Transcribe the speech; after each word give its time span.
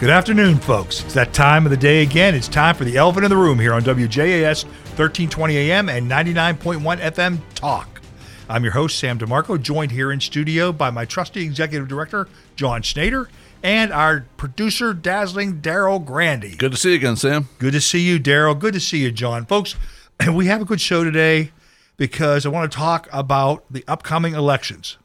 Good 0.00 0.08
afternoon, 0.08 0.56
folks. 0.60 1.04
It's 1.04 1.12
that 1.12 1.34
time 1.34 1.66
of 1.66 1.70
the 1.70 1.76
day 1.76 2.00
again. 2.00 2.34
It's 2.34 2.48
time 2.48 2.74
for 2.74 2.84
the 2.84 2.96
elephant 2.96 3.26
in 3.26 3.28
the 3.28 3.36
room 3.36 3.58
here 3.58 3.74
on 3.74 3.82
WJAS 3.82 4.64
1320 4.64 5.58
AM 5.58 5.90
and 5.90 6.10
99.1 6.10 6.80
FM 7.00 7.38
Talk. 7.54 8.00
I'm 8.48 8.64
your 8.64 8.72
host, 8.72 8.98
Sam 8.98 9.18
DeMarco, 9.18 9.60
joined 9.60 9.92
here 9.92 10.10
in 10.10 10.18
studio 10.18 10.72
by 10.72 10.88
my 10.88 11.04
trusty 11.04 11.42
executive 11.42 11.86
director, 11.86 12.28
John 12.56 12.80
Schneider, 12.80 13.28
and 13.62 13.92
our 13.92 14.24
producer, 14.38 14.94
dazzling 14.94 15.60
Daryl 15.60 16.02
Grandy. 16.02 16.56
Good 16.56 16.72
to 16.72 16.78
see 16.78 16.92
you 16.92 16.96
again, 16.96 17.16
Sam. 17.16 17.50
Good 17.58 17.74
to 17.74 17.80
see 17.82 18.00
you, 18.00 18.18
Daryl. 18.18 18.58
Good 18.58 18.72
to 18.72 18.80
see 18.80 19.00
you, 19.00 19.12
John. 19.12 19.44
Folks, 19.44 19.76
we 20.32 20.46
have 20.46 20.62
a 20.62 20.64
good 20.64 20.80
show 20.80 21.04
today 21.04 21.52
because 21.98 22.46
I 22.46 22.48
want 22.48 22.72
to 22.72 22.78
talk 22.78 23.06
about 23.12 23.70
the 23.70 23.84
upcoming 23.86 24.32
elections. 24.32 24.96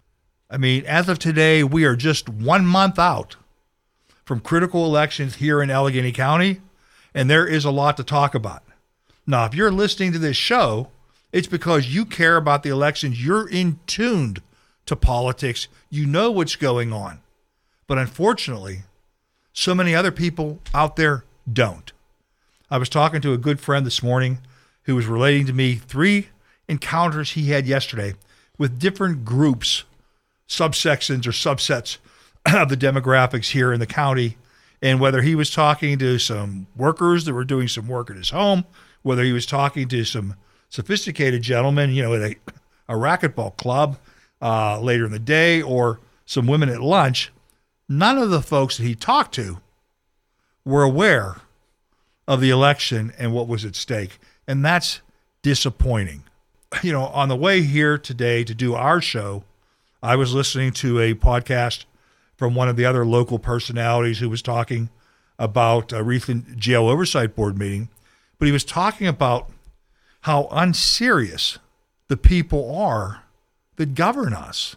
I 0.49 0.55
mean, 0.55 0.85
as 0.85 1.09
of 1.09 1.19
today, 1.19 1.65
we 1.65 1.83
are 1.83 1.97
just 1.97 2.29
one 2.29 2.65
month 2.65 2.97
out 2.97 3.35
from 4.25 4.39
critical 4.39 4.85
elections 4.85 5.35
here 5.35 5.61
in 5.61 5.69
Allegheny 5.69 6.11
County, 6.11 6.61
and 7.13 7.29
there 7.29 7.47
is 7.47 7.63
a 7.63 7.71
lot 7.71 7.95
to 7.97 8.03
talk 8.03 8.35
about. 8.35 8.63
Now, 9.27 9.45
if 9.45 9.53
you're 9.53 9.71
listening 9.71 10.11
to 10.13 10.19
this 10.19 10.35
show, 10.35 10.89
it's 11.31 11.47
because 11.47 11.93
you 11.93 12.05
care 12.05 12.37
about 12.37 12.63
the 12.63 12.69
elections. 12.69 13.23
You're 13.23 13.47
in 13.47 13.79
tuned 13.87 14.41
to 14.85 14.95
politics. 14.95 15.67
You 15.89 16.05
know 16.05 16.31
what's 16.31 16.55
going 16.55 16.91
on. 16.91 17.19
But 17.87 17.97
unfortunately, 17.97 18.83
so 19.53 19.75
many 19.75 19.93
other 19.95 20.11
people 20.11 20.59
out 20.73 20.95
there 20.95 21.23
don't. 21.51 21.91
I 22.69 22.77
was 22.77 22.89
talking 22.89 23.21
to 23.21 23.33
a 23.33 23.37
good 23.37 23.59
friend 23.59 23.85
this 23.85 24.01
morning 24.01 24.39
who 24.83 24.95
was 24.95 25.05
relating 25.05 25.45
to 25.45 25.53
me 25.53 25.75
three 25.75 26.29
encounters 26.67 27.31
he 27.31 27.49
had 27.51 27.67
yesterday 27.67 28.15
with 28.57 28.79
different 28.79 29.23
groups, 29.23 29.83
subsections 30.47 31.27
or 31.27 31.31
subsets 31.31 31.97
of 32.45 32.69
the 32.69 32.77
demographics 32.77 33.51
here 33.51 33.73
in 33.73 33.79
the 33.79 33.87
county 33.87 34.37
and 34.81 34.99
whether 34.99 35.21
he 35.21 35.35
was 35.35 35.49
talking 35.49 35.97
to 35.97 36.19
some 36.19 36.67
workers 36.75 37.25
that 37.25 37.33
were 37.33 37.43
doing 37.43 37.67
some 37.67 37.87
work 37.87 38.09
at 38.09 38.17
his 38.17 38.29
home, 38.29 38.65
whether 39.01 39.23
he 39.23 39.31
was 39.31 39.45
talking 39.45 39.87
to 39.87 40.03
some 40.03 40.35
sophisticated 40.69 41.41
gentlemen, 41.41 41.91
you 41.91 42.03
know, 42.03 42.13
at 42.13 42.21
a, 42.21 42.35
a 42.89 42.93
racquetball 42.93 43.55
club 43.57 43.97
uh, 44.41 44.79
later 44.79 45.05
in 45.05 45.11
the 45.11 45.19
day, 45.19 45.61
or 45.61 45.99
some 46.25 46.45
women 46.45 46.69
at 46.69 46.81
lunch, 46.81 47.31
none 47.87 48.17
of 48.17 48.29
the 48.29 48.41
folks 48.41 48.77
that 48.77 48.83
he 48.83 48.95
talked 48.95 49.33
to 49.33 49.59
were 50.63 50.83
aware 50.83 51.37
of 52.27 52.41
the 52.41 52.49
election 52.49 53.13
and 53.17 53.33
what 53.33 53.47
was 53.47 53.63
at 53.65 53.75
stake. 53.75 54.19
And 54.47 54.63
that's 54.63 55.01
disappointing. 55.41 56.23
You 56.83 56.91
know, 56.91 57.05
on 57.05 57.29
the 57.29 57.35
way 57.35 57.61
here 57.61 57.97
today 57.97 58.43
to 58.43 58.53
do 58.53 58.73
our 58.73 58.99
show, 58.99 59.43
I 60.03 60.15
was 60.15 60.33
listening 60.33 60.73
to 60.73 60.99
a 60.99 61.13
podcast 61.13 61.85
from 62.37 62.55
one 62.55 62.67
of 62.67 62.75
the 62.75 62.85
other 62.85 63.05
local 63.05 63.39
personalities 63.39 64.19
who 64.19 64.29
was 64.29 64.41
talking 64.41 64.89
about 65.37 65.93
a 65.93 66.03
recent 66.03 66.57
jail 66.57 66.87
oversight 66.87 67.35
board 67.35 67.57
meeting, 67.57 67.89
but 68.37 68.45
he 68.45 68.51
was 68.51 68.63
talking 68.63 69.07
about 69.07 69.49
how 70.21 70.47
unserious 70.51 71.59
the 72.07 72.17
people 72.17 72.75
are 72.75 73.23
that 73.75 73.95
govern 73.95 74.33
us. 74.33 74.75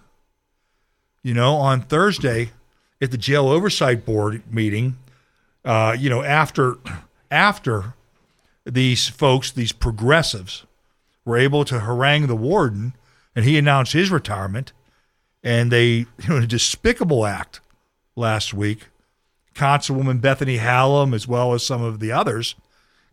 You 1.23 1.35
know, 1.35 1.55
on 1.57 1.83
Thursday 1.83 2.53
at 3.01 3.11
the 3.11 3.19
jail 3.19 3.49
oversight 3.49 4.05
board 4.05 4.43
meeting, 4.53 4.97
uh, 5.65 5.97
you 5.99 6.09
know, 6.09 6.23
after 6.23 6.77
after 7.31 7.95
these 8.65 9.09
folks, 9.09 9.51
these 9.51 9.73
progressives, 9.73 10.65
were 11.25 11.37
able 11.37 11.65
to 11.65 11.81
harangue 11.81 12.27
the 12.27 12.37
warden, 12.37 12.95
and 13.37 13.45
he 13.45 13.59
announced 13.59 13.93
his 13.93 14.11
retirement 14.11 14.73
and 15.43 15.71
they, 15.71 15.87
you 16.23 16.29
know, 16.29 16.37
a 16.37 16.47
despicable 16.47 17.27
act 17.27 17.61
last 18.17 18.53
week. 18.55 18.89
Councilwoman 19.55 20.21
Bethany 20.21 20.59
Hallam, 20.59 21.13
as 21.13 21.27
well 21.27 21.53
as 21.53 21.67
some 21.67 21.83
of 21.83 21.99
the 21.99 22.13
others, 22.13 22.55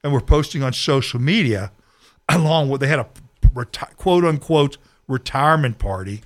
and 0.04 0.14
were 0.14 0.22
posting 0.22 0.62
on 0.62 0.73
social 0.73 1.20
media, 1.20 1.72
along 2.30 2.69
with 2.69 2.81
they 2.81 2.88
had 2.88 3.00
a 3.00 3.08
reti- 3.53 3.96
quote 3.97 4.24
unquote 4.24 4.78
retirement 5.08 5.80
party, 5.80 6.22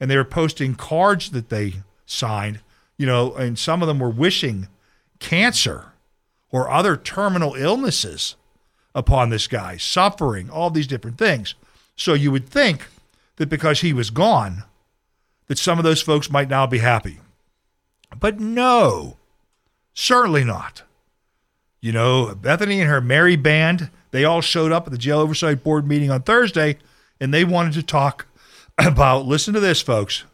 and 0.00 0.10
they 0.10 0.16
were 0.16 0.24
posting 0.24 0.74
cards 0.74 1.30
that 1.30 1.48
they 1.50 1.74
signed, 2.06 2.60
you 2.96 3.06
know, 3.06 3.34
and 3.34 3.58
some 3.58 3.82
of 3.82 3.88
them 3.88 3.98
were 3.98 4.08
wishing 4.10 4.68
cancer 5.18 5.92
or 6.50 6.70
other 6.70 6.96
terminal 6.96 7.54
illnesses 7.54 8.36
upon 8.94 9.30
this 9.30 9.46
guy, 9.46 9.76
suffering, 9.76 10.48
all 10.50 10.70
these 10.70 10.86
different 10.86 11.18
things. 11.18 11.54
So 11.96 12.14
you 12.14 12.30
would 12.30 12.48
think 12.48 12.86
that 13.36 13.48
because 13.48 13.80
he 13.80 13.92
was 13.92 14.10
gone, 14.10 14.64
that 15.48 15.58
some 15.58 15.78
of 15.78 15.84
those 15.84 16.00
folks 16.00 16.30
might 16.30 16.48
now 16.48 16.66
be 16.66 16.78
happy. 16.78 17.18
But 18.18 18.40
no, 18.40 19.16
certainly 19.92 20.44
not. 20.44 20.82
You 21.80 21.92
know, 21.92 22.34
Bethany 22.34 22.80
and 22.80 22.90
her 22.90 23.00
merry 23.00 23.36
band, 23.36 23.90
they 24.10 24.24
all 24.24 24.40
showed 24.40 24.72
up 24.72 24.86
at 24.86 24.92
the 24.92 24.98
jail 24.98 25.20
oversight 25.20 25.62
board 25.62 25.86
meeting 25.86 26.10
on 26.10 26.22
Thursday 26.22 26.78
and 27.20 27.32
they 27.32 27.44
wanted 27.44 27.72
to 27.74 27.82
talk 27.82 28.26
about 28.78 29.26
listen 29.26 29.54
to 29.54 29.60
this 29.60 29.80
folks. 29.80 30.24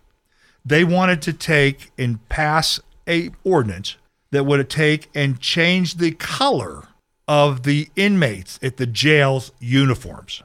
They 0.64 0.84
wanted 0.84 1.20
to 1.22 1.32
take 1.32 1.90
and 1.98 2.26
pass 2.28 2.80
a 3.08 3.30
ordinance 3.44 3.96
that 4.30 4.44
would 4.44 4.68
take 4.70 5.10
and 5.14 5.40
change 5.40 5.96
the 5.96 6.12
color 6.12 6.88
of 7.28 7.62
the 7.62 7.88
inmates 7.96 8.58
at 8.62 8.76
the 8.78 8.86
jail's 8.86 9.52
uniforms. 9.60 10.42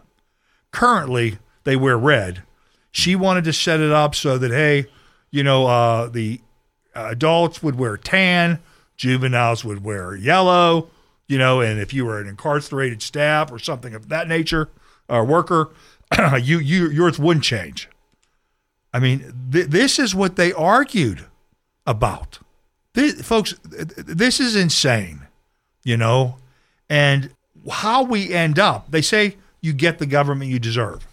Currently, 0.71 1.39
they 1.63 1.75
wear 1.75 1.97
red. 1.97 2.43
She 2.99 3.15
wanted 3.15 3.45
to 3.45 3.53
set 3.53 3.79
it 3.79 3.91
up 3.91 4.15
so 4.15 4.37
that 4.37 4.51
hey, 4.51 4.87
you 5.31 5.43
know, 5.43 5.67
uh, 5.67 6.07
the 6.07 6.41
adults 6.95 7.63
would 7.63 7.75
wear 7.75 7.97
tan, 7.97 8.59
juveniles 8.97 9.63
would 9.63 9.83
wear 9.83 10.15
yellow, 10.15 10.89
you 11.27 11.37
know, 11.37 11.61
and 11.61 11.79
if 11.79 11.93
you 11.93 12.05
were 12.05 12.19
an 12.19 12.27
incarcerated 12.27 13.01
staff 13.01 13.51
or 13.51 13.59
something 13.59 13.93
of 13.93 14.09
that 14.09 14.27
nature, 14.27 14.69
or 15.07 15.23
worker, 15.23 15.69
you 16.41 16.59
you 16.59 16.89
yours 16.89 17.19
wouldn't 17.19 17.45
change. 17.45 17.87
I 18.93 18.99
mean, 18.99 19.33
th- 19.51 19.67
this 19.67 19.99
is 19.99 20.15
what 20.15 20.35
they 20.35 20.51
argued 20.51 21.25
about. 21.85 22.39
This, 22.93 23.21
folks, 23.21 23.53
this 23.63 24.39
is 24.39 24.55
insane, 24.55 25.21
you 25.83 25.95
know, 25.95 26.37
and 26.89 27.31
how 27.69 28.03
we 28.03 28.33
end 28.33 28.57
up. 28.57 28.89
They 28.89 29.01
say 29.01 29.37
you 29.61 29.73
get 29.73 29.99
the 29.99 30.07
government 30.07 30.49
you 30.49 30.59
deserve. 30.59 31.05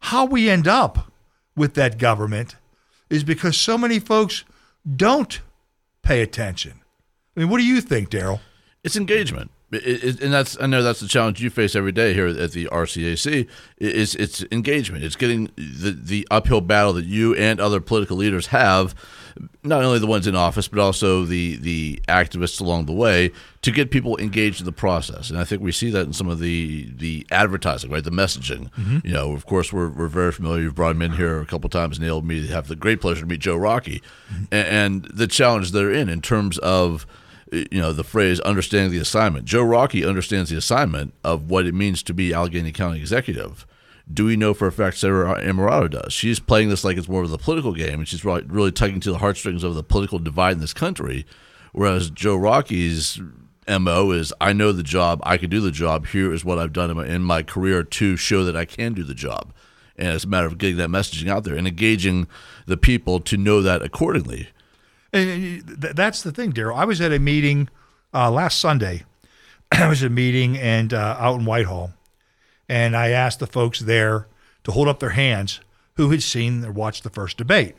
How 0.00 0.24
we 0.24 0.48
end 0.48 0.66
up 0.66 1.12
with 1.56 1.74
that 1.74 1.98
government 1.98 2.56
is 3.10 3.24
because 3.24 3.56
so 3.56 3.76
many 3.76 3.98
folks 3.98 4.44
don't 4.96 5.40
pay 6.02 6.22
attention. 6.22 6.80
I 7.36 7.40
mean, 7.40 7.48
what 7.48 7.58
do 7.58 7.64
you 7.64 7.80
think, 7.80 8.10
Daryl? 8.10 8.40
It's 8.84 8.96
engagement. 8.96 9.50
It, 9.70 10.04
it, 10.04 10.20
and 10.20 10.32
that's 10.32 10.58
I 10.60 10.66
know 10.66 10.82
that's 10.82 11.00
the 11.00 11.08
challenge 11.08 11.42
you 11.42 11.50
face 11.50 11.76
every 11.76 11.92
day 11.92 12.14
here 12.14 12.26
at 12.26 12.52
the 12.52 12.66
RCAC. 12.66 13.46
Is 13.76 14.14
it's 14.14 14.42
engagement. 14.50 15.04
It's 15.04 15.16
getting 15.16 15.50
the 15.56 15.90
the 15.90 16.26
uphill 16.30 16.62
battle 16.62 16.94
that 16.94 17.04
you 17.04 17.34
and 17.34 17.60
other 17.60 17.80
political 17.80 18.16
leaders 18.16 18.46
have, 18.46 18.94
not 19.62 19.82
only 19.82 19.98
the 19.98 20.06
ones 20.06 20.26
in 20.26 20.34
office 20.34 20.68
but 20.68 20.78
also 20.78 21.24
the 21.24 21.56
the 21.56 22.00
activists 22.08 22.60
along 22.60 22.86
the 22.86 22.92
way 22.92 23.30
to 23.62 23.70
get 23.70 23.90
people 23.90 24.16
engaged 24.18 24.60
in 24.60 24.66
the 24.66 24.72
process. 24.72 25.30
And 25.30 25.38
I 25.38 25.44
think 25.44 25.62
we 25.62 25.72
see 25.72 25.90
that 25.90 26.06
in 26.06 26.12
some 26.12 26.28
of 26.28 26.38
the 26.38 26.90
the 26.96 27.26
advertising, 27.30 27.90
right, 27.90 28.04
the 28.04 28.10
messaging. 28.10 28.70
Mm-hmm. 28.72 29.06
You 29.06 29.12
know, 29.12 29.32
of 29.32 29.46
course, 29.46 29.72
we're 29.72 29.88
we're 29.88 30.08
very 30.08 30.32
familiar. 30.32 30.62
You've 30.62 30.74
brought 30.74 30.96
him 30.96 31.02
in 31.02 31.12
here 31.12 31.40
a 31.40 31.46
couple 31.46 31.68
times, 31.70 31.98
Neil. 31.98 32.22
Me 32.22 32.46
to 32.46 32.52
have 32.52 32.68
the 32.68 32.76
great 32.76 33.00
pleasure 33.00 33.22
to 33.22 33.26
meet 33.26 33.40
Joe 33.40 33.56
Rockey, 33.56 34.02
mm-hmm. 34.32 34.44
and, 34.52 34.68
and 34.68 35.04
the 35.06 35.26
challenge 35.26 35.72
they're 35.72 35.92
in 35.92 36.08
in 36.08 36.20
terms 36.20 36.58
of 36.58 37.06
you 37.52 37.80
know 37.80 37.92
the 37.92 38.04
phrase 38.04 38.40
understanding 38.40 38.92
the 38.92 38.98
assignment. 38.98 39.44
Joe 39.44 39.62
Rockey 39.62 40.04
understands 40.04 40.50
the 40.50 40.56
assignment 40.56 41.14
of 41.24 41.50
what 41.50 41.66
it 41.66 41.74
means 41.74 42.02
to 42.04 42.14
be 42.14 42.32
Allegheny 42.32 42.72
County 42.72 43.00
executive. 43.00 43.66
Do 44.12 44.24
we 44.24 44.36
know 44.36 44.54
for 44.54 44.66
a 44.66 44.72
fact 44.72 44.98
Sara 44.98 45.40
Innamorato 45.40 45.90
does? 45.90 46.12
She's 46.12 46.40
playing 46.40 46.70
this 46.70 46.84
like 46.84 46.96
it's 46.96 47.08
more 47.08 47.22
of 47.22 47.30
the 47.30 47.38
political 47.38 47.72
game, 47.72 48.00
and 48.00 48.08
she's 48.08 48.24
really, 48.24 48.42
really 48.46 48.72
tugging 48.72 49.00
to 49.00 49.10
the 49.10 49.18
heartstrings 49.18 49.62
of 49.62 49.74
the 49.74 49.82
political 49.82 50.18
divide 50.18 50.52
in 50.52 50.60
this 50.60 50.72
country. 50.72 51.26
Whereas 51.72 52.10
Joe 52.10 52.36
Rockey's 52.36 53.20
mo 53.68 54.10
is, 54.12 54.32
I 54.40 54.52
know 54.52 54.72
the 54.72 54.82
job, 54.82 55.20
I 55.22 55.36
can 55.36 55.50
do 55.50 55.60
the 55.60 55.70
job. 55.70 56.06
Here 56.06 56.32
is 56.32 56.44
what 56.44 56.58
I've 56.58 56.72
done 56.72 56.90
in 56.90 56.96
my, 56.96 57.06
in 57.06 57.22
my 57.22 57.42
career 57.42 57.82
to 57.82 58.16
show 58.16 58.44
that 58.44 58.56
I 58.56 58.64
can 58.64 58.94
do 58.94 59.04
the 59.04 59.14
job, 59.14 59.52
and 59.96 60.08
it's 60.08 60.24
a 60.24 60.28
matter 60.28 60.46
of 60.46 60.58
getting 60.58 60.78
that 60.78 60.88
messaging 60.88 61.28
out 61.28 61.44
there 61.44 61.56
and 61.56 61.68
engaging 61.68 62.26
the 62.66 62.76
people 62.76 63.20
to 63.20 63.36
know 63.36 63.60
that 63.60 63.82
accordingly. 63.82 64.48
And 65.12 65.62
that's 65.66 66.22
the 66.22 66.32
thing, 66.32 66.52
Daryl. 66.52 66.76
I 66.76 66.84
was 66.84 67.00
at 67.00 67.12
a 67.12 67.18
meeting 67.18 67.68
uh, 68.12 68.30
last 68.30 68.60
Sunday. 68.60 69.04
I 69.72 69.88
was 69.88 70.02
at 70.02 70.08
a 70.08 70.14
meeting 70.14 70.56
and 70.56 70.92
uh, 70.92 71.16
out 71.18 71.40
in 71.40 71.46
Whitehall, 71.46 71.92
and 72.68 72.96
I 72.96 73.10
asked 73.10 73.40
the 73.40 73.46
folks 73.46 73.80
there 73.80 74.26
to 74.64 74.72
hold 74.72 74.88
up 74.88 75.00
their 75.00 75.10
hands 75.10 75.60
who 75.94 76.10
had 76.10 76.22
seen 76.22 76.64
or 76.64 76.70
watched 76.72 77.02
the 77.02 77.10
first 77.10 77.36
debate. 77.36 77.74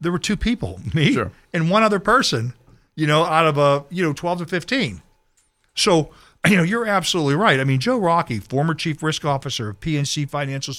There 0.00 0.12
were 0.12 0.18
two 0.18 0.36
people, 0.36 0.80
me 0.94 1.12
sure. 1.12 1.32
and 1.52 1.70
one 1.70 1.82
other 1.82 2.00
person, 2.00 2.54
you 2.94 3.06
know, 3.06 3.24
out 3.24 3.46
of 3.46 3.58
a 3.58 3.84
you 3.90 4.02
know 4.02 4.12
twelve 4.12 4.38
to 4.38 4.46
fifteen. 4.46 5.02
So 5.74 6.10
you 6.48 6.56
know 6.56 6.62
you're 6.62 6.86
absolutely 6.86 7.34
right. 7.34 7.60
I 7.60 7.64
mean, 7.64 7.80
Joe 7.80 7.98
Rockey, 7.98 8.38
former 8.38 8.74
chief 8.74 9.02
risk 9.02 9.24
officer 9.24 9.70
of 9.70 9.80
PNC 9.80 10.28
Financial 10.28 10.74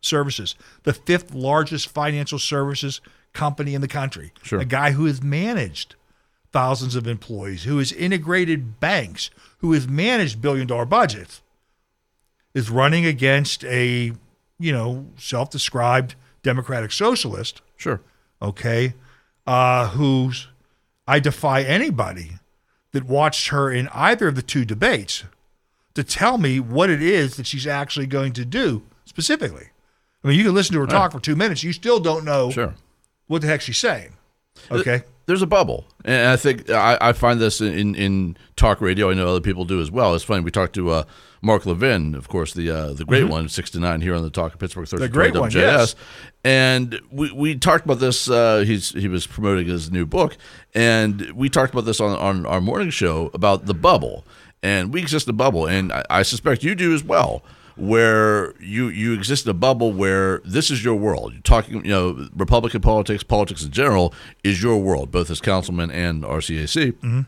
Services, 0.00 0.54
the 0.84 0.92
fifth 0.92 1.34
largest 1.34 1.88
financial 1.88 2.38
services 2.38 3.00
company 3.32 3.74
in 3.74 3.80
the 3.80 3.88
country. 3.88 4.32
Sure. 4.42 4.60
A 4.60 4.64
guy 4.64 4.92
who 4.92 5.06
has 5.06 5.22
managed 5.22 5.94
thousands 6.52 6.94
of 6.94 7.06
employees, 7.06 7.64
who 7.64 7.78
has 7.78 7.92
integrated 7.92 8.80
banks, 8.80 9.30
who 9.58 9.72
has 9.72 9.86
managed 9.88 10.40
billion 10.40 10.66
dollar 10.66 10.84
budgets, 10.84 11.42
is 12.58 12.68
running 12.70 13.06
against 13.06 13.64
a, 13.64 14.12
you 14.58 14.72
know, 14.72 15.06
self 15.16 15.48
described 15.50 16.14
democratic 16.42 16.90
socialist, 16.92 17.62
Sure. 17.76 18.00
okay, 18.42 18.94
uh, 19.46 19.88
who's, 19.90 20.48
I 21.06 21.20
defy 21.20 21.62
anybody 21.62 22.32
that 22.92 23.04
watched 23.04 23.48
her 23.48 23.70
in 23.70 23.88
either 23.94 24.28
of 24.28 24.34
the 24.34 24.42
two 24.42 24.64
debates 24.64 25.24
to 25.94 26.02
tell 26.02 26.36
me 26.38 26.58
what 26.58 26.90
it 26.90 27.02
is 27.02 27.36
that 27.36 27.46
she's 27.46 27.66
actually 27.66 28.06
going 28.06 28.32
to 28.32 28.44
do 28.44 28.82
specifically. 29.04 29.68
I 30.24 30.28
mean, 30.28 30.36
you 30.38 30.44
can 30.44 30.54
listen 30.54 30.74
to 30.74 30.80
her 30.80 30.86
talk 30.86 31.12
for 31.12 31.20
two 31.20 31.36
minutes, 31.36 31.62
you 31.62 31.72
still 31.72 32.00
don't 32.00 32.24
know 32.24 32.50
Sure. 32.50 32.74
what 33.28 33.42
the 33.42 33.48
heck 33.48 33.60
she's 33.60 33.78
saying. 33.78 34.14
Okay. 34.70 35.02
There's 35.28 35.42
a 35.42 35.46
bubble, 35.46 35.84
and 36.06 36.30
I 36.30 36.36
think 36.36 36.70
I, 36.70 36.96
I 37.00 37.12
find 37.12 37.38
this 37.38 37.60
in, 37.60 37.94
in 37.94 38.34
talk 38.56 38.80
radio. 38.80 39.10
I 39.10 39.14
know 39.14 39.28
other 39.28 39.42
people 39.42 39.66
do 39.66 39.78
as 39.78 39.90
well. 39.90 40.14
It's 40.14 40.24
funny. 40.24 40.40
We 40.40 40.50
talked 40.50 40.74
to 40.76 40.88
uh, 40.88 41.04
Mark 41.42 41.66
Levin, 41.66 42.14
of 42.14 42.28
course, 42.28 42.54
the 42.54 42.70
uh, 42.70 42.92
the 42.94 43.04
great 43.04 43.28
one, 43.28 43.50
six 43.50 43.68
to 43.72 43.78
nine 43.78 44.00
here 44.00 44.14
on 44.14 44.22
the 44.22 44.30
Talk 44.30 44.54
of 44.54 44.58
Pittsburgh 44.58 44.88
Thursday. 44.88 45.04
Mm-hmm. 45.04 45.14
great 45.14 45.36
one, 45.36 45.50
yes. 45.50 45.94
And 46.44 46.98
we, 47.10 47.30
we 47.32 47.56
talked 47.56 47.84
about 47.84 47.98
this. 47.98 48.30
Uh, 48.30 48.64
he's 48.66 48.88
he 48.92 49.06
was 49.06 49.26
promoting 49.26 49.66
his 49.66 49.90
new 49.90 50.06
book, 50.06 50.38
and 50.74 51.30
we 51.32 51.50
talked 51.50 51.74
about 51.74 51.84
this 51.84 52.00
on 52.00 52.18
on 52.18 52.46
our 52.46 52.62
morning 52.62 52.88
show 52.88 53.30
about 53.34 53.66
the 53.66 53.74
bubble. 53.74 54.24
And 54.62 54.94
we 54.94 55.00
exist 55.02 55.28
in 55.28 55.34
a 55.34 55.36
bubble, 55.36 55.66
and 55.66 55.92
I, 55.92 56.04
I 56.08 56.22
suspect 56.22 56.64
you 56.64 56.74
do 56.74 56.94
as 56.94 57.04
well 57.04 57.44
where 57.78 58.54
you 58.60 58.88
you 58.88 59.12
exist 59.12 59.46
in 59.46 59.50
a 59.50 59.54
bubble 59.54 59.92
where 59.92 60.40
this 60.44 60.70
is 60.70 60.84
your 60.84 60.96
world. 60.96 61.32
You're 61.32 61.42
talking, 61.42 61.84
you 61.84 61.90
know, 61.90 62.28
Republican 62.34 62.80
politics, 62.80 63.22
politics 63.22 63.64
in 63.64 63.70
general 63.70 64.12
is 64.42 64.62
your 64.62 64.78
world, 64.78 65.10
both 65.10 65.30
as 65.30 65.40
councilman 65.40 65.90
and 65.90 66.24
RCAC. 66.24 66.92
Mm-hmm. 66.92 67.20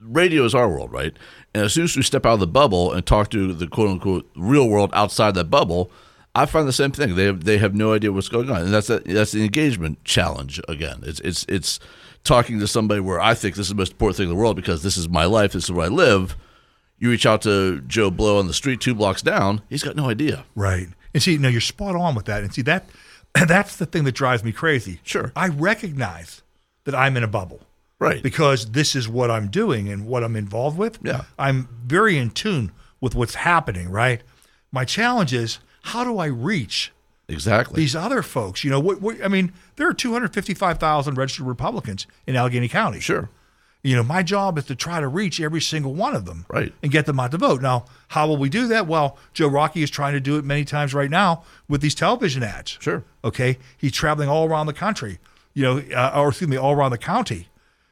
Radio 0.00 0.44
is 0.44 0.54
our 0.54 0.68
world, 0.68 0.92
right? 0.92 1.14
And 1.54 1.64
as 1.64 1.74
soon 1.74 1.84
as 1.84 1.96
we 1.96 2.02
step 2.02 2.24
out 2.24 2.34
of 2.34 2.40
the 2.40 2.46
bubble 2.46 2.92
and 2.92 3.04
talk 3.04 3.30
to 3.30 3.52
the 3.52 3.66
quote 3.66 3.90
unquote 3.90 4.30
real 4.36 4.68
world 4.68 4.90
outside 4.94 5.34
that 5.34 5.50
bubble, 5.50 5.90
I 6.34 6.46
find 6.46 6.68
the 6.68 6.72
same 6.72 6.92
thing. 6.92 7.16
They 7.16 7.24
have, 7.24 7.44
they 7.44 7.58
have 7.58 7.74
no 7.74 7.92
idea 7.92 8.12
what's 8.12 8.28
going 8.28 8.50
on, 8.50 8.62
and 8.62 8.72
that's 8.72 8.90
a, 8.90 9.00
that's 9.00 9.32
the 9.32 9.44
engagement 9.44 10.04
challenge 10.04 10.60
again. 10.68 11.00
It's 11.02 11.20
it's 11.20 11.44
it's 11.48 11.80
talking 12.22 12.60
to 12.60 12.68
somebody 12.68 13.00
where 13.00 13.20
I 13.20 13.34
think 13.34 13.56
this 13.56 13.66
is 13.66 13.70
the 13.70 13.74
most 13.74 13.92
important 13.92 14.18
thing 14.18 14.24
in 14.24 14.30
the 14.30 14.40
world 14.40 14.54
because 14.54 14.82
this 14.82 14.96
is 14.96 15.08
my 15.08 15.24
life, 15.24 15.52
this 15.52 15.64
is 15.64 15.72
where 15.72 15.86
I 15.86 15.88
live. 15.88 16.36
You 16.98 17.10
reach 17.10 17.26
out 17.26 17.42
to 17.42 17.80
Joe 17.82 18.10
Blow 18.10 18.38
on 18.38 18.46
the 18.46 18.54
street 18.54 18.80
two 18.80 18.94
blocks 18.94 19.22
down, 19.22 19.62
he's 19.68 19.82
got 19.84 19.96
no 19.96 20.08
idea. 20.08 20.44
Right. 20.54 20.88
And 21.14 21.22
see, 21.22 21.38
no, 21.38 21.48
you're 21.48 21.60
spot 21.60 21.94
on 21.96 22.14
with 22.14 22.26
that. 22.26 22.42
And 22.42 22.52
see 22.52 22.62
that 22.62 22.86
that's 23.46 23.76
the 23.76 23.86
thing 23.86 24.04
that 24.04 24.12
drives 24.12 24.42
me 24.44 24.52
crazy. 24.52 25.00
Sure. 25.02 25.32
I 25.36 25.48
recognize 25.48 26.42
that 26.84 26.94
I'm 26.94 27.16
in 27.16 27.22
a 27.22 27.28
bubble. 27.28 27.60
Right. 28.00 28.22
Because 28.22 28.70
this 28.72 28.94
is 28.94 29.08
what 29.08 29.30
I'm 29.30 29.48
doing 29.48 29.88
and 29.88 30.06
what 30.06 30.22
I'm 30.22 30.36
involved 30.36 30.78
with. 30.78 30.98
Yeah. 31.02 31.22
I'm 31.38 31.68
very 31.84 32.16
in 32.16 32.30
tune 32.30 32.70
with 33.00 33.14
what's 33.14 33.34
happening, 33.34 33.88
right? 33.90 34.22
My 34.70 34.84
challenge 34.84 35.32
is 35.32 35.58
how 35.82 36.04
do 36.04 36.18
I 36.18 36.26
reach 36.26 36.92
Exactly. 37.28 37.80
these 37.80 37.96
other 37.96 38.22
folks? 38.22 38.62
You 38.62 38.70
know, 38.70 38.78
what, 38.80 39.00
what 39.00 39.22
I 39.24 39.28
mean, 39.28 39.52
there 39.76 39.88
are 39.88 39.94
255,000 39.94 41.16
registered 41.16 41.46
Republicans 41.46 42.06
in 42.26 42.36
Allegheny 42.36 42.68
County. 42.68 43.00
Sure. 43.00 43.28
You 43.82 43.94
know, 43.96 44.02
my 44.02 44.22
job 44.24 44.58
is 44.58 44.64
to 44.66 44.74
try 44.74 45.00
to 45.00 45.06
reach 45.08 45.40
every 45.40 45.60
single 45.60 45.94
one 45.94 46.16
of 46.16 46.24
them 46.24 46.44
Right. 46.50 46.74
and 46.82 46.90
get 46.90 47.06
them 47.06 47.20
out 47.20 47.30
to 47.30 47.38
vote. 47.38 47.62
Now, 47.62 47.84
how 48.08 48.26
will 48.26 48.36
we 48.36 48.48
do 48.48 48.66
that? 48.68 48.86
Well, 48.88 49.16
Joe 49.32 49.46
Rockey 49.48 49.82
is 49.82 49.90
trying 49.90 50.14
to 50.14 50.20
do 50.20 50.36
it 50.36 50.44
many 50.44 50.64
times 50.64 50.92
right 50.94 51.08
now 51.10 51.44
with 51.68 51.80
these 51.80 51.94
television 51.94 52.42
ads. 52.42 52.76
Sure. 52.80 53.04
Okay. 53.24 53.56
He's 53.76 53.92
traveling 53.92 54.28
all 54.28 54.48
around 54.48 54.66
the 54.66 54.72
country, 54.72 55.18
you 55.54 55.62
know, 55.62 55.78
uh, 55.96 56.12
or 56.20 56.28
excuse 56.30 56.48
me, 56.50 56.56
all 56.56 56.72
around 56.72 56.90
the 56.90 56.98
county, 56.98 57.48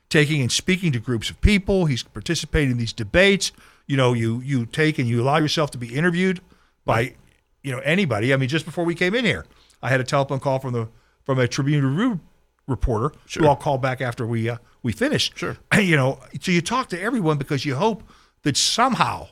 taking 0.09 0.41
and 0.41 0.51
speaking 0.51 0.91
to 0.93 0.99
groups 0.99 1.31
of 1.31 1.41
people. 1.41 1.87
He's 1.87 2.03
participating 2.03 2.73
in 2.73 2.79
these 2.79 2.93
debates. 2.93 3.53
You 3.87 3.97
know, 3.97 4.13
you 4.13 4.41
you 4.41 4.67
take 4.67 4.99
and 4.99 5.09
you 5.09 5.23
allow 5.23 5.37
yourself 5.39 5.71
to 5.71 5.79
be 5.79 5.95
interviewed 5.95 6.41
by, 6.85 7.15
you 7.63 7.71
know, 7.71 7.79
anybody. 7.79 8.35
I 8.35 8.37
mean, 8.37 8.49
just 8.49 8.65
before 8.65 8.85
we 8.85 8.97
came 8.97 9.15
in 9.15 9.25
here, 9.25 9.47
I 9.81 9.89
had 9.91 10.01
a 10.01 10.05
telephone 10.05 10.41
call 10.41 10.59
from 10.59 10.73
the 10.73 10.89
from 11.25 11.39
a 11.39 11.47
Tribune 11.47 11.87
Review 11.87 12.19
reporter 12.67 13.13
Sure. 13.27 13.45
who 13.45 13.49
I'll 13.49 13.55
call 13.57 13.79
back 13.79 14.01
after 14.01 14.27
we 14.27 14.49
uh, 14.49 14.57
we 14.87 14.93
finish. 14.93 15.33
Sure. 15.35 15.57
You 15.91 15.97
know, 15.97 16.21
so 16.41 16.53
you 16.53 16.61
talk 16.63 16.89
to 16.91 17.01
everyone 17.01 17.37
because 17.39 17.65
you 17.67 17.75
hope 17.75 18.03
that 18.45 18.57
somehow 18.57 19.29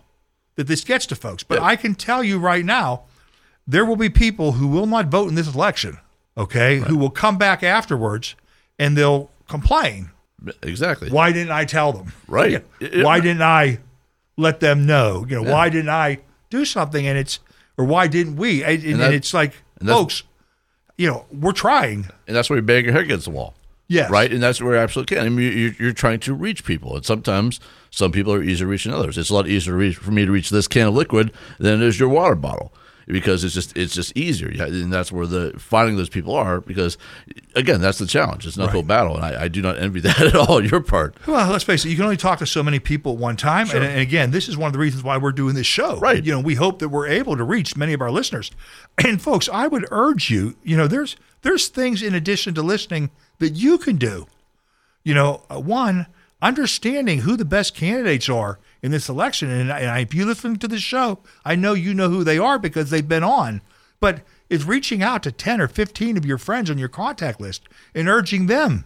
that 0.57 0.67
this 0.67 0.83
gets 0.85 1.07
to 1.07 1.15
folks. 1.17 1.43
But 1.45 1.59
Yeah. 1.61 1.65
I 1.73 1.77
can 1.77 1.95
tell 1.95 2.23
you 2.25 2.39
right 2.39 2.65
now, 2.65 3.03
there 3.67 3.85
will 3.85 3.97
be 3.97 4.11
people 4.11 4.53
who 4.53 4.67
will 4.69 4.87
not 4.87 5.07
vote 5.07 5.29
in 5.29 5.37
this 5.37 5.53
election, 5.55 5.99
okay, 6.37 6.79
who 6.79 6.97
will 6.99 7.11
come 7.11 7.39
back 7.39 7.63
afterwards 7.63 8.35
and 8.79 8.97
they'll 8.97 9.31
complain. 9.49 10.11
Exactly. 10.63 11.09
Why 11.11 11.33
didn't 11.33 11.53
I 11.53 11.65
tell 11.65 11.93
them? 11.93 12.13
Right. 12.29 12.65
It- 12.81 13.05
Why 13.05 13.21
didn't 13.21 13.43
I 13.43 13.79
let 14.37 14.61
them 14.61 14.85
know? 14.87 15.25
You 15.29 15.37
know, 15.37 15.45
Yeah. 15.45 15.53
why 15.53 15.69
didn't 15.71 15.89
I 15.91 16.19
do 16.51 16.65
something? 16.65 17.07
And 17.07 17.17
it's, 17.17 17.39
or 17.79 17.85
why 17.87 18.09
didn't 18.09 18.37
we? 18.37 18.63
And, 18.65 18.83
and 18.85 19.01
that- 19.01 19.15
it's 19.15 19.33
like, 19.33 19.55
and 19.81 19.89
folks, 19.89 20.25
you 20.99 21.07
know, 21.09 21.25
we're 21.33 21.53
trying. 21.53 22.09
And 22.27 22.37
that's 22.37 22.51
where 22.51 22.59
you 22.59 22.63
bang 22.63 22.85
your 22.85 22.93
head 22.93 23.05
against 23.05 23.25
the 23.25 23.31
wall. 23.31 23.55
Yes. 23.95 24.11
Right. 24.11 24.33
And 24.33 24.43
that's 24.43 24.61
where 24.61 24.75
you 24.75 24.81
absolutely 24.81 25.17
can. 25.17 25.27
I 25.27 25.29
mean, 25.29 25.57
you're, 25.57 25.73
you're 25.79 25.93
trying 25.93 26.21
to 26.21 26.35
reach 26.35 26.65
people. 26.65 26.97
And 26.97 27.05
sometimes 27.07 27.61
some 27.91 28.13
people 28.13 28.33
are 28.33 28.43
easier 28.43 28.67
to 28.67 28.71
reach 28.71 28.85
than 28.85 28.93
others. 28.95 29.17
It's 29.17 29.31
a 29.31 29.35
lot 29.35 29.47
easier 29.49 29.73
to 29.73 29.77
reach, 29.79 29.97
for 29.97 30.11
me 30.11 30.25
to 30.27 30.33
reach 30.33 30.51
this 30.51 30.69
can 30.69 30.89
of 30.89 30.95
liquid 30.95 31.33
than 31.59 31.81
it 31.81 31.87
is 31.87 31.99
your 32.01 32.09
water 32.09 32.35
bottle 32.35 32.73
because 33.07 33.45
it's 33.45 33.53
just 33.53 33.77
it's 33.77 33.93
just 33.95 34.17
easier. 34.17 34.51
Yeah, 34.51 34.65
And 34.65 34.91
that's 34.91 35.13
where 35.13 35.27
the 35.27 35.53
finding 35.59 35.97
those 35.99 36.09
people 36.09 36.35
are 36.35 36.63
because, 36.63 36.97
again, 37.55 37.83
that's 37.83 37.99
the 37.99 38.07
challenge. 38.07 38.47
It's 38.47 38.57
an 38.57 38.63
uphill 38.63 38.81
Right. 38.81 38.89
battle. 38.89 39.17
And 39.17 39.25
I, 39.27 39.43
I 39.45 39.49
do 39.49 39.61
not 39.61 39.77
envy 39.79 40.01
that 40.07 40.19
at 40.23 40.35
all 40.35 40.57
on 40.57 40.65
your 40.67 40.81
part. 40.81 41.15
Well, 41.27 41.51
let's 41.53 41.65
face 41.65 41.85
it, 41.85 41.91
you 41.91 41.97
can 41.97 42.05
only 42.07 42.17
talk 42.17 42.39
to 42.39 42.47
so 42.47 42.63
many 42.63 42.79
people 42.79 43.13
at 43.13 43.19
one 43.19 43.37
time. 43.37 43.69
And, 43.71 43.85
and 43.85 44.01
again, 44.01 44.31
this 44.31 44.49
is 44.49 44.57
one 44.57 44.69
of 44.69 44.73
the 44.73 44.79
reasons 44.79 45.05
why 45.05 45.19
we're 45.19 45.33
doing 45.33 45.55
this 45.55 45.67
show. 45.67 45.99
Right. 45.99 46.25
You 46.25 46.33
know, 46.33 46.41
we 46.41 46.55
hope 46.55 46.79
that 46.79 46.89
we're 46.89 47.07
able 47.07 47.37
to 47.37 47.45
reach 47.45 47.77
many 47.77 47.93
of 47.93 48.01
our 48.01 48.11
listeners. 48.11 48.51
And 49.05 49.21
folks, 49.21 49.51
I 49.51 49.67
would 49.67 49.87
urge 49.91 50.31
you, 50.31 50.57
you 50.63 50.77
know, 50.79 50.87
there's 50.87 51.17
there's 51.43 51.69
things 51.69 52.03
in 52.03 52.15
addition 52.15 52.55
to 52.55 52.63
listening 52.63 53.11
that 53.39 53.55
you 53.55 53.79
can 53.79 53.97
do. 53.97 54.27
You 55.03 55.15
know, 55.15 55.43
uh, 55.51 55.61
one, 55.61 56.07
understanding 56.41 57.21
who 57.21 57.37
the 57.37 57.45
best 57.45 57.75
candidates 57.75 58.29
are 58.29 58.59
in 58.83 58.91
this 58.91 59.09
election. 59.09 59.51
And, 59.51 59.71
and 59.71 59.91
I, 59.91 60.01
if 60.01 60.15
you 60.15 60.25
listen 60.27 60.57
to 60.57 60.69
this 60.69 60.83
show, 60.83 61.19
I 61.45 61.55
know 61.57 61.75
you 61.75 61.95
know 61.95 62.09
who 62.09 62.25
they 62.25 62.39
are 62.39 62.59
because 62.59 62.91
they've 62.91 63.07
been 63.07 63.23
on. 63.25 63.61
But 64.01 64.23
it's 64.51 64.65
reaching 64.65 65.03
out 65.03 65.23
to 65.23 65.33
10 65.33 65.61
or 65.61 65.69
15 65.69 66.17
of 66.17 66.25
your 66.27 66.39
friends 66.39 66.71
on 66.71 66.79
your 66.79 66.89
contact 66.89 67.41
list 67.41 67.63
and 67.95 68.09
urging 68.09 68.47
them 68.47 68.85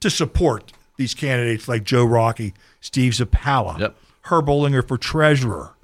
to 0.00 0.10
support 0.10 0.72
these 0.96 1.14
candidates 1.14 1.68
like 1.68 1.84
Joe 1.84 2.04
Rockey, 2.04 2.54
Steve 2.80 3.12
Zappala, 3.12 3.78
Yep. 3.78 3.96
Herb 4.22 4.46
Bollinger 4.46 4.86
for 4.86 4.98
treasurer, 4.98 5.74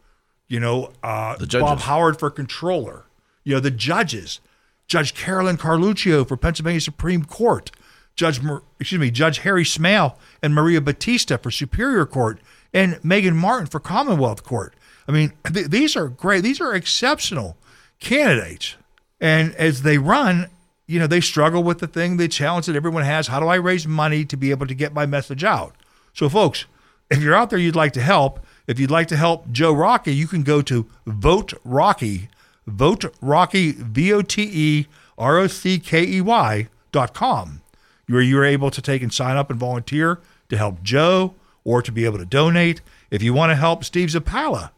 you 0.49 0.61
know, 0.61 0.92
uh. 1.02 1.37
Bob 1.52 1.80
Howard 1.80 2.18
for 2.18 2.30
controller, 2.30 3.04
you 3.45 3.54
know, 3.54 3.61
the 3.61 3.71
judges, 3.71 4.40
Judge 4.88 5.14
Carolyn 5.14 5.57
Carluccio 5.57 6.26
for 6.26 6.37
Pennsylvania 6.37 6.80
Supreme 6.80 7.25
Court, 7.25 7.71
Judge, 8.18 8.40
excuse 8.80 9.00
me, 9.00 9.12
Judge 9.12 9.38
Harry 9.38 9.62
Smail 9.62 10.16
and 10.42 10.52
Maria 10.52 10.80
Battista 10.80 11.38
for 11.38 11.52
Superior 11.52 12.04
Court, 12.04 12.40
and 12.75 13.02
Megan 13.04 13.37
Martin 13.37 13.68
for 13.68 13.78
Commonwealth 13.78 14.42
Court. 14.42 14.75
I 15.06 15.12
mean, 15.12 15.32
th- 15.52 15.68
these 15.68 15.96
are 15.96 16.08
great. 16.08 16.42
These 16.42 16.60
are 16.60 16.75
exceptional 16.75 17.56
candidates. 18.00 18.75
And 19.20 19.54
as 19.54 19.82
they 19.82 19.98
run, 19.98 20.48
you 20.87 20.98
know, 20.98 21.06
they 21.06 21.20
struggle 21.20 21.62
with 21.62 21.78
the 21.78 21.87
thing, 21.87 22.16
the 22.16 22.26
challenge 22.26 22.66
that 22.66 22.75
everyone 22.75 23.04
has. 23.04 23.28
How 23.28 23.38
do 23.38 23.46
I 23.46 23.54
raise 23.54 23.87
money 23.87 24.25
to 24.25 24.37
be 24.37 24.50
able 24.50 24.66
to 24.66 24.75
get 24.75 24.92
my 24.92 25.06
message 25.06 25.44
out? 25.44 25.76
So, 26.12 26.28
folks, 26.28 26.66
if 27.10 27.22
you're 27.22 27.37
out 27.37 27.50
there, 27.50 27.58
you'd 27.58 27.76
like 27.76 27.92
to 27.92 28.02
help. 28.02 28.40
If 28.66 28.80
you'd 28.80 28.90
like 28.90 29.06
to 29.08 29.16
help 29.16 29.50
Joe 29.52 29.72
Rockey, 29.72 30.12
you 30.14 30.26
can 30.26 30.42
go 30.42 30.60
to 30.62 30.87
Vote 31.06 31.54
Rockey, 31.64 32.28
Vote 32.66 33.04
Rockey, 33.20 33.72
V 33.72 34.12
O 34.12 34.22
T 34.22 34.42
E 34.52 34.87
R 35.16 35.38
O 35.38 35.46
C 35.46 35.78
K 35.78 36.04
E 36.04 36.20
Y 36.20 36.68
dot 36.90 37.14
com, 37.14 37.62
where 38.08 38.22
you're 38.22 38.44
able 38.44 38.70
to 38.70 38.82
take 38.82 39.02
and 39.02 39.12
sign 39.12 39.36
up 39.36 39.50
and 39.50 39.60
volunteer 39.60 40.20
to 40.48 40.56
help 40.56 40.82
Joe 40.82 41.34
or 41.64 41.82
to 41.82 41.92
be 41.92 42.04
able 42.04 42.18
to 42.18 42.24
donate. 42.24 42.80
If 43.10 43.22
you 43.22 43.34
want 43.34 43.50
to 43.50 43.56
help 43.56 43.84
Steve 43.84 44.08
Zappala, 44.08 44.70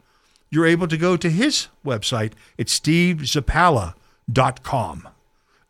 you're 0.51 0.67
able 0.67 0.89
to 0.89 0.97
go 0.97 1.17
to 1.17 1.31
his 1.31 1.69
website. 1.85 2.33
It's 2.59 2.77
stevezapala.com. 2.79 5.09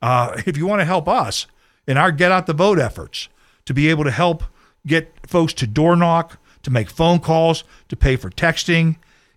Uh, 0.02 0.42
if 0.46 0.56
you 0.56 0.66
want 0.66 0.80
to 0.80 0.86
help 0.86 1.06
us 1.06 1.46
in 1.86 1.98
our 1.98 2.10
Get 2.10 2.32
Out 2.32 2.46
the 2.46 2.54
Vote 2.54 2.78
efforts, 2.78 3.28
to 3.66 3.74
be 3.74 3.88
able 3.88 4.04
to 4.04 4.10
help 4.10 4.42
get 4.86 5.12
folks 5.26 5.52
to 5.54 5.66
door 5.66 5.96
knock, 5.96 6.38
to 6.62 6.70
make 6.70 6.90
phone 6.90 7.18
calls, 7.20 7.64
to 7.88 7.96
pay 7.96 8.16
for 8.16 8.30
texting, 8.30 8.96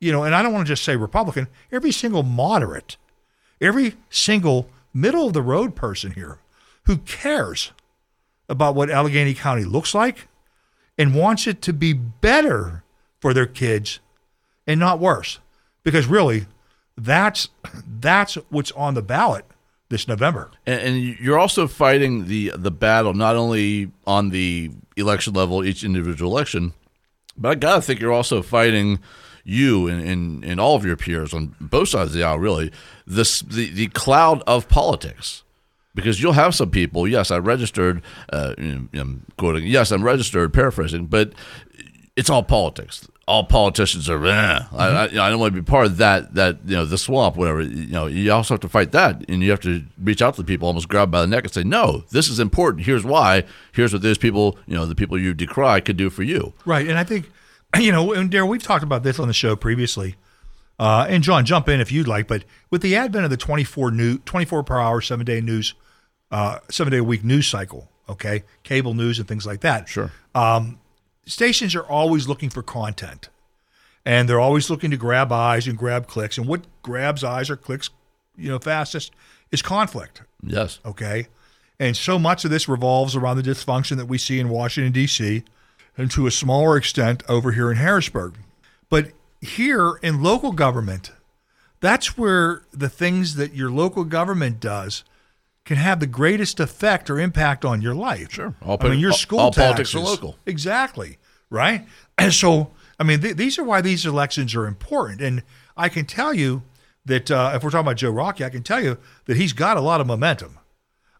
you 0.00 0.12
know, 0.12 0.24
and 0.24 0.34
I 0.34 0.42
don't 0.42 0.52
want 0.52 0.66
to 0.66 0.72
just 0.72 0.84
say 0.84 0.96
Republican, 0.96 1.48
every 1.70 1.92
single 1.92 2.22
moderate, 2.22 2.96
every 3.60 3.96
single 4.10 4.68
middle 4.92 5.28
of 5.28 5.32
the 5.32 5.42
road 5.42 5.76
person 5.76 6.12
here 6.12 6.38
who 6.84 6.98
cares 6.98 7.72
about 8.48 8.74
what 8.74 8.90
Allegheny 8.90 9.34
County 9.34 9.64
looks 9.64 9.94
like 9.94 10.28
and 10.96 11.14
wants 11.14 11.46
it 11.46 11.62
to 11.62 11.72
be 11.72 11.92
better 11.92 12.82
for 13.20 13.34
their 13.34 13.46
kids 13.46 14.00
and 14.66 14.80
not 14.80 14.98
worse. 14.98 15.38
Because 15.82 16.06
really, 16.06 16.46
that's 16.98 17.48
that's 18.00 18.34
what's 18.50 18.72
on 18.72 18.94
the 18.94 19.02
ballot 19.02 19.44
this 19.88 20.08
November. 20.08 20.50
And, 20.66 20.80
and 20.80 21.18
you're 21.18 21.38
also 21.38 21.66
fighting 21.66 22.26
the 22.26 22.52
the 22.56 22.70
battle 22.70 23.14
not 23.14 23.36
only 23.36 23.90
on 24.06 24.30
the 24.30 24.70
election 24.96 25.32
level, 25.34 25.64
each 25.64 25.84
individual 25.84 26.30
election, 26.30 26.72
but 27.36 27.50
I 27.50 27.54
gotta 27.54 27.82
think 27.82 28.00
you're 28.00 28.12
also 28.12 28.42
fighting 28.42 28.98
you 29.44 29.88
and, 29.88 30.06
and, 30.06 30.44
and 30.44 30.60
all 30.60 30.76
of 30.76 30.84
your 30.84 30.96
peers 30.96 31.32
on 31.32 31.54
both 31.60 31.88
sides 31.88 32.10
of 32.10 32.16
the 32.16 32.22
aisle, 32.22 32.38
really, 32.38 32.70
this 33.06 33.40
the, 33.40 33.70
the 33.70 33.86
cloud 33.88 34.42
of 34.46 34.68
politics. 34.68 35.42
Because 35.94 36.22
you'll 36.22 36.34
have 36.34 36.54
some 36.54 36.70
people, 36.70 37.08
yes, 37.08 37.32
I 37.32 37.38
registered, 37.38 38.02
uh, 38.32 38.54
I'm 38.58 39.24
quoting, 39.36 39.66
yes, 39.66 39.90
I'm 39.90 40.04
registered, 40.04 40.52
paraphrasing, 40.52 41.06
but 41.06 41.32
it's 42.14 42.30
all 42.30 42.44
politics. 42.44 43.08
All 43.28 43.44
politicians 43.44 44.08
are, 44.08 44.24
eh, 44.26 44.30
mm-hmm. 44.30 44.76
I, 44.76 44.86
I, 44.86 45.04
I, 45.04 45.30
don't 45.30 45.38
want 45.38 45.54
to 45.54 45.60
be 45.60 45.64
part 45.64 45.86
of 45.86 45.98
that, 45.98 46.34
that, 46.34 46.58
you 46.64 46.74
know, 46.74 46.84
the 46.84 46.98
swamp, 46.98 47.36
whatever. 47.36 47.60
You 47.60 47.86
know, 47.86 48.06
you 48.06 48.32
also 48.32 48.54
have 48.54 48.60
to 48.60 48.68
fight 48.68 48.92
that. 48.92 49.28
And 49.28 49.42
you 49.42 49.50
have 49.50 49.60
to 49.60 49.84
reach 50.02 50.22
out 50.22 50.34
to 50.34 50.42
the 50.42 50.46
people, 50.46 50.66
almost 50.66 50.88
grab 50.88 51.10
by 51.10 51.20
the 51.20 51.26
neck 51.26 51.44
and 51.44 51.52
say, 51.52 51.62
no, 51.62 52.04
this 52.10 52.28
is 52.28 52.40
important. 52.40 52.86
Here's 52.86 53.04
why. 53.04 53.44
Here's 53.72 53.92
what 53.92 54.02
those 54.02 54.18
people, 54.18 54.58
you 54.66 54.74
know, 54.74 54.86
the 54.86 54.94
people 54.94 55.18
you 55.18 55.34
decry 55.34 55.80
could 55.80 55.96
do 55.96 56.10
for 56.10 56.22
you. 56.22 56.54
Right. 56.64 56.88
And 56.88 56.98
I 56.98 57.04
think 57.04 57.30
you 57.78 57.92
know, 57.92 58.12
and 58.12 58.30
Daryl, 58.30 58.48
we've 58.48 58.62
talked 58.62 58.84
about 58.84 59.02
this 59.02 59.18
on 59.18 59.28
the 59.28 59.34
show 59.34 59.56
previously. 59.56 60.16
Uh, 60.78 61.06
and 61.08 61.22
John, 61.24 61.44
jump 61.44 61.68
in 61.68 61.80
if 61.80 61.90
you'd 61.90 62.08
like. 62.08 62.28
But 62.28 62.44
with 62.70 62.82
the 62.82 62.96
advent 62.96 63.24
of 63.24 63.30
the 63.30 63.36
24 63.36 63.90
new, 63.90 64.18
24 64.18 64.62
per 64.62 64.78
hour, 64.78 65.00
seven 65.00 65.26
day 65.26 65.40
news, 65.40 65.74
uh, 66.30 66.60
seven 66.70 66.92
day 66.92 66.98
a 66.98 67.04
week 67.04 67.24
news 67.24 67.46
cycle, 67.46 67.90
okay, 68.08 68.44
cable 68.62 68.94
news 68.94 69.18
and 69.18 69.26
things 69.26 69.46
like 69.46 69.60
that. 69.60 69.88
Sure. 69.88 70.12
Um, 70.34 70.78
stations 71.28 71.74
are 71.74 71.86
always 71.86 72.26
looking 72.26 72.50
for 72.50 72.62
content, 72.62 73.28
and 74.04 74.28
they're 74.28 74.40
always 74.40 74.70
looking 74.70 74.90
to 74.90 74.96
grab 74.96 75.30
eyes 75.30 75.66
and 75.66 75.78
grab 75.78 76.06
clicks. 76.08 76.38
And 76.38 76.46
what 76.46 76.66
grabs 76.82 77.22
eyes 77.22 77.50
or 77.50 77.56
clicks, 77.56 77.90
you 78.36 78.48
know, 78.48 78.58
fastest 78.58 79.12
is 79.52 79.62
conflict. 79.62 80.22
Yes. 80.42 80.80
Okay. 80.84 81.28
And 81.78 81.96
so 81.96 82.18
much 82.18 82.44
of 82.44 82.50
this 82.50 82.68
revolves 82.68 83.14
around 83.14 83.36
the 83.36 83.42
dysfunction 83.42 83.96
that 83.98 84.06
we 84.06 84.18
see 84.18 84.40
in 84.40 84.48
Washington 84.48 84.92
D.C 84.92 85.44
and 85.98 86.10
to 86.12 86.26
a 86.26 86.30
smaller 86.30 86.76
extent 86.76 87.24
over 87.28 87.52
here 87.52 87.70
in 87.70 87.76
Harrisburg. 87.76 88.38
But 88.88 89.10
here 89.40 89.98
in 90.00 90.22
local 90.22 90.52
government, 90.52 91.10
that's 91.80 92.16
where 92.16 92.62
the 92.72 92.88
things 92.88 93.34
that 93.34 93.52
your 93.52 93.70
local 93.70 94.04
government 94.04 94.60
does 94.60 95.04
can 95.68 95.76
have 95.76 96.00
the 96.00 96.06
greatest 96.06 96.60
effect 96.60 97.10
or 97.10 97.20
impact 97.20 97.62
on 97.62 97.82
your 97.82 97.94
life. 97.94 98.32
Sure. 98.32 98.54
All, 98.62 98.78
I 98.80 98.88
mean, 98.88 98.98
your 98.98 99.12
school 99.12 99.38
all 99.38 99.50
taxes, 99.50 99.92
politics 99.92 99.94
are 99.94 100.00
local. 100.00 100.36
Exactly. 100.46 101.18
Right. 101.50 101.86
And 102.20 102.34
so, 102.34 102.72
I 102.98 103.04
mean, 103.04 103.20
th- 103.20 103.36
these 103.36 103.60
are 103.60 103.62
why 103.62 103.80
these 103.80 104.04
elections 104.04 104.52
are 104.56 104.66
important. 104.66 105.20
And 105.20 105.44
I 105.76 105.88
can 105.88 106.04
tell 106.04 106.34
you 106.34 106.62
that 107.04 107.30
uh, 107.30 107.52
if 107.54 107.62
we're 107.62 107.70
talking 107.70 107.86
about 107.86 107.96
Joe 107.96 108.10
Rockey, 108.10 108.44
I 108.44 108.48
can 108.48 108.64
tell 108.64 108.82
you 108.82 108.98
that 109.26 109.36
he's 109.36 109.52
got 109.52 109.76
a 109.76 109.80
lot 109.80 110.00
of 110.00 110.08
momentum. 110.08 110.58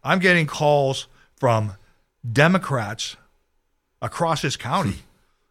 I'm 0.03 0.19
getting 0.19 0.45
calls 0.45 1.07
from 1.37 1.77
Democrats 2.29 3.15
across 4.01 4.41
his 4.41 4.57
county 4.57 5.03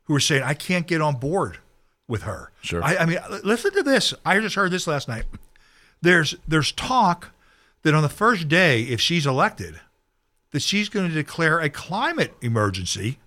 who 0.03 0.15
are 0.15 0.21
saying, 0.21 0.43
I 0.43 0.53
can't 0.53 0.87
get 0.87 1.01
on 1.01 1.17
board 1.17 1.61
with 2.07 2.25
her. 2.25 2.53
Sure. 2.61 2.85
I, 2.85 2.99
I 2.99 3.07
mean, 3.07 3.19
listen 3.43 3.73
to 3.73 3.83
this. 3.83 4.13
I 4.27 4.39
just 4.41 4.55
heard 4.55 4.71
this 4.71 4.87
last 4.87 5.09
night. 5.09 5.25
There's 6.03 6.35
there's 6.47 6.73
talk 6.73 7.31
that 7.83 7.95
on 7.95 8.03
the 8.03 8.09
first 8.09 8.49
day, 8.49 8.83
if 8.83 9.01
she's 9.01 9.27
elected, 9.27 9.81
that 10.51 10.63
she's 10.63 10.89
going 10.89 11.09
to 11.09 11.15
declare 11.15 11.61
a 11.61 11.71
climate 11.71 12.35
emergency. 12.41 13.19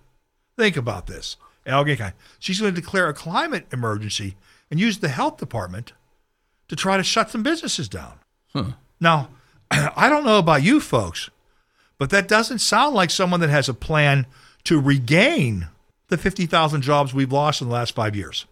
Think 0.56 0.76
about 0.76 1.06
this. 1.06 1.36
Allegheny 1.66 1.96
County. 1.96 2.14
She's 2.38 2.60
going 2.60 2.74
to 2.74 2.80
declare 2.80 3.08
a 3.08 3.14
climate 3.14 3.66
emergency 3.72 4.36
and 4.70 4.80
use 4.80 4.98
the 4.98 5.08
health 5.08 5.38
department 5.38 5.92
to 6.68 6.76
try 6.76 6.96
to 6.96 7.02
shut 7.02 7.30
some 7.30 7.42
businesses 7.42 7.88
down. 7.88 8.14
Huh. 8.52 8.72
Now, 9.00 9.28
I 9.70 10.08
don't 10.08 10.24
know 10.24 10.38
about 10.38 10.62
you 10.62 10.80
folks, 10.80 11.30
but 11.98 12.10
that 12.10 12.28
doesn't 12.28 12.58
sound 12.58 12.94
like 12.94 13.10
someone 13.10 13.40
that 13.40 13.50
has 13.50 13.68
a 13.68 13.74
plan 13.74 14.26
to 14.64 14.80
regain 14.80 15.68
the 16.08 16.18
50,000 16.18 16.82
jobs 16.82 17.14
we've 17.14 17.32
lost 17.32 17.60
in 17.60 17.68
the 17.68 17.74
last 17.74 17.94
five 17.94 18.16
years. 18.16 18.46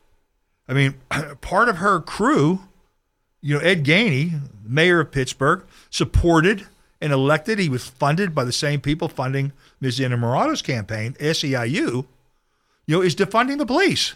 I 0.69 0.73
mean, 0.73 0.95
part 1.41 1.69
of 1.69 1.79
her 1.79 2.01
crew, 2.01 2.61
you 3.41 3.55
know, 3.55 3.61
Ed 3.61 3.85
Gainey, 3.85 4.41
mayor 4.65 5.01
of 5.01 5.13
Pittsburgh, 5.13 5.65
supported 5.91 6.67
and 7.01 7.13
elected. 7.13 7.59
He 7.59 7.69
was 7.69 7.87
funded 7.87 8.35
by 8.35 8.45
the 8.45 8.53
same 8.53 8.81
people 8.81 9.09
funding 9.09 9.53
Ms. 9.81 9.99
Innamorato's 9.99 10.63
campaign, 10.63 11.15
SEIU, 11.15 12.07
you 12.87 12.97
know, 12.97 13.01
is 13.01 13.17
defunding 13.17 13.59
the 13.59 13.67
police. 13.67 14.15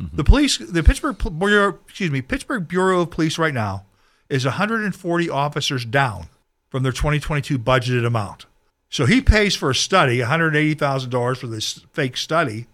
Mm-hmm. 0.00 0.16
The 0.16 0.24
police, 0.24 0.58
the 0.58 0.82
Pittsburgh 0.82 1.16
Bureau, 1.38 1.78
excuse 1.86 2.10
me, 2.10 2.22
Pittsburgh 2.22 2.68
Bureau 2.68 3.02
of 3.02 3.10
Police 3.10 3.38
right 3.38 3.54
now 3.54 3.84
is 4.28 4.44
140 4.44 5.30
officers 5.30 5.84
down 5.84 6.28
from 6.68 6.82
their 6.82 6.92
2022 6.92 7.58
budgeted 7.58 8.06
amount. 8.06 8.46
So 8.90 9.06
he 9.06 9.20
pays 9.20 9.54
for 9.54 9.70
a 9.70 9.74
study, 9.74 10.18
$180,000 10.18 11.36
for 11.36 11.46
this 11.46 11.80
fake 11.92 12.16
study 12.16 12.66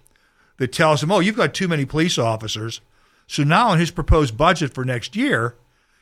that 0.59 0.73
tells 0.73 1.03
him, 1.03 1.11
oh, 1.11 1.21
you've 1.21 1.37
got 1.37 1.55
too 1.55 1.69
many 1.69 1.85
police 1.85 2.19
officers. 2.19 2.81
So 3.27 3.43
now 3.43 3.73
in 3.73 3.79
his 3.79 3.91
proposed 3.91 4.37
budget 4.37 4.73
for 4.73 4.85
next 4.85 5.17
year, 5.17 5.57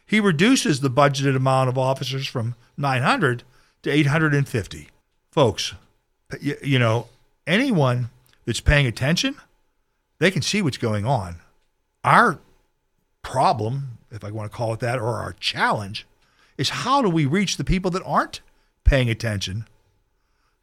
he 0.06 0.20
reduces 0.20 0.80
the 0.80 0.90
budgeted 0.90 1.36
amount 1.36 1.68
of 1.68 1.78
officers 1.78 2.26
from 2.26 2.54
900 2.76 3.44
to 3.82 3.90
850. 3.90 4.88
Folks, 5.30 5.74
you, 6.40 6.56
you 6.62 6.78
know, 6.78 7.08
anyone 7.46 8.10
that's 8.44 8.60
paying 8.60 8.86
attention, 8.86 9.36
they 10.18 10.30
can 10.30 10.42
see 10.42 10.62
what's 10.62 10.76
going 10.76 11.06
on. 11.06 11.36
Our 12.04 12.38
problem, 13.22 13.98
if 14.10 14.24
I 14.24 14.30
want 14.30 14.50
to 14.50 14.56
call 14.56 14.72
it 14.74 14.80
that, 14.80 14.98
or 14.98 15.16
our 15.16 15.34
challenge, 15.34 16.06
is 16.58 16.70
how 16.70 17.02
do 17.02 17.08
we 17.08 17.24
reach 17.24 17.56
the 17.56 17.64
people 17.64 17.90
that 17.92 18.02
aren't 18.04 18.40
paying 18.84 19.08
attention 19.08 19.66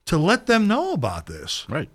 to 0.05 0.17
let 0.17 0.45
them 0.45 0.67
know 0.67 0.93
about 0.93 1.27
this. 1.27 1.65
Right. 1.69 1.89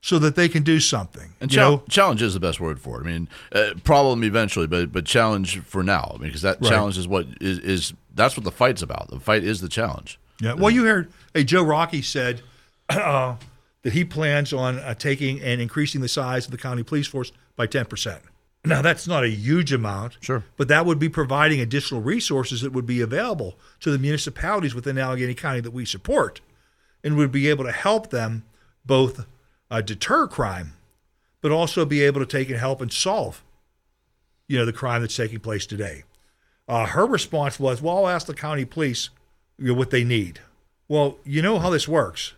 So 0.00 0.18
that 0.20 0.36
they 0.36 0.48
can 0.48 0.62
do 0.62 0.78
something. 0.78 1.34
And 1.40 1.50
chal- 1.50 1.82
challenge 1.88 2.22
is 2.22 2.34
the 2.34 2.40
best 2.40 2.60
word 2.60 2.80
for 2.80 3.00
it. 3.00 3.04
I 3.04 3.10
mean, 3.10 3.28
uh, 3.52 3.70
problem 3.82 4.22
eventually, 4.22 4.68
but 4.68 4.92
but 4.92 5.04
challenge 5.04 5.58
for 5.60 5.82
now. 5.82 6.12
I 6.14 6.18
mean, 6.18 6.28
because 6.28 6.42
that 6.42 6.60
right. 6.60 6.70
challenge 6.70 6.96
is 6.96 7.08
what 7.08 7.26
is, 7.40 7.58
is 7.58 7.92
that's 8.14 8.36
what 8.36 8.44
the 8.44 8.52
fight's 8.52 8.80
about. 8.80 9.10
The 9.10 9.18
fight 9.18 9.42
is 9.42 9.60
the 9.60 9.68
challenge. 9.68 10.18
Yeah. 10.40 10.54
Well, 10.54 10.70
you 10.70 10.84
heard, 10.84 11.12
hey, 11.34 11.42
Joe 11.42 11.64
Rockey 11.64 12.02
said 12.02 12.42
uh, 12.88 13.34
that 13.82 13.92
he 13.92 14.04
plans 14.04 14.52
on 14.52 14.78
uh, 14.78 14.94
taking 14.94 15.40
and 15.40 15.60
increasing 15.60 16.00
the 16.00 16.08
size 16.08 16.44
of 16.44 16.52
the 16.52 16.58
county 16.58 16.84
police 16.84 17.08
force 17.08 17.32
by 17.56 17.66
ten 17.66 17.84
percent. 17.84 18.22
Now, 18.64 18.82
that's 18.82 19.06
not 19.06 19.24
a 19.24 19.28
huge 19.28 19.72
amount, 19.72 20.18
sure, 20.20 20.44
but 20.56 20.68
that 20.68 20.84
would 20.84 20.98
be 20.98 21.08
providing 21.08 21.60
additional 21.60 22.02
resources 22.02 22.60
that 22.60 22.72
would 22.72 22.86
be 22.86 23.00
available 23.00 23.56
to 23.80 23.90
the 23.90 23.98
municipalities 23.98 24.74
within 24.74 24.98
Allegheny 24.98 25.34
County 25.34 25.60
that 25.60 25.70
we 25.70 25.84
support 25.84 26.40
and 27.02 27.16
would 27.16 27.32
be 27.32 27.48
able 27.48 27.64
to 27.64 27.72
help 27.72 28.10
them 28.10 28.44
both 28.84 29.26
uh, 29.70 29.80
deter 29.80 30.26
crime, 30.26 30.74
but 31.40 31.52
also 31.52 31.84
be 31.84 32.02
able 32.02 32.20
to 32.20 32.26
take 32.26 32.48
and 32.50 32.58
help 32.58 32.80
and 32.80 32.92
solve, 32.92 33.42
you 34.46 34.58
know, 34.58 34.64
the 34.64 34.72
crime 34.72 35.02
that's 35.02 35.16
taking 35.16 35.40
place 35.40 35.66
today. 35.66 36.04
Uh, 36.66 36.86
her 36.86 37.06
response 37.06 37.58
was, 37.58 37.80
"Well, 37.80 37.98
I'll 37.98 38.08
ask 38.08 38.26
the 38.26 38.34
county 38.34 38.64
police 38.64 39.10
you 39.58 39.68
know, 39.68 39.74
what 39.74 39.90
they 39.90 40.04
need." 40.04 40.40
Well, 40.88 41.18
you 41.24 41.42
know 41.42 41.58
how 41.58 41.70
this 41.70 41.88
works. 41.88 42.34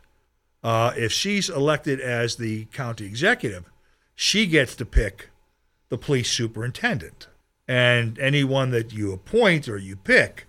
Uh, 0.62 0.92
if 0.96 1.12
she's 1.12 1.48
elected 1.48 2.00
as 2.00 2.36
the 2.36 2.66
county 2.66 3.06
executive, 3.06 3.64
she 4.14 4.46
gets 4.46 4.76
to 4.76 4.84
pick 4.84 5.30
the 5.88 5.96
police 5.96 6.30
superintendent, 6.30 7.28
and 7.66 8.18
anyone 8.18 8.70
that 8.70 8.92
you 8.92 9.12
appoint 9.12 9.68
or 9.68 9.78
you 9.78 9.96
pick 9.96 10.46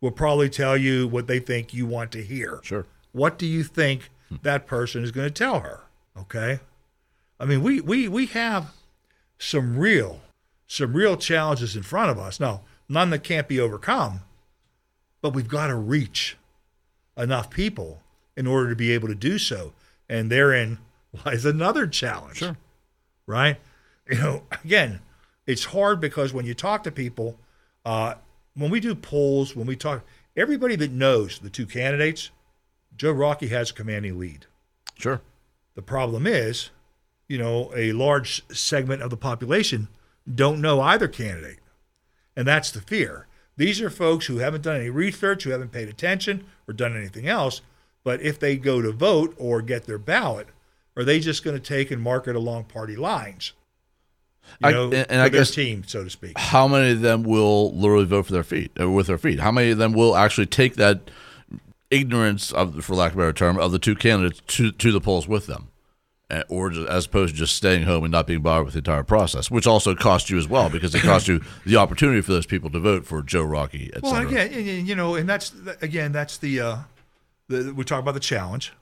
will 0.00 0.10
probably 0.10 0.48
tell 0.48 0.76
you 0.76 1.06
what 1.08 1.26
they 1.26 1.38
think 1.38 1.72
you 1.72 1.86
want 1.86 2.12
to 2.12 2.22
hear. 2.22 2.60
Sure. 2.62 2.86
What 3.12 3.38
do 3.38 3.46
you 3.46 3.62
think 3.62 4.10
that 4.42 4.66
person 4.66 5.02
is 5.02 5.10
going 5.10 5.28
to 5.28 5.32
tell 5.32 5.60
her? 5.60 5.80
Okay. 6.18 6.60
I 7.38 7.44
mean, 7.44 7.62
we, 7.62 7.80
we, 7.80 8.08
we 8.08 8.26
have 8.26 8.72
some 9.38 9.78
real, 9.78 10.20
some 10.66 10.94
real 10.94 11.16
challenges 11.16 11.76
in 11.76 11.82
front 11.82 12.10
of 12.10 12.18
us. 12.18 12.40
Now, 12.40 12.62
none 12.88 13.10
that 13.10 13.22
can't 13.22 13.48
be 13.48 13.60
overcome, 13.60 14.20
but 15.20 15.34
we've 15.34 15.48
got 15.48 15.66
to 15.68 15.74
reach 15.74 16.36
enough 17.16 17.50
people 17.50 18.02
in 18.36 18.46
order 18.46 18.70
to 18.70 18.76
be 18.76 18.92
able 18.92 19.08
to 19.08 19.14
do 19.14 19.38
so. 19.38 19.72
And 20.08 20.30
therein 20.30 20.78
lies 21.24 21.44
another 21.44 21.86
challenge. 21.86 22.38
Sure. 22.38 22.56
Right? 23.26 23.58
You 24.08 24.18
know, 24.18 24.42
again, 24.64 25.00
it's 25.46 25.66
hard 25.66 26.00
because 26.00 26.32
when 26.32 26.46
you 26.46 26.54
talk 26.54 26.84
to 26.84 26.92
people, 26.92 27.38
uh, 27.84 28.14
when 28.54 28.70
we 28.70 28.80
do 28.80 28.94
polls, 28.94 29.54
when 29.54 29.66
we 29.66 29.76
talk, 29.76 30.04
everybody 30.36 30.76
that 30.76 30.92
knows 30.92 31.38
the 31.38 31.50
two 31.50 31.66
candidates 31.66 32.30
Joe 32.96 33.12
Rockey 33.12 33.48
has 33.48 33.70
a 33.70 33.74
commanding 33.74 34.18
lead. 34.18 34.46
Sure. 34.98 35.20
The 35.76 35.82
problem 35.82 36.26
is, 36.26 36.70
you 37.28 37.38
know, 37.38 37.70
a 37.76 37.92
large 37.92 38.42
segment 38.54 39.02
of 39.02 39.10
the 39.10 39.16
population 39.16 39.86
don't 40.32 40.60
know 40.60 40.80
either 40.80 41.06
candidate. 41.06 41.58
And 42.34 42.48
that's 42.48 42.70
the 42.72 42.80
fear. 42.80 43.26
These 43.56 43.80
are 43.80 43.90
folks 43.90 44.26
who 44.26 44.38
haven't 44.38 44.62
done 44.62 44.76
any 44.80 44.90
research, 44.90 45.44
who 45.44 45.50
haven't 45.50 45.72
paid 45.72 45.88
attention 45.88 46.44
or 46.66 46.74
done 46.74 46.96
anything 46.96 47.28
else. 47.28 47.60
But 48.04 48.20
if 48.22 48.38
they 48.38 48.56
go 48.56 48.82
to 48.82 48.90
vote 48.92 49.34
or 49.38 49.62
get 49.62 49.84
their 49.84 49.98
ballot, 49.98 50.48
are 50.96 51.04
they 51.04 51.20
just 51.20 51.44
going 51.44 51.56
to 51.56 51.62
take 51.62 51.90
and 51.90 52.02
mark 52.02 52.26
it 52.26 52.36
along 52.36 52.64
party 52.64 52.96
lines? 52.96 53.52
You 54.60 54.68
I- 54.68 54.72
know, 54.72 54.84
and- 54.84 54.94
and 54.94 55.06
for 55.08 55.14
I 55.14 55.28
their 55.28 55.40
guess- 55.40 55.50
team, 55.50 55.84
so 55.86 56.04
to 56.04 56.10
speak. 56.10 56.38
how 56.38 56.68
many 56.68 56.92
of 56.92 57.00
them 57.00 57.22
will 57.22 57.74
literally 57.76 58.04
vote 58.06 58.26
for 58.26 58.32
their 58.32 58.44
feet 58.44 58.70
uh, 58.80 58.90
with 58.90 59.08
their 59.08 59.18
feet? 59.18 59.40
How 59.40 59.52
many 59.52 59.70
of 59.70 59.78
them 59.78 59.92
will 59.92 60.16
actually 60.16 60.46
take 60.46 60.76
that 60.76 61.10
ignorance 61.90 62.52
of, 62.52 62.84
for 62.84 62.94
lack 62.94 63.12
of 63.12 63.18
a 63.18 63.20
better 63.22 63.32
term, 63.32 63.58
of 63.58 63.72
the 63.72 63.78
two 63.78 63.94
candidates 63.94 64.42
to 64.46 64.72
to 64.72 64.92
the 64.92 65.00
polls 65.00 65.28
with 65.28 65.46
them, 65.46 65.68
Uh, 66.28 66.42
or 66.48 66.70
just, 66.70 66.88
as 66.88 67.06
opposed 67.06 67.34
to 67.34 67.38
just 67.38 67.54
staying 67.54 67.84
home 67.84 68.02
and 68.04 68.10
not 68.10 68.26
being 68.26 68.42
bothered 68.42 68.64
with 68.64 68.74
the 68.74 68.78
entire 68.78 69.04
process, 69.04 69.50
which 69.50 69.66
also 69.66 69.94
costs 69.94 70.28
you 70.28 70.38
as 70.38 70.48
well 70.48 70.68
because 70.68 70.94
it 70.94 71.02
costs 71.02 71.28
you 71.28 71.40
the 71.64 71.76
opportunity 71.76 72.20
for 72.20 72.32
those 72.32 72.46
people 72.46 72.68
to 72.70 72.80
vote 72.80 73.06
for 73.06 73.22
Joe 73.22 73.44
Rockey, 73.44 73.90
et 73.94 74.02
Well, 74.02 74.16
again, 74.16 74.86
you 74.86 74.96
know, 74.96 75.14
and 75.14 75.28
that's 75.28 75.52
again, 75.80 76.12
that's 76.12 76.38
the, 76.38 76.60
uh, 76.60 76.76
the 77.48 77.72
we 77.72 77.84
talk 77.84 78.00
about 78.00 78.14
the 78.14 78.20
challenge. 78.20 78.72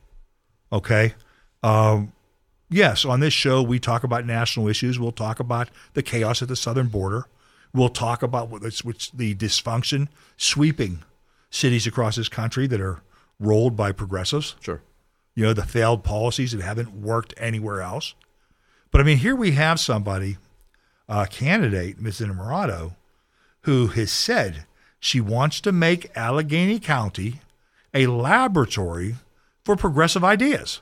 Okay. 0.72 1.14
Um, 1.62 2.12
yes, 2.70 3.04
on 3.04 3.20
this 3.20 3.34
show 3.34 3.62
we 3.62 3.78
talk 3.78 4.04
about 4.04 4.24
national 4.24 4.68
issues. 4.68 4.98
We'll 4.98 5.12
talk 5.12 5.38
about 5.40 5.68
the 5.92 6.02
chaos 6.02 6.40
at 6.42 6.48
the 6.48 6.56
southern 6.56 6.88
border. 6.88 7.26
We'll 7.74 7.90
talk 7.90 8.22
about 8.22 8.48
what 8.48 8.62
which 8.62 9.12
the 9.12 9.34
dysfunction 9.34 10.08
sweeping 10.36 11.02
cities 11.54 11.86
across 11.86 12.16
this 12.16 12.28
country 12.28 12.66
that 12.66 12.80
are 12.80 13.00
rolled 13.38 13.76
by 13.76 13.92
progressives. 13.92 14.56
Sure. 14.60 14.82
You 15.36 15.44
know, 15.44 15.52
the 15.52 15.64
failed 15.64 16.02
policies 16.02 16.52
that 16.52 16.62
haven't 16.62 17.00
worked 17.00 17.32
anywhere 17.36 17.80
else. 17.80 18.14
But 18.90 19.00
I 19.00 19.04
mean, 19.04 19.18
here 19.18 19.36
we 19.36 19.52
have 19.52 19.78
somebody, 19.80 20.36
a 21.08 21.26
candidate, 21.26 22.00
Ms. 22.00 22.20
Innamorato, 22.20 22.96
who 23.62 23.88
has 23.88 24.10
said 24.10 24.66
she 24.98 25.20
wants 25.20 25.60
to 25.60 25.72
make 25.72 26.16
Allegheny 26.16 26.78
County 26.78 27.40
a 27.92 28.06
laboratory 28.06 29.16
for 29.64 29.76
progressive 29.76 30.24
ideas. 30.24 30.80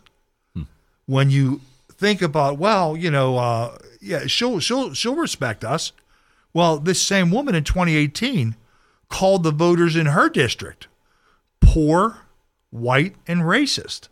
When 1.07 1.31
you 1.31 1.61
think 1.91 2.23
about, 2.23 2.59
well, 2.59 2.97
you 2.97 3.11
know, 3.11 3.37
uh, 3.37 3.77
yeah, 4.01 4.27
she'll 4.27 4.61
she'll 4.61 4.95
she'll 4.95 5.17
respect 5.17 5.65
us. 5.65 5.93
Well, 6.55 6.79
this 6.79 7.03
same 7.03 7.31
woman 7.31 7.55
in 7.55 7.65
2018 7.65 8.57
called 9.13 9.43
the 9.45 9.53
voters 9.53 9.95
in 9.95 10.07
her 10.07 10.29
district 10.29 10.89
poor, 11.61 12.19
white, 12.71 13.15
and 13.29 13.43
racist. 13.43 14.09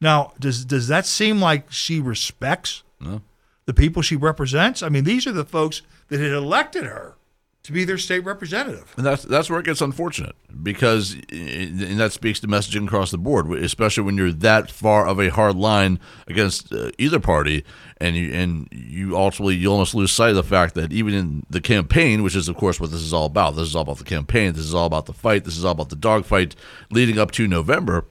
Now, 0.00 0.32
does 0.40 0.64
does 0.64 0.88
that 0.88 1.04
seem 1.06 1.40
like 1.40 1.70
she 1.70 2.00
respects 2.00 2.82
No. 3.00 3.20
the 3.66 3.74
people 3.74 4.00
she 4.02 4.16
represents? 4.16 4.82
I 4.82 4.88
mean, 4.88 5.04
these 5.04 5.26
are 5.26 5.32
the 5.32 5.44
folks 5.44 5.82
that 6.08 6.20
had 6.20 6.32
elected 6.32 6.84
her 6.84 7.16
to 7.62 7.72
be 7.72 7.84
their 7.84 7.98
state 7.98 8.20
representative. 8.24 8.94
And 8.96 9.04
that's 9.04 9.22
that's 9.24 9.50
where 9.50 9.60
it 9.60 9.66
gets 9.66 9.82
unfortunate 9.82 10.34
because 10.62 11.14
and 11.30 12.00
that 12.00 12.12
speaks 12.12 12.40
to 12.40 12.48
messaging 12.48 12.86
across 12.86 13.10
the 13.10 13.18
board, 13.18 13.52
especially 13.52 14.04
when 14.04 14.16
you're 14.16 14.32
that 14.32 14.70
far 14.70 15.06
of 15.06 15.20
a 15.20 15.28
hard 15.28 15.56
line 15.56 16.00
against 16.26 16.72
uh, 16.72 16.90
either 16.96 17.20
party, 17.20 17.64
and 18.00 18.16
you 18.16 18.32
and 18.32 18.68
you 18.70 19.16
ultimately 19.16 19.54
you 19.56 19.70
almost 19.70 19.94
lose 19.94 20.12
sight 20.12 20.30
of 20.30 20.36
the 20.36 20.42
fact 20.42 20.74
that 20.74 20.92
even 20.92 21.14
in 21.14 21.46
the 21.50 21.60
campaign, 21.60 22.22
which 22.22 22.36
is 22.36 22.48
of 22.48 22.56
course 22.56 22.80
what 22.80 22.90
this 22.90 23.00
is 23.00 23.12
all 23.12 23.26
about, 23.26 23.56
this 23.56 23.68
is 23.68 23.76
all 23.76 23.82
about 23.82 23.98
the 23.98 24.04
campaign, 24.04 24.52
this 24.52 24.64
is 24.64 24.74
all 24.74 24.86
about 24.86 25.06
the 25.06 25.12
fight, 25.12 25.44
this 25.44 25.56
is 25.56 25.64
all 25.64 25.72
about 25.72 25.90
the 25.90 25.96
dogfight 25.96 26.54
leading 26.90 27.18
up 27.18 27.30
to 27.32 27.46
November. 27.46 28.06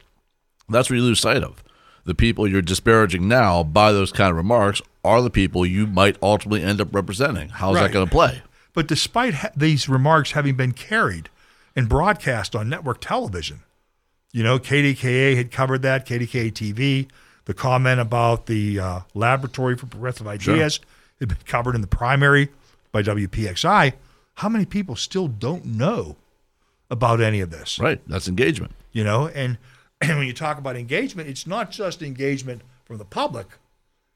That's 0.67 0.89
where 0.89 0.97
you 0.97 1.03
lose 1.03 1.19
sight 1.19 1.43
of 1.43 1.63
the 2.05 2.15
people 2.15 2.47
you're 2.47 2.61
disparaging 2.61 3.27
now 3.27 3.63
by 3.63 3.91
those 3.91 4.11
kind 4.11 4.31
of 4.31 4.37
remarks 4.37 4.81
are 5.03 5.21
the 5.21 5.29
people 5.29 5.65
you 5.65 5.85
might 5.85 6.17
ultimately 6.21 6.63
end 6.63 6.81
up 6.81 6.93
representing. 6.93 7.49
How's 7.49 7.75
that 7.75 7.91
going 7.91 8.05
to 8.05 8.11
play? 8.11 8.41
But 8.73 8.87
despite 8.87 9.35
ha- 9.35 9.51
these 9.55 9.87
remarks 9.87 10.31
having 10.31 10.55
been 10.55 10.71
carried 10.71 11.29
and 11.75 11.87
broadcast 11.87 12.55
on 12.55 12.67
network 12.67 12.99
television, 13.01 13.61
you 14.31 14.43
know, 14.43 14.57
KDKA 14.57 15.35
had 15.35 15.51
covered 15.51 15.81
that, 15.83 16.07
KDKA 16.07 16.51
TV, 16.51 17.07
the 17.49 17.53
comment 17.55 17.99
about 17.99 18.45
the 18.45 18.79
uh, 18.79 18.99
Laboratory 19.15 19.75
for 19.75 19.87
Progressive 19.87 20.27
Ideas 20.27 20.79
had 21.19 21.29
been 21.29 21.37
covered 21.47 21.73
in 21.73 21.81
the 21.81 21.87
primary 21.87 22.49
by 22.91 23.01
WPXI. 23.01 23.93
How 24.35 24.49
many 24.49 24.65
people 24.65 24.95
still 24.95 25.27
don't 25.27 25.65
know 25.65 26.15
about 26.91 27.19
any 27.21 27.41
of 27.41 27.49
this? 27.49 27.79
Right, 27.79 28.01
that's 28.07 28.27
engagement. 28.27 28.73
you 28.91 29.03
know 29.03 29.27
and 29.29 29.57
and 29.99 30.11
when 30.19 30.27
you 30.27 30.33
talk 30.33 30.59
about 30.59 30.75
engagement 30.75 31.27
it's 31.27 31.47
not 31.47 31.71
just 31.71 32.03
engagement 32.03 32.61
from 32.85 32.99
the 32.99 33.05
public 33.05 33.47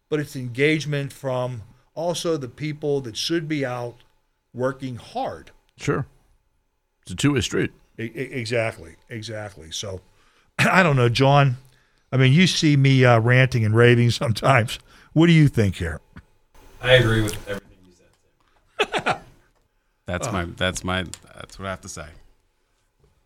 but 0.10 0.20
it's 0.20 0.36
engagement 0.36 1.12
from 1.12 1.64
also 1.96 2.38
the 2.38 2.48
people 2.48 3.02
that 3.02 3.18
should 3.18 3.48
be 3.48 3.66
out 3.66 3.96
working 4.54 4.96
hard 4.98 5.50
Sure. 5.78 6.06
It's 7.02 7.12
a 7.12 7.16
two 7.16 7.34
way 7.34 7.42
street. 7.42 7.72
E- 8.00 8.04
e- 8.04 8.10
exactly 8.42 8.96
exactly 9.10 9.72
so 9.72 10.02
i 10.60 10.82
don't 10.84 10.96
know 10.96 11.10
john 11.10 11.58
i 12.14 12.18
mean 12.18 12.32
you 12.32 12.48
see 12.48 12.78
me 12.78 13.04
uh, 13.04 13.20
ranting 13.20 13.66
and 13.66 13.76
raving 13.76 14.10
sometimes 14.12 14.80
what 15.12 15.28
do 15.28 15.34
you 15.34 15.50
think 15.50 15.76
here 15.76 16.00
I 16.82 16.94
agree 16.94 17.22
with 17.22 17.36
everything 17.48 17.78
you 17.88 17.94
said. 19.04 19.20
That's 20.06 20.32
my 20.32 20.46
that's 20.58 20.84
my 20.84 21.04
that's 21.36 21.58
what 21.60 21.68
I 21.68 21.70
have 21.72 21.82
to 21.82 21.90
say. 21.90 22.08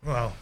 well 0.05 0.33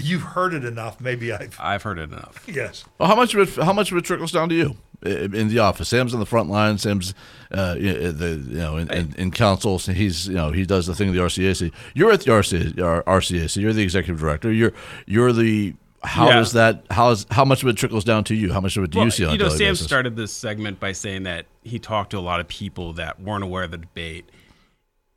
you've 0.00 0.22
heard 0.22 0.52
it 0.54 0.64
enough 0.64 1.00
maybe 1.00 1.32
i've 1.32 1.56
I've 1.60 1.82
heard 1.82 1.98
it 1.98 2.10
enough. 2.12 2.42
yes 2.46 2.84
Well, 2.98 3.08
how 3.08 3.14
much 3.16 3.34
of 3.34 3.40
it? 3.58 3.62
How 3.64 3.72
much 3.72 3.90
of 3.92 3.98
it 3.98 4.04
trickles 4.04 4.32
down 4.32 4.48
to 4.50 4.54
you 4.54 4.76
in 5.04 5.48
the 5.48 5.58
office? 5.58 5.88
Sam's 5.88 6.12
on 6.14 6.20
the 6.20 6.26
front 6.26 6.48
line. 6.48 6.78
Sam's, 6.78 7.12
uh, 7.50 7.74
you 7.78 7.92
know, 7.92 8.12
the 8.12 8.28
you 8.30 8.56
know, 8.58 8.76
in, 8.76 8.90
in, 8.92 9.14
in 9.18 9.30
council. 9.32 9.78
So 9.80 9.92
he's 9.92 10.28
you 10.28 10.34
know 10.34 10.50
he 10.52 10.64
does 10.64 10.86
the 10.86 10.94
thing 10.94 11.08
of 11.08 11.14
the 11.14 11.20
RCAC. 11.20 11.72
You're 11.94 12.12
at 12.12 12.20
the 12.20 12.30
RCA, 12.30 12.80
R- 12.80 13.02
RCAC. 13.18 13.60
You're 13.60 13.72
the 13.72 13.82
executive 13.82 14.20
director. 14.20 14.52
You're 14.52 14.72
you're 15.06 15.32
the. 15.32 15.74
How 16.04 16.28
Yeah. 16.28 16.34
does 16.34 16.52
that? 16.52 16.84
How 16.90 17.10
is 17.10 17.26
how 17.30 17.44
much 17.44 17.62
of 17.62 17.68
it 17.68 17.76
trickles 17.76 18.04
down 18.04 18.24
to 18.24 18.34
you? 18.34 18.52
How 18.52 18.60
much 18.60 18.76
of 18.76 18.84
it 18.84 18.90
do 18.90 19.00
you 19.00 19.10
see 19.10 19.24
on 19.24 19.32
you 19.32 19.38
know, 19.38 19.48
Sam 19.48 19.58
basis? 19.72 19.86
started 19.86 20.16
this 20.16 20.32
segment 20.32 20.80
by 20.80 20.92
saying 20.92 21.22
that 21.24 21.46
he 21.62 21.78
talked 21.78 22.10
to 22.10 22.18
a 22.18 22.20
lot 22.20 22.40
of 22.40 22.48
people 22.48 22.92
that 22.94 23.20
weren't 23.20 23.44
aware 23.44 23.62
of 23.64 23.70
the 23.70 23.78
debate 23.78 24.28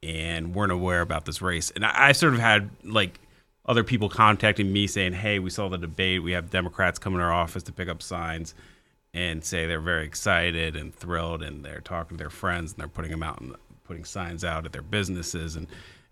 and 0.04 0.54
weren't 0.54 0.72
aware 0.72 1.02
about 1.02 1.26
this 1.26 1.42
race. 1.42 1.72
And 1.72 1.86
I, 1.86 2.10
I 2.10 2.12
sort 2.12 2.34
of 2.34 2.40
had 2.40 2.70
like 2.84 3.20
other 3.66 3.84
people 3.84 4.10
contacting 4.10 4.72
me 4.72 4.86
saying, 4.86 5.14
"Hey, 5.14 5.40
we 5.40 5.50
saw 5.50 5.70
the 5.70 5.78
debate. 5.78 6.22
We 6.22 6.34
have 6.34 6.52
Democrats 6.52 7.00
come 7.00 7.16
in 7.16 7.22
our 7.22 7.34
office 7.34 7.64
to 7.64 7.72
pick 7.72 7.90
up 7.90 8.02
signs." 8.02 8.54
And 9.14 9.46
say 9.46 9.66
they're 9.66 9.80
very 9.80 10.06
excited 10.06 10.76
and 10.76 10.94
thrilled, 10.94 11.42
and 11.42 11.64
they're 11.64 11.80
talking 11.80 12.18
to 12.18 12.22
their 12.22 12.30
friends, 12.30 12.74
and 12.74 12.80
they're 12.82 12.90
putting 12.90 13.12
them 13.12 13.24
out 13.24 13.40
and 13.40 13.56
putting 13.86 14.04
signs 14.04 14.44
out 14.44 14.66
at 14.66 14.74
their 14.74 14.82
businesses, 14.82 15.56
and 15.56 15.68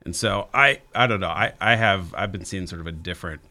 and 0.06 0.16
so 0.16 0.48
I 0.54 0.80
I 0.96 1.06
don't 1.06 1.20
know 1.20 1.28
I 1.28 1.52
I 1.60 1.76
have 1.76 2.14
I've 2.16 2.32
been 2.32 2.46
seeing 2.46 2.66
sort 2.66 2.80
of 2.80 2.88
a 2.88 2.94
different 2.94 3.42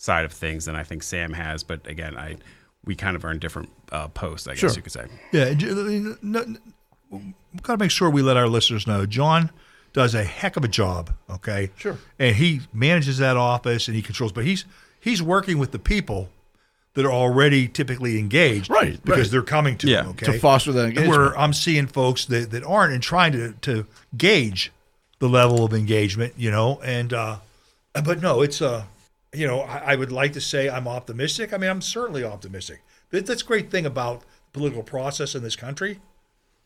side 0.00 0.24
of 0.24 0.32
things 0.32 0.64
than 0.66 0.76
I 0.76 0.84
think 0.84 1.02
Sam 1.02 1.32
has, 1.32 1.62
but 1.64 1.86
again 1.86 2.16
I 2.16 2.36
we 2.84 2.94
kind 2.94 3.16
of 3.16 3.24
are 3.24 3.30
in 3.32 3.38
different 3.40 3.68
uh, 3.92 4.06
posts, 4.08 4.46
I 4.46 4.52
guess 4.52 4.60
Sure. 4.60 4.70
you 4.74 4.82
could 4.82 4.92
say. 4.92 5.06
Yeah, 5.32 5.52
no, 5.52 6.16
no, 6.22 6.58
we've 7.10 7.62
got 7.62 7.74
to 7.74 7.78
make 7.84 7.90
sure 7.90 8.08
we 8.08 8.22
let 8.22 8.36
our 8.36 8.48
listeners 8.48 8.86
know. 8.86 9.04
John 9.06 9.50
does 9.92 10.14
a 10.14 10.22
heck 10.24 10.56
of 10.56 10.64
a 10.64 10.68
job. 10.68 11.10
Okay, 11.28 11.70
Sure. 11.76 11.98
and 12.18 12.36
he 12.36 12.60
manages 12.72 13.18
that 13.18 13.36
office 13.36 13.88
and 13.88 13.96
he 13.96 14.02
controls, 14.02 14.32
but 14.32 14.44
he's 14.44 14.64
he's 15.00 15.20
working 15.20 15.58
with 15.58 15.72
the 15.72 15.78
people 15.78 16.30
that 16.94 17.04
are 17.04 17.12
already 17.12 17.68
typically 17.68 18.18
engaged, 18.18 18.70
Right, 18.70 19.02
Because 19.04 19.22
right. 19.22 19.30
they're 19.30 19.42
coming 19.42 19.76
to 19.78 19.86
Yeah, 19.88 20.02
him. 20.04 20.08
Okay, 20.10 20.26
to 20.26 20.38
foster 20.38 20.72
that 20.72 20.86
engagement. 20.86 21.08
where 21.10 21.38
I'm 21.38 21.52
seeing 21.52 21.86
folks 21.86 22.24
that, 22.26 22.50
that 22.52 22.64
aren't 22.64 22.92
and 22.94 23.02
trying 23.02 23.32
to 23.32 23.52
to 23.62 23.86
gauge 24.16 24.72
the 25.18 25.28
level 25.28 25.64
of 25.64 25.74
engagement, 25.74 26.34
you 26.36 26.50
know, 26.50 26.80
and 26.84 27.12
uh, 27.12 27.36
but 28.04 28.20
no, 28.22 28.40
it's 28.42 28.62
uh, 28.62 28.84
you 29.34 29.46
know, 29.46 29.60
I, 29.60 29.92
I 29.92 29.96
would 29.96 30.12
like 30.12 30.32
to 30.34 30.40
say 30.40 30.68
I'm 30.68 30.88
optimistic. 30.88 31.52
I 31.52 31.58
mean, 31.58 31.70
I'm 31.70 31.82
certainly 31.82 32.24
optimistic. 32.24 32.82
That, 33.10 33.26
that's 33.26 33.42
a 33.42 33.46
great 33.46 33.70
thing 33.70 33.86
about 33.86 34.20
the 34.20 34.26
political 34.52 34.82
process 34.82 35.34
in 35.34 35.42
this 35.42 35.56
country. 35.56 36.00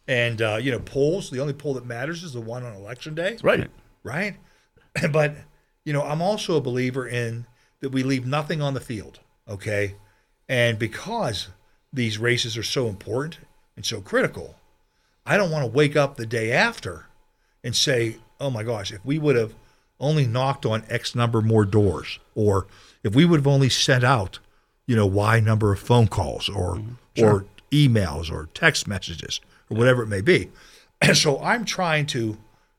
And 0.08 0.42
uh, 0.42 0.58
you 0.60 0.70
know, 0.70 0.80
polls. 0.80 1.30
The 1.30 1.40
only 1.40 1.52
poll 1.52 1.74
that 1.74 1.86
matters 1.86 2.22
is 2.22 2.32
the 2.32 2.40
one 2.40 2.64
on 2.64 2.74
election 2.74 3.14
day, 3.14 3.38
right. 3.42 3.70
right? 4.02 4.36
But 5.10 5.36
you 5.84 5.92
know, 5.92 6.02
I'm 6.02 6.20
also 6.20 6.56
a 6.56 6.60
believer 6.60 7.06
in 7.06 7.46
that 7.80 7.90
we 7.90 8.02
leave 8.02 8.26
nothing 8.26 8.60
on 8.60 8.74
the 8.74 8.80
field. 8.80 9.20
Okay, 9.48 9.94
and 10.48 10.78
because 10.78 11.48
these 11.92 12.18
races 12.18 12.56
are 12.56 12.62
so 12.62 12.88
important 12.88 13.38
and 13.76 13.86
so 13.86 14.00
critical, 14.00 14.56
I 15.24 15.36
don't 15.36 15.50
want 15.50 15.64
to 15.64 15.70
wake 15.70 15.96
up 15.96 16.16
the 16.16 16.26
day 16.26 16.52
after 16.52 17.06
and 17.64 17.74
say, 17.74 18.16
"Oh 18.40 18.50
my 18.50 18.64
gosh, 18.64 18.92
if 18.92 19.04
we 19.04 19.18
would 19.18 19.36
have 19.36 19.54
only 20.02 20.26
knocked 20.26 20.66
on 20.66 20.84
X 20.90 21.14
number 21.14 21.40
more 21.40 21.64
doors, 21.64 22.18
or 22.34 22.66
if 23.02 23.14
we 23.14 23.24
would 23.24 23.40
have 23.40 23.46
only 23.46 23.68
sent 23.68 24.04
out, 24.04 24.40
you 24.86 24.96
know, 24.96 25.06
Y 25.06 25.40
number 25.40 25.72
of 25.72 25.78
phone 25.78 26.08
calls, 26.08 26.48
or 26.48 26.74
mm-hmm. 26.76 27.24
or 27.24 27.46
emails, 27.70 28.30
or 28.30 28.48
text 28.52 28.86
messages, 28.86 29.40
or 29.70 29.78
whatever 29.78 30.02
it 30.02 30.08
may 30.08 30.20
be." 30.20 30.50
And 31.00 31.16
so 31.24 31.40
I'm 31.40 31.64
trying 31.64 32.06
to, 32.06 32.36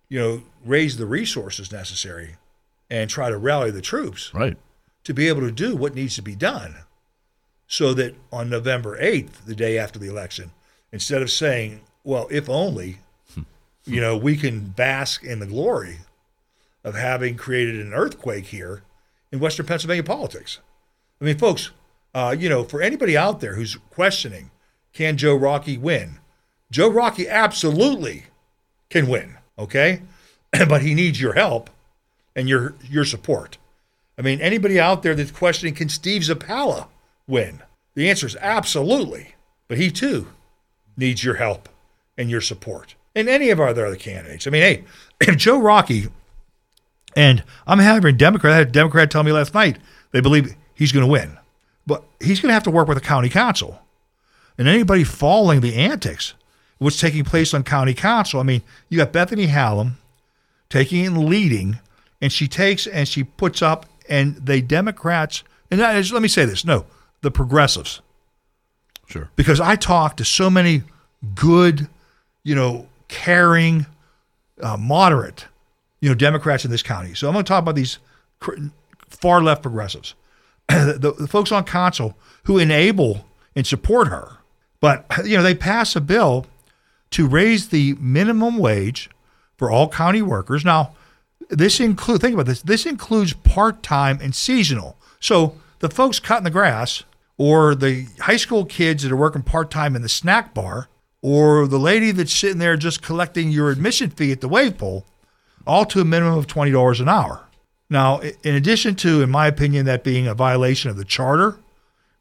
you 0.09 0.19
know, 0.19 0.43
raise 0.63 0.97
the 0.97 1.05
resources 1.05 1.71
necessary 1.71 2.35
and 2.89 3.09
try 3.09 3.29
to 3.29 3.37
rally 3.37 3.71
the 3.71 3.81
troops 3.81 4.31
Right. 4.33 4.57
to 5.03 5.13
be 5.13 5.27
able 5.27 5.41
to 5.41 5.51
do 5.51 5.75
what 5.75 5.95
needs 5.95 6.15
to 6.15 6.21
be 6.21 6.35
done 6.35 6.75
so 7.67 7.93
that 7.95 8.15
on 8.31 8.49
November 8.49 8.97
8th, 9.01 9.45
the 9.45 9.55
day 9.55 9.79
after 9.79 9.97
the 9.97 10.07
election, 10.07 10.51
instead 10.91 11.21
of 11.21 11.31
saying, 11.31 11.81
well, 12.03 12.27
if 12.29 12.47
only, 12.49 12.99
hmm. 13.33 13.41
you 13.85 13.99
know, 13.99 14.15
we 14.15 14.37
can 14.37 14.59
bask 14.59 15.23
in 15.23 15.39
the 15.39 15.47
glory 15.47 15.99
of 16.83 16.95
having 16.95 17.35
created 17.35 17.79
an 17.79 17.93
earthquake 17.93 18.45
here 18.45 18.83
in 19.31 19.39
Western 19.39 19.65
Pennsylvania 19.65 20.03
politics. 20.03 20.59
I 21.21 21.25
mean, 21.25 21.37
folks, 21.37 21.71
uh, 22.13 22.35
you 22.37 22.49
know, 22.49 22.63
for 22.63 22.81
anybody 22.81 23.17
out 23.17 23.39
there 23.39 23.55
who's 23.55 23.75
questioning, 23.89 24.51
can 24.91 25.17
Joe 25.17 25.35
Rockey 25.35 25.77
win? 25.77 26.19
Joe 26.71 26.89
Rockey 26.89 27.27
absolutely 27.27 28.25
can 28.89 29.07
win, 29.07 29.37
okay? 29.57 30.01
but 30.67 30.81
he 30.81 30.93
needs 30.93 31.19
your 31.19 31.33
help 31.33 31.69
and 32.35 32.49
your 32.49 32.75
your 32.87 33.05
support. 33.05 33.57
I 34.17 34.21
mean, 34.21 34.41
anybody 34.41 34.79
out 34.79 35.01
there 35.01 35.15
that's 35.15 35.31
questioning, 35.31 35.73
can 35.73 35.89
Steve 35.89 36.21
Zappala 36.21 36.87
win? 37.27 37.63
The 37.95 38.09
answer 38.09 38.27
is 38.27 38.35
absolutely. 38.39 39.35
But 39.67 39.77
he 39.77 39.89
too 39.89 40.27
needs 40.95 41.23
your 41.23 41.35
help 41.35 41.69
and 42.17 42.29
your 42.29 42.41
support. 42.41 42.95
And 43.15 43.29
any 43.29 43.49
of 43.49 43.59
our 43.59 43.69
other 43.69 43.95
candidates. 43.95 44.45
I 44.45 44.51
mean, 44.51 44.61
hey, 44.61 44.83
if 45.21 45.37
Joe 45.37 45.59
Rockey, 45.59 46.09
and 47.15 47.43
I'm 47.67 47.79
having 47.79 48.09
a 48.09 48.17
Democrat, 48.17 48.53
I 48.53 48.57
had 48.57 48.67
a 48.69 48.71
Democrat 48.71 49.11
tell 49.11 49.23
me 49.23 49.31
last 49.31 49.53
night 49.53 49.77
they 50.11 50.21
believe 50.21 50.55
he's 50.73 50.91
going 50.91 51.05
to 51.05 51.11
win. 51.11 51.37
But 51.85 52.03
he's 52.19 52.39
going 52.39 52.49
to 52.49 52.53
have 52.53 52.63
to 52.63 52.71
work 52.71 52.87
with 52.87 52.97
the 52.97 53.03
county 53.03 53.29
council. 53.29 53.81
And 54.57 54.67
anybody 54.67 55.03
following 55.03 55.61
the 55.61 55.75
antics, 55.75 56.33
what's 56.77 56.99
taking 56.99 57.23
place 57.23 57.53
on 57.53 57.63
county 57.63 57.93
council, 57.93 58.39
I 58.39 58.43
mean, 58.43 58.61
you 58.89 58.97
got 58.97 59.11
Bethany 59.11 59.47
Hallam 59.47 59.97
taking 60.69 61.05
and 61.05 61.25
leading, 61.25 61.79
and 62.21 62.31
she 62.31 62.47
takes 62.47 62.87
and 62.87 63.07
she 63.07 63.23
puts 63.23 63.61
up, 63.61 63.85
and 64.09 64.35
the 64.45 64.61
Democrats, 64.61 65.43
and 65.69 65.81
is, 65.81 66.11
let 66.11 66.21
me 66.21 66.27
say 66.27 66.45
this 66.45 66.65
no, 66.65 66.85
the 67.21 67.31
progressives. 67.31 68.01
Sure. 69.07 69.29
Because 69.35 69.59
I 69.59 69.75
talk 69.75 70.17
to 70.17 70.25
so 70.25 70.49
many 70.49 70.83
good, 71.35 71.87
you 72.43 72.55
know, 72.55 72.87
caring, 73.07 73.85
uh, 74.61 74.77
moderate, 74.77 75.45
you 76.03 76.09
know, 76.09 76.15
Democrats 76.15 76.65
in 76.65 76.71
this 76.71 76.83
county. 76.83 77.13
So 77.13 77.29
I'm 77.29 77.33
going 77.33 77.45
to 77.45 77.47
talk 77.47 77.61
about 77.61 77.75
these 77.75 77.97
far 79.07 79.41
left 79.41 79.61
progressives, 79.61 80.15
the, 80.67 81.15
the 81.17 81.27
folks 81.27 81.49
on 81.49 81.63
council 81.63 82.17
who 82.43 82.57
enable 82.57 83.25
and 83.55 83.65
support 83.65 84.09
her. 84.09 84.39
But, 84.81 85.05
you 85.23 85.37
know, 85.37 85.43
they 85.43 85.55
pass 85.55 85.95
a 85.95 86.01
bill 86.01 86.45
to 87.11 87.25
raise 87.25 87.69
the 87.69 87.93
minimum 88.01 88.57
wage 88.57 89.09
for 89.55 89.71
all 89.71 89.87
county 89.87 90.21
workers. 90.21 90.65
Now, 90.65 90.93
this 91.49 91.79
includes, 91.79 92.19
think 92.19 92.33
about 92.33 92.47
this, 92.47 92.61
this 92.61 92.85
includes 92.85 93.31
part 93.31 93.81
time 93.81 94.19
and 94.21 94.35
seasonal. 94.35 94.97
So 95.21 95.55
the 95.79 95.89
folks 95.89 96.19
cutting 96.19 96.43
the 96.43 96.51
grass, 96.51 97.05
or 97.37 97.75
the 97.75 98.07
high 98.19 98.35
school 98.35 98.65
kids 98.65 99.03
that 99.03 99.11
are 99.13 99.15
working 99.15 99.41
part 99.41 99.71
time 99.71 99.95
in 99.95 100.01
the 100.01 100.09
snack 100.09 100.53
bar, 100.53 100.89
or 101.21 101.65
the 101.65 101.79
lady 101.79 102.11
that's 102.11 102.33
sitting 102.33 102.57
there 102.57 102.75
just 102.75 103.01
collecting 103.01 103.51
your 103.51 103.71
admission 103.71 104.09
fee 104.09 104.33
at 104.33 104.41
the 104.41 104.49
wave 104.49 104.77
pool, 104.77 105.05
all 105.65 105.85
to 105.85 106.01
a 106.01 106.05
minimum 106.05 106.37
of 106.37 106.47
$20 106.47 106.99
an 106.99 107.09
hour. 107.09 107.47
Now, 107.89 108.19
in 108.19 108.55
addition 108.55 108.95
to, 108.95 109.21
in 109.21 109.29
my 109.29 109.47
opinion, 109.47 109.85
that 109.85 110.03
being 110.03 110.27
a 110.27 110.33
violation 110.33 110.89
of 110.89 110.97
the 110.97 111.05
charter, 111.05 111.57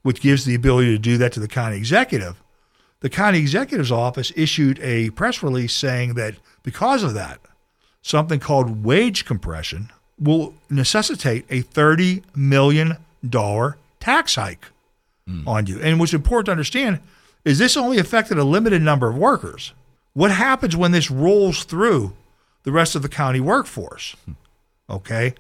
which 0.02 0.20
gives 0.20 0.44
the 0.44 0.54
ability 0.54 0.90
to 0.90 0.98
do 0.98 1.16
that 1.18 1.32
to 1.32 1.40
the 1.40 1.48
county 1.48 1.76
executive, 1.76 2.42
the 3.00 3.10
county 3.10 3.38
executive's 3.38 3.90
office 3.90 4.32
issued 4.36 4.78
a 4.80 5.10
press 5.10 5.42
release 5.42 5.74
saying 5.74 6.14
that 6.14 6.34
because 6.62 7.02
of 7.02 7.14
that, 7.14 7.40
something 8.02 8.38
called 8.38 8.84
wage 8.84 9.24
compression 9.24 9.90
will 10.18 10.54
necessitate 10.70 11.44
a 11.50 11.62
$30 11.62 12.22
million 12.36 12.96
tax 13.98 14.34
hike 14.34 14.66
mm. 15.28 15.46
on 15.46 15.66
you. 15.66 15.80
And 15.80 15.98
what's 15.98 16.12
important 16.12 16.46
to 16.46 16.52
understand 16.52 17.00
is 17.44 17.58
this 17.58 17.76
only 17.76 17.98
affected 17.98 18.38
a 18.38 18.44
limited 18.44 18.82
number 18.82 19.08
of 19.08 19.16
workers. 19.16 19.72
What 20.12 20.30
happens 20.30 20.76
when 20.76 20.92
this 20.92 21.10
rolls 21.10 21.64
through 21.64 22.12
the 22.64 22.72
rest 22.72 22.94
of 22.94 23.02
the 23.02 23.08
county 23.08 23.40
workforce? 23.40 24.16
Okay. 24.88 25.34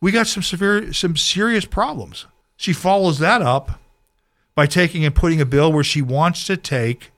We 0.00 0.12
got 0.12 0.26
some 0.26 0.42
severe 0.42 0.92
some 0.92 1.16
serious 1.16 1.64
problems. 1.64 2.26
She 2.56 2.72
follows 2.72 3.18
that 3.18 3.42
up 3.42 3.80
by 4.54 4.66
taking 4.66 5.04
and 5.04 5.14
putting 5.14 5.40
a 5.40 5.46
bill 5.46 5.72
where 5.72 5.84
she 5.84 6.02
wants 6.02 6.46
to 6.46 6.56
take 6.56 7.10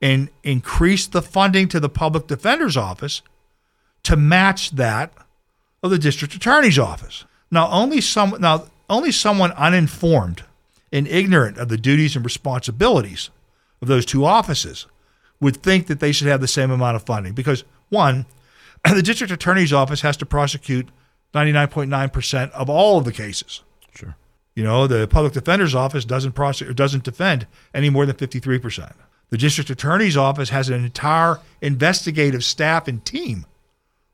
and 0.00 0.28
increase 0.42 1.06
the 1.06 1.22
funding 1.22 1.68
to 1.68 1.78
the 1.78 1.88
public 1.88 2.26
defender's 2.26 2.76
office 2.76 3.22
to 4.02 4.16
match 4.16 4.70
that 4.72 5.12
of 5.82 5.90
the 5.90 5.98
district 5.98 6.34
attorney's 6.34 6.78
office. 6.78 7.24
Now 7.50 7.70
only 7.70 8.00
some 8.00 8.36
now 8.40 8.66
only 8.90 9.12
someone 9.12 9.52
uninformed 9.52 10.44
and 10.92 11.08
ignorant 11.08 11.58
of 11.58 11.68
the 11.68 11.78
duties 11.78 12.16
and 12.16 12.24
responsibilities 12.24 13.30
of 13.80 13.88
those 13.88 14.04
two 14.04 14.24
offices 14.24 14.86
would 15.40 15.56
think 15.56 15.86
that 15.86 16.00
they 16.00 16.12
should 16.12 16.28
have 16.28 16.40
the 16.40 16.48
same 16.48 16.70
amount 16.70 16.96
of 16.96 17.02
funding 17.02 17.32
because 17.32 17.64
one, 17.88 18.26
the 18.94 19.02
district 19.02 19.32
attorney's 19.32 19.72
office 19.72 20.00
has 20.00 20.16
to 20.18 20.26
prosecute 20.26 20.88
99.9% 21.34 22.50
of 22.50 22.68
all 22.68 22.98
of 22.98 23.04
the 23.04 23.12
cases. 23.12 23.62
Sure. 23.94 24.16
You 24.54 24.64
know, 24.64 24.86
the 24.86 25.06
public 25.08 25.32
defender's 25.32 25.74
office 25.74 26.04
doesn't 26.04 26.32
prosecute 26.32 26.70
or 26.70 26.74
doesn't 26.74 27.04
defend 27.04 27.46
any 27.72 27.90
more 27.90 28.06
than 28.06 28.16
53%. 28.16 28.92
The 29.30 29.38
district 29.38 29.70
attorney's 29.70 30.16
office 30.16 30.50
has 30.50 30.68
an 30.68 30.84
entire 30.84 31.40
investigative 31.62 32.44
staff 32.44 32.86
and 32.86 33.02
team 33.04 33.46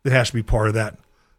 that 0.04 0.12
has 0.12 0.28
to 0.28 0.34
be 0.34 0.44
part 0.44 0.68
of 0.68 0.74
that. 0.74 0.96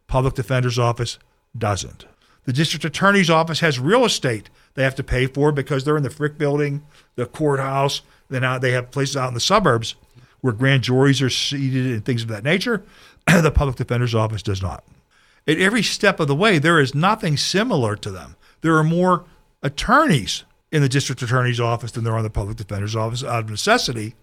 Public 0.07 0.33
defender's 0.33 0.77
office 0.77 1.17
doesn't. 1.57 2.05
The 2.43 2.53
district 2.53 2.83
attorney's 2.83 3.29
office 3.29 3.59
has 3.61 3.79
real 3.79 4.03
estate 4.05 4.49
they 4.73 4.83
have 4.83 4.95
to 4.95 5.03
pay 5.03 5.27
for 5.27 5.51
because 5.51 5.83
they're 5.83 5.97
in 5.97 6.03
the 6.03 6.09
Frick 6.09 6.37
building, 6.37 6.83
the 7.15 7.25
courthouse. 7.25 8.01
Then 8.29 8.59
they 8.61 8.71
have 8.71 8.91
places 8.91 9.17
out 9.17 9.27
in 9.27 9.33
the 9.33 9.39
suburbs 9.39 9.95
where 10.41 10.53
grand 10.53 10.83
juries 10.83 11.21
are 11.21 11.29
seated 11.29 11.87
and 11.87 12.05
things 12.05 12.23
of 12.23 12.29
that 12.29 12.43
nature. 12.43 12.83
the 13.41 13.51
public 13.51 13.75
defender's 13.77 14.15
office 14.15 14.43
does 14.43 14.61
not. 14.61 14.83
At 15.47 15.57
every 15.57 15.83
step 15.83 16.19
of 16.19 16.27
the 16.27 16.35
way, 16.35 16.59
there 16.59 16.79
is 16.79 16.93
nothing 16.93 17.37
similar 17.37 17.95
to 17.95 18.11
them. 18.11 18.35
There 18.61 18.75
are 18.77 18.83
more 18.83 19.25
attorneys 19.63 20.43
in 20.71 20.81
the 20.81 20.89
district 20.89 21.21
attorney's 21.21 21.59
office 21.59 21.91
than 21.91 22.03
there 22.03 22.13
are 22.13 22.19
in 22.19 22.23
the 22.23 22.29
public 22.29 22.57
defender's 22.57 22.95
office 22.95 23.23
out 23.23 23.43
of 23.43 23.49
necessity 23.49 24.15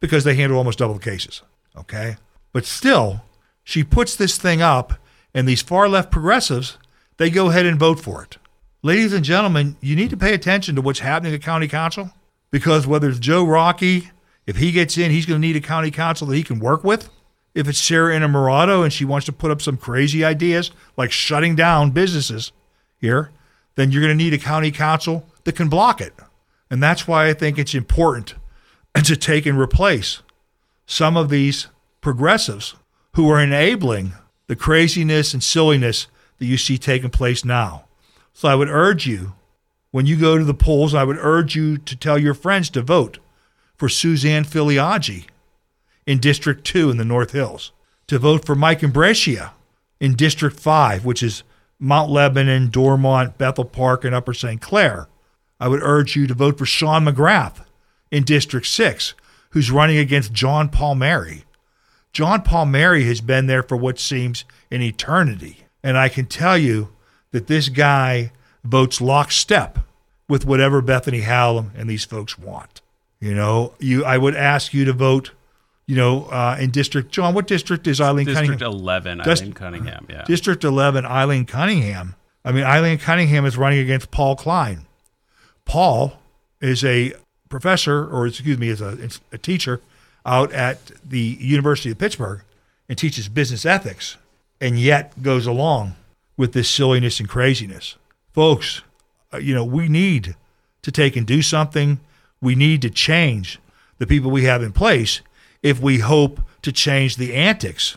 because 0.00 0.24
they 0.24 0.34
handle 0.34 0.58
almost 0.58 0.78
double 0.78 0.94
the 0.94 1.00
cases. 1.00 1.42
Okay? 1.76 2.16
But 2.52 2.64
still, 2.64 3.24
she 3.62 3.82
puts 3.82 4.16
this 4.16 4.38
thing 4.38 4.62
up, 4.62 4.94
and 5.34 5.48
these 5.48 5.62
far 5.62 5.88
left 5.88 6.10
progressives, 6.10 6.78
they 7.16 7.30
go 7.30 7.50
ahead 7.50 7.66
and 7.66 7.78
vote 7.78 8.00
for 8.00 8.22
it. 8.22 8.38
Ladies 8.82 9.12
and 9.12 9.24
gentlemen, 9.24 9.76
you 9.80 9.96
need 9.96 10.10
to 10.10 10.16
pay 10.16 10.34
attention 10.34 10.74
to 10.74 10.82
what's 10.82 11.00
happening 11.00 11.34
at 11.34 11.42
county 11.42 11.68
council 11.68 12.10
because 12.50 12.86
whether 12.86 13.08
it's 13.08 13.18
Joe 13.18 13.44
Rockey, 13.44 14.10
if 14.46 14.56
he 14.56 14.72
gets 14.72 14.98
in, 14.98 15.10
he's 15.10 15.26
going 15.26 15.40
to 15.40 15.46
need 15.46 15.56
a 15.56 15.60
county 15.60 15.90
council 15.90 16.26
that 16.28 16.36
he 16.36 16.42
can 16.42 16.58
work 16.58 16.84
with. 16.84 17.08
If 17.54 17.68
it's 17.68 17.78
Sara 17.78 18.14
Innamorato 18.14 18.82
and 18.82 18.92
she 18.92 19.04
wants 19.04 19.26
to 19.26 19.32
put 19.32 19.50
up 19.50 19.62
some 19.62 19.76
crazy 19.76 20.24
ideas 20.24 20.72
like 20.96 21.12
shutting 21.12 21.54
down 21.54 21.92
businesses 21.92 22.52
here, 22.98 23.30
then 23.76 23.90
you're 23.90 24.02
going 24.02 24.16
to 24.16 24.24
need 24.24 24.34
a 24.34 24.38
county 24.38 24.70
council 24.70 25.26
that 25.44 25.56
can 25.56 25.68
block 25.68 26.00
it. 26.00 26.14
And 26.70 26.82
that's 26.82 27.06
why 27.06 27.28
I 27.28 27.34
think 27.34 27.58
it's 27.58 27.74
important 27.74 28.34
to 29.04 29.16
take 29.16 29.46
and 29.46 29.58
replace 29.58 30.22
some 30.86 31.16
of 31.16 31.28
these 31.28 31.68
progressives 32.00 32.74
who 33.14 33.30
are 33.30 33.40
enabling 33.40 34.14
the 34.46 34.56
craziness 34.56 35.32
and 35.32 35.42
silliness 35.42 36.08
that 36.38 36.46
you 36.46 36.56
see 36.56 36.76
taking 36.76 37.10
place 37.10 37.44
now. 37.44 37.84
So 38.32 38.48
I 38.48 38.54
would 38.56 38.68
urge 38.68 39.06
you, 39.06 39.34
when 39.92 40.06
you 40.06 40.16
go 40.16 40.36
to 40.36 40.44
the 40.44 40.54
polls, 40.54 40.94
I 40.94 41.04
would 41.04 41.18
urge 41.18 41.54
you 41.54 41.78
to 41.78 41.96
tell 41.96 42.18
your 42.18 42.34
friends 42.34 42.68
to 42.70 42.82
vote 42.82 43.18
for 43.76 43.88
Suzanne 43.88 44.44
Filiaggi 44.44 45.26
in 46.06 46.18
District 46.18 46.64
2 46.64 46.90
in 46.90 46.96
the 46.96 47.04
North 47.04 47.32
Hills, 47.32 47.72
to 48.06 48.18
vote 48.18 48.44
for 48.44 48.54
Mike 48.54 48.80
Imbruglia 48.80 49.52
in 50.00 50.14
District 50.14 50.58
5, 50.58 51.04
which 51.04 51.22
is 51.22 51.42
Mount 51.78 52.10
Lebanon, 52.10 52.68
Dormont, 52.68 53.38
Bethel 53.38 53.64
Park, 53.64 54.04
and 54.04 54.14
Upper 54.14 54.34
St. 54.34 54.60
Clair. 54.60 55.08
I 55.58 55.68
would 55.68 55.82
urge 55.82 56.16
you 56.16 56.26
to 56.26 56.34
vote 56.34 56.58
for 56.58 56.66
Sean 56.66 57.04
McGrath 57.04 57.64
in 58.10 58.24
District 58.24 58.66
6, 58.66 59.14
who's 59.50 59.70
running 59.70 59.98
against 59.98 60.32
John 60.32 60.68
Palmiere. 60.68 61.44
John 62.12 62.42
Palmiere 62.42 63.06
has 63.06 63.20
been 63.20 63.46
there 63.46 63.62
for 63.62 63.76
what 63.76 63.98
seems 63.98 64.44
an 64.70 64.82
eternity. 64.82 65.64
And 65.82 65.98
I 65.98 66.08
can 66.08 66.26
tell 66.26 66.56
you 66.56 66.90
that 67.32 67.46
this 67.48 67.68
guy 67.68 68.30
votes 68.62 69.00
lockstep 69.00 69.80
with 70.28 70.46
whatever 70.46 70.80
Bethany 70.80 71.20
Hallam 71.20 71.72
and 71.76 71.88
these 71.88 72.04
folks 72.04 72.38
want. 72.38 72.80
You 73.20 73.34
know, 73.34 73.74
you 73.78 74.04
I 74.04 74.18
would 74.18 74.36
ask 74.36 74.72
you 74.72 74.84
to 74.84 74.92
vote, 74.92 75.32
you 75.86 75.96
know, 75.96 76.24
uh, 76.26 76.56
in 76.58 76.70
District 76.70 77.10
John. 77.10 77.34
What 77.34 77.46
district 77.46 77.86
is 77.86 78.00
Eileen 78.00 78.26
District 78.26 78.58
Cunningham? 78.60 78.80
eleven, 78.80 79.20
Eileen 79.20 79.52
Cunningham. 79.52 80.06
Yeah. 80.08 80.24
District 80.24 80.64
eleven, 80.64 81.04
Eileen 81.04 81.44
Cunningham. 81.44 82.14
I 82.44 82.52
mean, 82.52 82.64
Eileen 82.64 82.98
Cunningham 82.98 83.44
is 83.46 83.56
running 83.56 83.78
against 83.78 84.10
Paul 84.10 84.36
Klein. 84.36 84.86
Paul 85.64 86.18
is 86.60 86.84
a 86.84 87.14
professor, 87.48 88.06
or 88.06 88.26
excuse 88.26 88.58
me, 88.58 88.68
is 88.68 88.80
a, 88.80 89.08
a 89.32 89.38
teacher 89.38 89.80
out 90.26 90.52
at 90.52 90.78
the 91.08 91.36
University 91.40 91.90
of 91.90 91.98
Pittsburgh 91.98 92.42
and 92.88 92.98
teaches 92.98 93.28
business 93.28 93.64
ethics, 93.64 94.16
and 94.60 94.78
yet 94.78 95.22
goes 95.22 95.46
along 95.46 95.96
with 96.36 96.52
this 96.52 96.68
silliness 96.68 97.20
and 97.20 97.28
craziness. 97.28 97.96
Folks, 98.32 98.82
uh, 99.32 99.38
you 99.38 99.54
know, 99.54 99.64
we 99.64 99.88
need 99.88 100.34
to 100.82 100.90
take 100.90 101.16
and 101.16 101.26
do 101.26 101.40
something. 101.42 102.00
We 102.40 102.54
need 102.54 102.82
to 102.82 102.90
change 102.90 103.58
the 103.98 104.06
people 104.06 104.30
we 104.30 104.44
have 104.44 104.62
in 104.62 104.72
place 104.72 105.20
if 105.64 105.80
we 105.80 105.98
hope 105.98 106.42
to 106.62 106.70
change 106.70 107.16
the 107.16 107.34
antics 107.34 107.96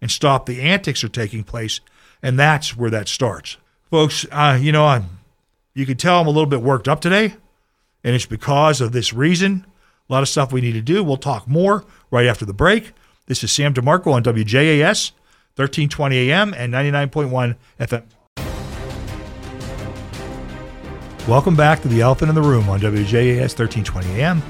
and 0.00 0.10
stop 0.10 0.46
the 0.46 0.62
antics 0.62 1.02
are 1.02 1.08
taking 1.08 1.42
place. 1.42 1.80
And 2.22 2.38
that's 2.38 2.76
where 2.76 2.90
that 2.90 3.08
starts. 3.08 3.58
Folks, 3.90 4.24
uh, 4.30 4.56
you 4.58 4.72
know, 4.72 4.86
I'm, 4.86 5.18
you 5.74 5.84
can 5.84 5.96
tell 5.96 6.20
I'm 6.20 6.28
a 6.28 6.30
little 6.30 6.46
bit 6.46 6.62
worked 6.62 6.88
up 6.88 7.00
today, 7.00 7.34
and 8.02 8.14
it's 8.14 8.24
because 8.24 8.80
of 8.80 8.92
this 8.92 9.12
reason. 9.12 9.66
A 10.08 10.12
lot 10.12 10.22
of 10.22 10.28
stuff 10.28 10.52
we 10.52 10.60
need 10.60 10.72
to 10.72 10.80
do. 10.80 11.02
We'll 11.02 11.16
talk 11.16 11.48
more 11.48 11.84
right 12.10 12.26
after 12.26 12.44
the 12.44 12.54
break. 12.54 12.92
This 13.26 13.42
is 13.42 13.50
Sam 13.50 13.74
DeMarco 13.74 14.12
on 14.12 14.22
WJAS, 14.22 15.10
1320 15.56 16.30
AM 16.30 16.54
and 16.54 16.72
99.1 16.72 17.56
FM. 17.80 18.04
Welcome 21.26 21.56
back 21.56 21.82
to 21.82 21.88
the 21.88 22.02
Elephant 22.02 22.28
in 22.28 22.36
the 22.36 22.42
Room 22.42 22.68
on 22.68 22.78
WJAS 22.78 23.58
1320 23.58 24.20
AM. 24.20 24.42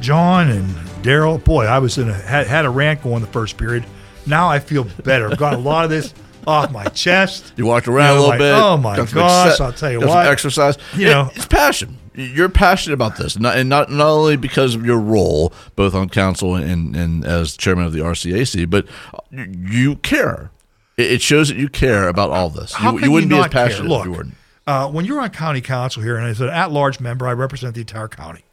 John 0.00 0.50
and 0.50 0.93
Daryl, 1.04 1.42
boy, 1.42 1.66
I 1.66 1.78
was 1.78 1.98
in 1.98 2.08
a 2.08 2.14
had, 2.14 2.46
had 2.46 2.64
a 2.64 2.70
rant 2.70 3.02
going 3.02 3.20
the 3.20 3.26
first 3.28 3.56
period. 3.56 3.84
Now 4.26 4.48
I 4.48 4.58
feel 4.58 4.84
better. 5.04 5.30
I've 5.30 5.38
got 5.38 5.54
a 5.54 5.58
lot 5.58 5.84
of 5.84 5.90
this 5.90 6.14
off 6.46 6.72
my 6.72 6.86
chest. 6.86 7.52
You 7.56 7.66
walked 7.66 7.86
around 7.88 8.08
You 8.08 8.14
know, 8.14 8.14
a 8.14 8.20
little 8.20 8.28
like, 8.30 8.38
bit. 8.38 8.54
oh 8.54 8.76
my 8.78 8.96
gosh, 9.12 9.60
I'll 9.60 9.72
tell 9.72 9.92
you 9.92 10.00
what. 10.00 10.26
exercise. 10.26 10.76
You 10.96 11.06
It- 11.06 11.10
know. 11.10 11.30
it's 11.34 11.46
passion. 11.46 11.98
You're 12.16 12.48
passionate 12.48 12.94
about 12.94 13.16
this, 13.16 13.36
not, 13.40 13.56
and 13.58 13.68
not 13.68 13.90
not 13.90 14.06
only 14.06 14.36
because 14.36 14.76
of 14.76 14.86
your 14.86 15.00
role, 15.00 15.52
both 15.74 15.96
on 15.96 16.08
council 16.08 16.54
and, 16.54 16.94
and 16.94 17.24
as 17.24 17.56
chairman 17.56 17.84
of 17.86 17.92
the 17.92 17.98
RCAC, 17.98 18.70
but 18.70 18.86
you 19.32 19.96
care. 19.96 20.52
It 20.96 21.10
it 21.14 21.22
shows 21.22 21.48
that 21.48 21.56
you 21.56 21.68
care 21.68 22.06
about 22.08 22.30
all 22.30 22.50
this. 22.50 22.72
How 22.72 22.92
you, 22.92 22.98
can 22.98 23.06
you 23.06 23.10
wouldn't 23.12 23.30
be 23.30 23.38
as 23.38 23.48
passionate 23.48 23.88
Look, 23.88 24.04
you. 24.06 24.30
Uh, 24.64 24.88
when 24.88 25.04
you're 25.04 25.20
on 25.20 25.30
county 25.30 25.60
council 25.60 26.04
here, 26.04 26.16
and 26.16 26.24
as 26.28 26.40
an 26.40 26.50
at-large 26.50 27.00
member, 27.00 27.26
I 27.26 27.32
represent 27.32 27.74
the 27.74 27.80
entire 27.80 28.06
county. 28.06 28.43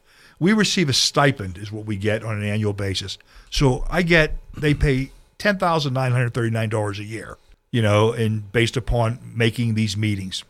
We 0.41 0.54
receive 0.54 0.89
a 0.89 0.93
stipend, 0.93 1.60
is 1.60 1.71
what 1.71 1.86
we 1.86 1.97
get 1.97 2.23
on 2.23 2.36
an 2.36 2.43
annual 2.43 2.73
basis. 2.73 3.19
So 3.51 3.86
I 3.91 4.01
get 4.01 4.38
they 4.58 4.73
pay 4.73 5.12
ten 5.38 5.60
thousand 5.60 5.93
nine 5.93 6.12
hundred 6.12 6.34
thirty-nine 6.34 6.69
dollars 6.69 6.97
a 6.97 7.04
year, 7.04 7.38
you 7.69 7.84
know, 7.84 8.12
and 8.12 8.51
based 8.51 8.75
upon 8.75 9.19
making 9.36 9.75
these 9.75 9.95
meetings. 9.95 10.43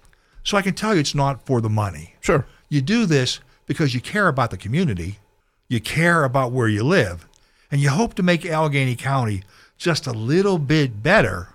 So 0.46 0.56
I 0.56 0.62
can 0.62 0.76
tell 0.76 0.94
you, 0.94 1.02
it's 1.02 1.14
not 1.14 1.46
for 1.46 1.60
the 1.60 1.70
money. 1.70 2.16
Sure. 2.22 2.46
You 2.70 2.82
do 2.82 3.06
this 3.06 3.42
because 3.66 3.94
you 3.94 4.00
care 4.00 4.30
about 4.30 4.50
the 4.50 4.58
community, 4.58 5.20
you 5.68 5.82
care 5.82 6.24
about 6.24 6.54
where 6.54 6.70
you 6.70 6.86
live, 6.86 7.28
and 7.70 7.82
you 7.82 7.90
hope 7.90 8.14
to 8.14 8.24
make 8.24 8.46
Allegheny 8.46 8.96
County 8.96 9.44
just 9.78 10.08
a 10.08 10.14
little 10.14 10.58
bit 10.58 11.04
better 11.04 11.50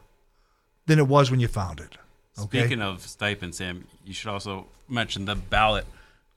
than 0.85 0.99
it 0.99 1.09
was 1.09 1.31
when 1.31 1.41
you 1.41 1.49
found 1.49 1.81
it. 1.81 1.97
Okay. 2.39 2.61
Speaking 2.61 2.83
of 2.83 3.01
stipend, 3.01 3.55
Sam, 3.55 3.87
you 4.05 4.13
should 4.13 4.29
also 4.29 4.67
mention 4.91 5.25
the 5.25 5.37
ballot 5.37 5.87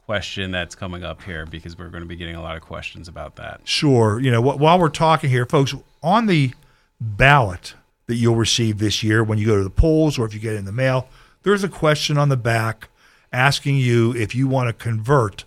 question 0.10 0.50
that's 0.50 0.74
coming 0.74 1.04
up 1.04 1.22
here 1.22 1.46
because 1.46 1.78
we're 1.78 1.88
going 1.88 2.02
to 2.02 2.08
be 2.08 2.16
getting 2.16 2.34
a 2.34 2.42
lot 2.42 2.56
of 2.56 2.64
questions 2.64 3.08
about 3.08 3.36
that. 3.36 3.62
Sure. 3.64 4.20
You 4.20 4.32
know, 4.32 4.42
wh- 4.42 4.60
while 4.60 4.80
we're 4.80 4.90
talking 4.90 5.30
here, 5.30 5.46
folks, 5.46 5.76
on 6.02 6.26
the 6.26 6.52
ballot 7.00 7.76
that 8.08 8.16
you'll 8.16 8.36
receive 8.36 8.80
this 8.80 9.04
year 9.04 9.24
when 9.24 9.38
you 9.38 9.46
go 9.46 9.58
to 9.58 9.64
the 9.64 9.70
polls 9.70 10.18
or 10.18 10.26
if 10.26 10.34
you 10.34 10.40
get 10.40 10.56
in 10.56 10.66
the 10.66 10.72
mail, 10.72 11.08
there's 11.44 11.64
a 11.64 11.70
question 11.70 12.18
on 12.18 12.30
the 12.30 12.36
back 12.36 12.90
asking 13.32 13.76
you 13.76 14.12
if 14.16 14.34
you 14.34 14.48
want 14.48 14.68
to 14.68 14.74
convert 14.74 15.46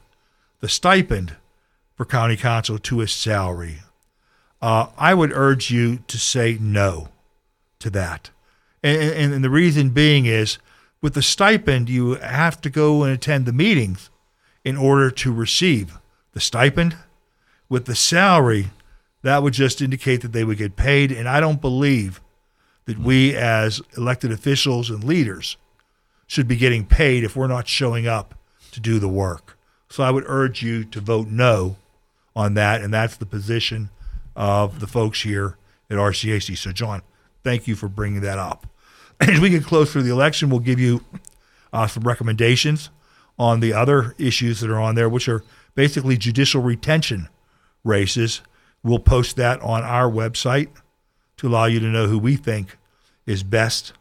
the 0.61 0.69
stipend 0.69 1.35
for 1.97 2.05
county 2.05 2.37
council 2.37 2.79
to 2.79 3.01
a 3.01 3.09
salary. 3.09 3.79
Uh, 4.61 4.87
I 4.97 5.13
would 5.13 5.33
urge 5.33 5.73
you 5.73 6.05
to 6.07 6.19
say 6.19 6.57
no 6.61 7.09
to 7.81 7.91
that. 7.91 8.31
And, 8.81 9.03
and, 9.03 9.35
and 9.35 9.43
the 9.43 9.51
reason 9.51 9.91
being 9.91 10.27
is 10.27 10.59
with 11.01 11.15
the 11.15 11.23
stipend, 11.23 11.89
you 11.89 12.15
have 12.15 12.61
to 12.61 12.71
go 12.71 13.03
and 13.03 13.13
attend 13.13 13.47
the 13.47 13.53
meetings 13.53 14.09
in 14.65 14.77
order 14.77 15.11
to 15.11 15.33
receive 15.33 15.99
the 16.33 16.41
stipend 16.41 16.97
with 17.69 17.87
the 17.87 17.95
salary, 17.95 18.71
that 19.23 19.43
would 19.43 19.55
just 19.55 19.81
indicate 19.81 20.21
that 20.23 20.33
they 20.33 20.45
would 20.45 20.59
get 20.59 20.77
paid. 20.77 21.13
And 21.13 21.29
I 21.29 21.41
don't 21.41 21.61
believe 21.61 22.21
that 22.85 22.99
we, 22.99 23.35
as 23.35 23.81
elected 23.97 24.33
officials 24.33 24.91
and 24.91 25.05
leaders, 25.05 25.57
should 26.27 26.49
be 26.49 26.57
getting 26.57 26.85
paid 26.85 27.25
if 27.25 27.37
we're 27.37 27.47
not 27.47 27.69
showing 27.69 28.07
up 28.07 28.35
to 28.73 28.81
do 28.81 28.99
the 28.99 29.09
work. 29.09 29.59
So 29.89 30.03
I 30.03 30.11
would 30.11 30.25
urge 30.27 30.63
you 30.63 30.85
to 30.85 31.01
vote 31.01 31.29
no 31.29 31.77
on 32.35 32.55
that. 32.55 32.81
And 32.81 32.93
that's 32.93 33.17
the 33.17 33.27
position 33.27 33.91
of 34.35 34.81
the 34.81 34.87
folks 34.87 35.23
here 35.23 35.57
at 35.91 35.99
RCAC. 35.99 36.57
So, 36.57 36.73
John, 36.73 37.03
thank 37.45 37.69
you 37.69 37.77
for 37.77 37.89
bringing 37.89 38.23
that 38.23 38.39
up. 38.39 38.67
As 39.21 39.39
we 39.39 39.51
get 39.51 39.65
close 39.65 39.93
through 39.93 40.05
the 40.05 40.11
election, 40.11 40.49
we'll 40.49 40.61
give 40.61 40.81
you 40.81 41.05
uh, 41.73 41.87
some 41.87 42.03
recommendations 42.05 42.91
on 43.39 43.61
the 43.61 43.73
other 43.73 44.15
issues 44.19 44.61
that 44.61 44.71
are 44.71 44.81
on 44.81 44.95
there, 44.95 45.09
which 45.09 45.29
are 45.29 45.43
basically 45.75 46.17
judicial 46.17 46.63
retention 46.63 47.29
races. 47.85 48.43
We'll 48.83 48.99
post 48.99 49.37
that 49.37 49.61
on 49.63 49.83
our 49.83 50.11
website 50.11 50.69
to 51.39 51.49
allow 51.49 51.67
you 51.67 51.81
to 51.81 51.87
know 51.87 52.07
who 52.07 52.19
we 52.19 52.37
think 52.37 52.77
is 53.27 53.43
best 53.43 53.93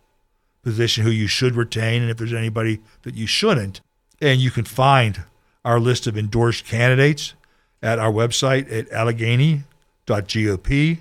position, 0.63 1.03
who 1.03 1.11
you 1.11 1.27
should 1.27 1.55
retain, 1.55 2.01
and 2.01 2.11
if 2.11 2.17
there's 2.17 2.33
anybody 2.33 2.79
that 3.03 3.15
you 3.15 3.27
shouldn't. 3.27 3.81
And 4.21 4.39
you 4.39 4.51
can 4.51 4.65
find 4.65 5.23
our 5.65 5.79
list 5.79 6.07
of 6.07 6.17
endorsed 6.17 6.65
candidates 6.65 7.33
at 7.81 7.99
our 7.99 8.11
website 8.11 8.71
at 8.71 8.91
allegheny.gop. 8.91 10.97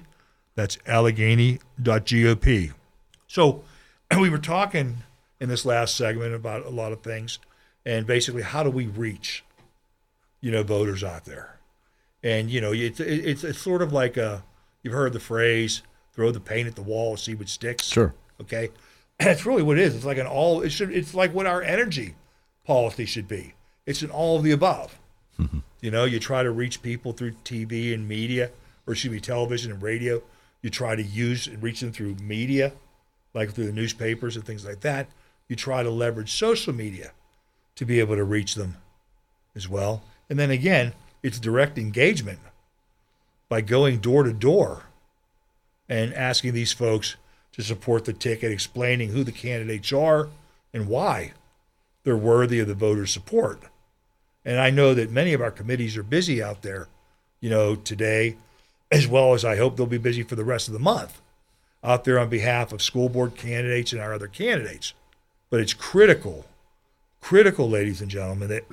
That's 0.55 0.79
allegheny.gop. 0.87 2.73
So 3.27 3.65
we 4.19 4.31
were 4.31 4.39
talking 4.39 4.99
in 5.41 5.49
this 5.49 5.65
last 5.65 5.97
segment 5.97 6.35
about 6.35 6.67
a 6.67 6.71
lot 6.71 6.93
of 6.93 7.03
things, 7.03 7.39
and 7.85 8.07
basically 8.07 8.43
how 8.43 8.63
do 8.63 8.71
we 8.71 8.87
reach, 8.87 9.45
you 10.41 10.51
know, 10.51 10.63
voters 10.63 11.03
out 11.03 11.25
there? 11.25 11.59
And 12.23 12.51
you 12.51 12.61
know, 12.61 12.73
it's 12.73 13.01
it's 13.01 13.45
it's 13.45 13.59
sort 13.59 13.83
of 13.83 13.93
like 13.93 14.17
a 14.17 14.45
you've 14.83 14.93
heard 14.95 15.13
the 15.13 15.21
phrase 15.21 15.83
"throw 16.13 16.31
the 16.31 16.41
paint 16.41 16.69
at 16.69 16.77
the 16.77 16.83
wall, 16.83 17.17
see 17.17 17.35
what 17.35 17.49
sticks." 17.49 17.87
Sure. 17.87 18.15
Okay, 18.41 18.71
that's 19.19 19.47
really 19.47 19.63
what 19.63 19.79
it 19.79 19.83
is. 19.83 19.95
It's 19.95 20.05
like 20.05 20.19
an 20.19 20.27
all. 20.27 20.61
It 20.61 20.71
should. 20.71 20.93
It's 20.93 21.15
like 21.15 21.33
what 21.33 21.47
our 21.47 21.63
energy 21.63 22.17
policy 22.67 23.07
should 23.07 23.27
be. 23.27 23.55
It's 23.87 24.03
an 24.03 24.11
all 24.11 24.37
of 24.37 24.43
the 24.43 24.51
above. 24.51 24.99
Mm-hmm. 25.39 25.61
You 25.81 25.91
know, 25.91 26.05
you 26.05 26.21
try 26.21 26.43
to 26.43 26.51
reach 26.51 26.83
people 26.83 27.13
through 27.13 27.33
TV 27.45 27.95
and 27.95 28.07
media, 28.07 28.51
or 28.87 28.95
should 28.95 29.13
be 29.13 29.21
television 29.21 29.73
and 29.73 29.83
radio. 29.83 30.23
You 30.61 30.69
try 30.69 30.95
to 30.95 31.03
use 31.03 31.47
and 31.47 31.63
reach 31.63 31.81
them 31.81 31.91
through 31.91 32.17
media, 32.17 32.73
like 33.33 33.53
through 33.53 33.65
the 33.65 33.73
newspapers 33.73 34.37
and 34.37 34.45
things 34.45 34.67
like 34.67 34.81
that. 34.81 35.09
You 35.49 35.57
try 35.57 35.83
to 35.83 35.91
leverage 35.91 36.33
social 36.33 36.75
media 36.75 37.13
to 37.81 37.87
be 37.87 37.99
able 37.99 38.15
to 38.15 38.25
reach 38.25 38.57
them 38.57 38.77
as 39.57 39.67
well. 39.67 40.03
And 40.29 40.39
then 40.39 40.51
again, 40.51 40.93
it's 41.23 41.41
direct 41.41 41.79
engagement 41.79 42.39
by 43.49 43.63
going 43.63 44.01
door 44.01 44.23
to 44.23 44.35
door 44.35 44.83
and 45.89 46.13
asking 46.13 46.53
these 46.53 46.75
folks 46.75 47.17
to 47.53 47.63
support 47.63 48.05
the 48.05 48.13
ticket, 48.13 48.53
explaining 48.53 49.09
who 49.09 49.25
the 49.25 49.33
candidates 49.33 49.95
are 49.95 50.29
and 50.75 50.89
why 50.89 51.33
they're 52.05 52.19
worthy 52.19 52.61
of 52.61 52.69
the 52.69 52.75
voters' 52.75 53.15
support. 53.15 53.63
And 54.45 54.61
I 54.61 54.69
know 54.69 54.93
that 54.93 55.11
many 55.11 55.33
of 55.33 55.41
our 55.41 55.51
committees 55.51 55.97
are 55.97 56.03
busy 56.03 56.43
out 56.43 56.61
there, 56.61 56.87
you 57.41 57.49
know, 57.49 57.77
today, 57.77 58.37
as 58.93 59.09
well 59.09 59.33
as 59.33 59.43
I 59.43 59.57
hope 59.57 59.79
they'll 59.79 59.87
be 59.87 59.97
busy 59.97 60.23
for 60.23 60.37
the 60.37 60.45
rest 60.45 60.69
of 60.69 60.75
the 60.75 60.81
month 60.81 61.23
out 61.83 62.05
there 62.05 62.19
on 62.19 62.29
behalf 62.29 62.75
of 62.75 62.83
school 62.83 63.09
board 63.09 63.37
candidates 63.37 63.95
and 63.95 64.03
our 64.03 64.13
other 64.13 64.29
candidates. 64.29 64.93
But 65.49 65.61
it's 65.61 65.73
critical, 65.73 66.45
critical, 67.21 67.69
ladies 67.69 68.01
and 68.01 68.11
gentlemen, 68.11 68.49
that 68.49 68.65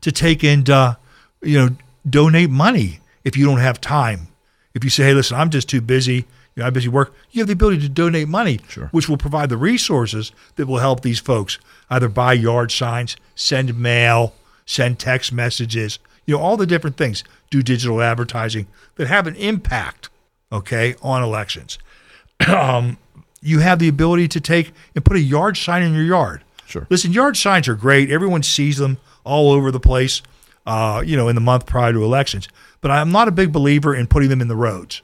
to 0.00 0.12
take 0.12 0.42
and 0.44 0.68
uh, 0.68 0.96
you 1.42 1.58
know 1.58 1.76
donate 2.08 2.50
money 2.50 3.00
if 3.24 3.36
you 3.36 3.46
don't 3.46 3.58
have 3.58 3.80
time. 3.80 4.28
If 4.74 4.82
you 4.84 4.90
say, 4.90 5.04
"Hey, 5.04 5.14
listen, 5.14 5.36
I'm 5.36 5.50
just 5.50 5.68
too 5.68 5.80
busy. 5.80 6.26
You 6.56 6.60
know, 6.60 6.64
I'm 6.66 6.72
busy 6.72 6.88
work," 6.88 7.14
you 7.30 7.40
have 7.40 7.46
the 7.46 7.52
ability 7.52 7.80
to 7.82 7.88
donate 7.88 8.28
money, 8.28 8.58
Sure. 8.68 8.88
which 8.88 9.08
will 9.08 9.16
provide 9.16 9.48
the 9.50 9.56
resources 9.56 10.32
that 10.56 10.66
will 10.66 10.78
help 10.78 11.00
these 11.02 11.20
folks 11.20 11.58
either 11.90 12.08
buy 12.08 12.32
yard 12.32 12.72
signs, 12.72 13.16
send 13.36 13.78
mail, 13.78 14.34
send 14.66 14.98
text 14.98 15.32
messages, 15.32 15.98
you 16.26 16.34
know, 16.36 16.40
all 16.42 16.56
the 16.56 16.66
different 16.66 16.96
things. 16.96 17.22
Do 17.50 17.62
digital 17.62 18.02
advertising 18.02 18.66
that 18.96 19.06
have 19.06 19.26
an 19.28 19.36
impact, 19.36 20.08
okay, 20.54 20.94
on 21.02 21.22
elections. 21.22 21.78
um, 22.48 22.96
you 23.42 23.58
have 23.58 23.78
the 23.78 23.88
ability 23.88 24.28
to 24.28 24.40
take 24.40 24.72
and 24.94 25.04
put 25.04 25.16
a 25.16 25.20
yard 25.20 25.56
sign 25.56 25.82
in 25.82 25.92
your 25.92 26.04
yard. 26.04 26.42
Sure. 26.66 26.86
Listen, 26.88 27.12
yard 27.12 27.36
signs 27.36 27.68
are 27.68 27.74
great. 27.74 28.10
Everyone 28.10 28.42
sees 28.42 28.78
them 28.78 28.98
all 29.22 29.52
over 29.52 29.70
the 29.70 29.80
place, 29.80 30.22
uh, 30.66 31.02
you 31.04 31.16
know, 31.16 31.28
in 31.28 31.34
the 31.34 31.40
month 31.40 31.66
prior 31.66 31.92
to 31.92 32.02
elections. 32.02 32.48
But 32.80 32.90
I'm 32.90 33.12
not 33.12 33.28
a 33.28 33.32
big 33.32 33.52
believer 33.52 33.94
in 33.94 34.06
putting 34.06 34.30
them 34.30 34.40
in 34.40 34.48
the 34.48 34.56
roads. 34.56 35.02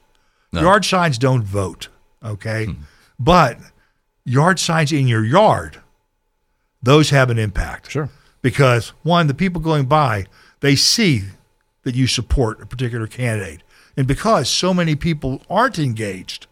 Yard 0.52 0.84
signs 0.84 1.16
don't 1.16 1.44
vote, 1.44 1.88
okay? 2.24 2.74
But 3.18 3.58
yard 4.24 4.58
signs 4.58 4.90
in 4.90 5.06
your 5.06 5.24
yard, 5.24 5.80
those 6.82 7.10
have 7.10 7.30
an 7.30 7.38
impact. 7.38 7.90
Sure. 7.90 8.08
Because 8.42 8.88
one, 9.02 9.26
the 9.26 9.34
people 9.34 9.60
going 9.60 9.84
by, 9.84 10.26
they 10.60 10.74
see 10.74 11.24
that 11.82 11.94
you 11.94 12.06
support 12.06 12.60
a 12.60 12.66
particular 12.66 13.06
candidate. 13.06 13.62
And 14.00 14.08
because 14.08 14.48
so 14.48 14.72
many 14.72 14.96
people 14.96 15.42
aren't 15.50 15.78
engaged, 15.78 16.46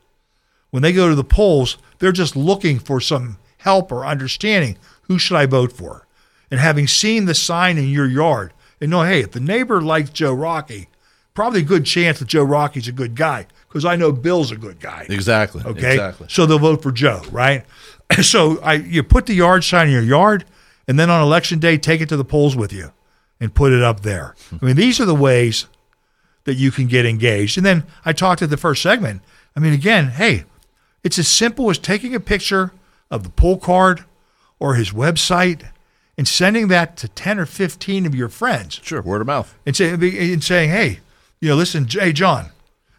when 0.68 0.82
they 0.82 0.92
go 0.92 1.08
to 1.08 1.14
the 1.14 1.24
polls, 1.24 1.78
they're 1.98 2.12
just 2.12 2.36
looking 2.36 2.78
for 2.78 3.00
some 3.00 3.38
help 3.56 3.90
or 3.90 4.04
understanding. 4.04 4.76
Who 5.04 5.18
should 5.18 5.38
I 5.38 5.46
vote 5.46 5.72
for? 5.72 6.06
And 6.50 6.60
having 6.60 6.86
seen 6.86 7.24
the 7.24 7.34
sign 7.34 7.78
in 7.78 7.88
your 7.88 8.04
yard, 8.04 8.52
and 8.82 8.90
know, 8.90 9.02
hey, 9.02 9.20
if 9.20 9.30
the 9.30 9.40
neighbor 9.40 9.80
likes 9.80 10.10
Joe 10.10 10.34
Rockey, 10.34 10.90
probably 11.32 11.60
a 11.60 11.64
good 11.64 11.86
chance 11.86 12.18
that 12.18 12.28
Joe 12.28 12.42
Rockey's 12.44 12.86
a 12.86 12.92
good 12.92 13.14
guy 13.14 13.46
because 13.66 13.86
I 13.86 13.96
know 13.96 14.12
Bill's 14.12 14.52
a 14.52 14.56
good 14.58 14.78
guy. 14.78 15.06
Exactly. 15.08 15.62
Okay. 15.64 15.92
Exactly. 15.92 16.26
So 16.28 16.44
they'll 16.44 16.58
vote 16.58 16.82
for 16.82 16.92
Joe, 16.92 17.22
right? 17.32 17.64
So 18.20 18.60
I 18.60 18.74
you 18.74 19.02
put 19.02 19.24
the 19.24 19.34
yard 19.34 19.64
sign 19.64 19.86
in 19.86 19.94
your 19.94 20.02
yard, 20.02 20.44
and 20.86 20.98
then 20.98 21.08
on 21.08 21.22
election 21.22 21.60
day, 21.60 21.78
take 21.78 22.02
it 22.02 22.10
to 22.10 22.16
the 22.18 22.26
polls 22.26 22.54
with 22.54 22.74
you 22.74 22.92
and 23.40 23.54
put 23.54 23.72
it 23.72 23.82
up 23.82 24.00
there. 24.00 24.34
I 24.52 24.62
mean, 24.62 24.76
these 24.76 25.00
are 25.00 25.06
the 25.06 25.14
ways 25.14 25.66
that 26.48 26.54
you 26.54 26.70
can 26.70 26.86
get 26.86 27.04
engaged. 27.04 27.58
And 27.58 27.66
then 27.66 27.84
I 28.06 28.14
talked 28.14 28.40
at 28.40 28.48
the 28.48 28.56
first 28.56 28.80
segment. 28.82 29.20
I 29.54 29.60
mean, 29.60 29.74
again, 29.74 30.08
hey, 30.08 30.44
it's 31.04 31.18
as 31.18 31.28
simple 31.28 31.68
as 31.68 31.76
taking 31.76 32.14
a 32.14 32.20
picture 32.20 32.72
of 33.10 33.22
the 33.22 33.28
poll 33.28 33.58
card 33.58 34.06
or 34.58 34.74
his 34.74 34.90
website 34.90 35.68
and 36.16 36.26
sending 36.26 36.68
that 36.68 36.96
to 36.96 37.08
10 37.08 37.38
or 37.38 37.44
15 37.44 38.06
of 38.06 38.14
your 38.14 38.30
friends 38.30 38.80
Sure. 38.82 39.02
Word 39.02 39.20
of 39.20 39.26
mouth. 39.26 39.54
and, 39.66 39.76
say, 39.76 39.90
and 39.92 40.42
saying, 40.42 40.70
hey, 40.70 41.00
you 41.38 41.50
know, 41.50 41.54
listen, 41.54 41.86
hey, 41.86 42.14
John, 42.14 42.46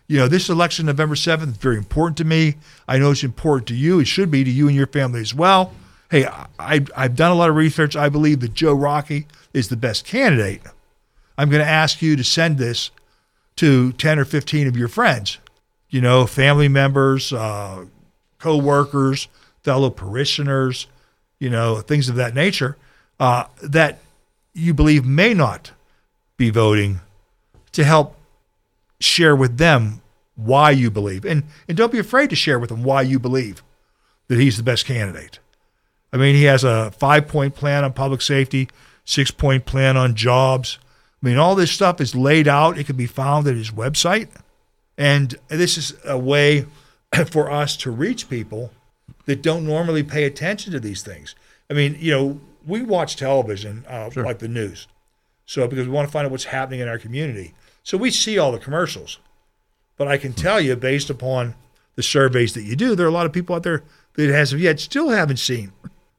you 0.07 0.19
know, 0.19 0.27
this 0.27 0.47
election, 0.47 0.85
November 0.85 1.15
7th, 1.15 1.49
is 1.49 1.57
very 1.57 1.77
important 1.77 2.17
to 2.17 2.25
me. 2.25 2.57
I 2.87 2.99
know 2.99 3.09
it's 3.09 3.23
important 3.23 3.67
to 3.69 3.75
you. 3.75 3.99
It 3.99 4.05
should 4.05 4.29
be 4.29 4.43
to 4.43 4.51
you 4.51 4.67
and 4.67 4.75
your 4.75 4.85
family 4.85 5.21
as 5.21 5.33
well. 5.33 5.73
Hey, 6.11 6.27
I, 6.59 6.85
I've 6.95 7.15
done 7.15 7.31
a 7.31 7.35
lot 7.35 7.49
of 7.49 7.55
research. 7.55 7.95
I 7.95 8.09
believe 8.09 8.41
that 8.41 8.53
Joe 8.53 8.73
Rockey 8.73 9.25
is 9.55 9.69
the 9.69 9.77
best 9.77 10.05
candidate. 10.05 10.61
I'm 11.35 11.49
going 11.49 11.63
to 11.63 11.67
ask 11.67 11.99
you 12.03 12.15
to 12.15 12.23
send 12.23 12.59
this 12.59 12.91
to 13.59 13.91
10 13.91 14.19
or 14.19 14.23
15 14.23 14.67
of 14.67 14.77
your 14.77 14.87
friends, 14.87 15.37
you 15.89 15.99
know, 15.99 16.25
family 16.25 16.69
members, 16.69 17.33
uh, 17.33 17.83
co 18.37 18.55
workers, 18.55 19.27
fellow 19.63 19.89
parishioners, 19.89 20.87
you 21.39 21.49
know, 21.49 21.81
things 21.81 22.07
of 22.07 22.15
that 22.15 22.33
nature 22.33 22.77
uh, 23.19 23.43
that 23.61 23.99
you 24.53 24.73
believe 24.73 25.05
may 25.05 25.33
not 25.33 25.73
be 26.37 26.49
voting 26.49 27.01
to 27.73 27.83
help 27.83 28.15
share 29.01 29.35
with 29.35 29.57
them 29.57 30.01
why 30.37 30.71
you 30.71 30.89
believe. 30.89 31.25
And, 31.25 31.43
and 31.67 31.77
don't 31.77 31.91
be 31.91 31.99
afraid 31.99 32.29
to 32.29 32.37
share 32.37 32.59
with 32.59 32.69
them 32.69 32.83
why 32.83 33.01
you 33.01 33.19
believe 33.19 33.61
that 34.29 34.39
he's 34.39 34.55
the 34.55 34.63
best 34.63 34.85
candidate. 34.85 35.39
I 36.13 36.17
mean, 36.17 36.35
he 36.35 36.43
has 36.43 36.63
a 36.63 36.91
five 36.91 37.27
point 37.27 37.55
plan 37.55 37.83
on 37.83 37.91
public 37.91 38.21
safety, 38.21 38.69
six 39.03 39.31
point 39.31 39.65
plan 39.65 39.97
on 39.97 40.15
jobs. 40.15 40.79
I 41.21 41.27
mean, 41.27 41.37
all 41.37 41.55
this 41.55 41.71
stuff 41.71 41.99
is 41.99 42.15
laid 42.15 42.47
out. 42.47 42.77
It 42.77 42.85
can 42.85 42.95
be 42.95 43.05
found 43.05 43.47
at 43.47 43.55
his 43.55 43.71
website. 43.71 44.29
And 44.97 45.35
this 45.47 45.77
is 45.77 45.93
a 46.05 46.17
way 46.17 46.65
for 47.27 47.51
us 47.51 47.75
to 47.77 47.91
reach 47.91 48.29
people 48.29 48.71
that 49.25 49.41
don't 49.41 49.65
normally 49.65 50.03
pay 50.03 50.23
attention 50.23 50.71
to 50.73 50.79
these 50.79 51.03
things. 51.03 51.35
I 51.69 51.73
mean, 51.73 51.97
you 51.99 52.11
know, 52.11 52.39
we 52.65 52.81
watch 52.81 53.15
television 53.15 53.85
uh, 53.87 54.09
like 54.15 54.39
the 54.39 54.47
news. 54.47 54.87
So 55.45 55.67
because 55.67 55.87
we 55.87 55.93
want 55.93 56.07
to 56.07 56.11
find 56.11 56.25
out 56.25 56.31
what's 56.31 56.45
happening 56.45 56.79
in 56.79 56.87
our 56.87 56.99
community. 56.99 57.53
So 57.83 57.97
we 57.97 58.11
see 58.11 58.37
all 58.37 58.51
the 58.51 58.59
commercials. 58.59 59.19
But 59.97 60.07
I 60.07 60.17
can 60.17 60.33
tell 60.33 60.61
you, 60.61 60.75
based 60.75 61.09
upon 61.09 61.55
the 61.95 62.03
surveys 62.03 62.53
that 62.53 62.63
you 62.63 62.75
do, 62.75 62.95
there 62.95 63.05
are 63.05 63.09
a 63.09 63.13
lot 63.13 63.25
of 63.25 63.33
people 63.33 63.55
out 63.55 63.63
there 63.63 63.83
that 64.13 64.29
as 64.29 64.53
of 64.53 64.59
yet 64.59 64.79
still 64.79 65.09
haven't 65.09 65.37
seen 65.37 65.73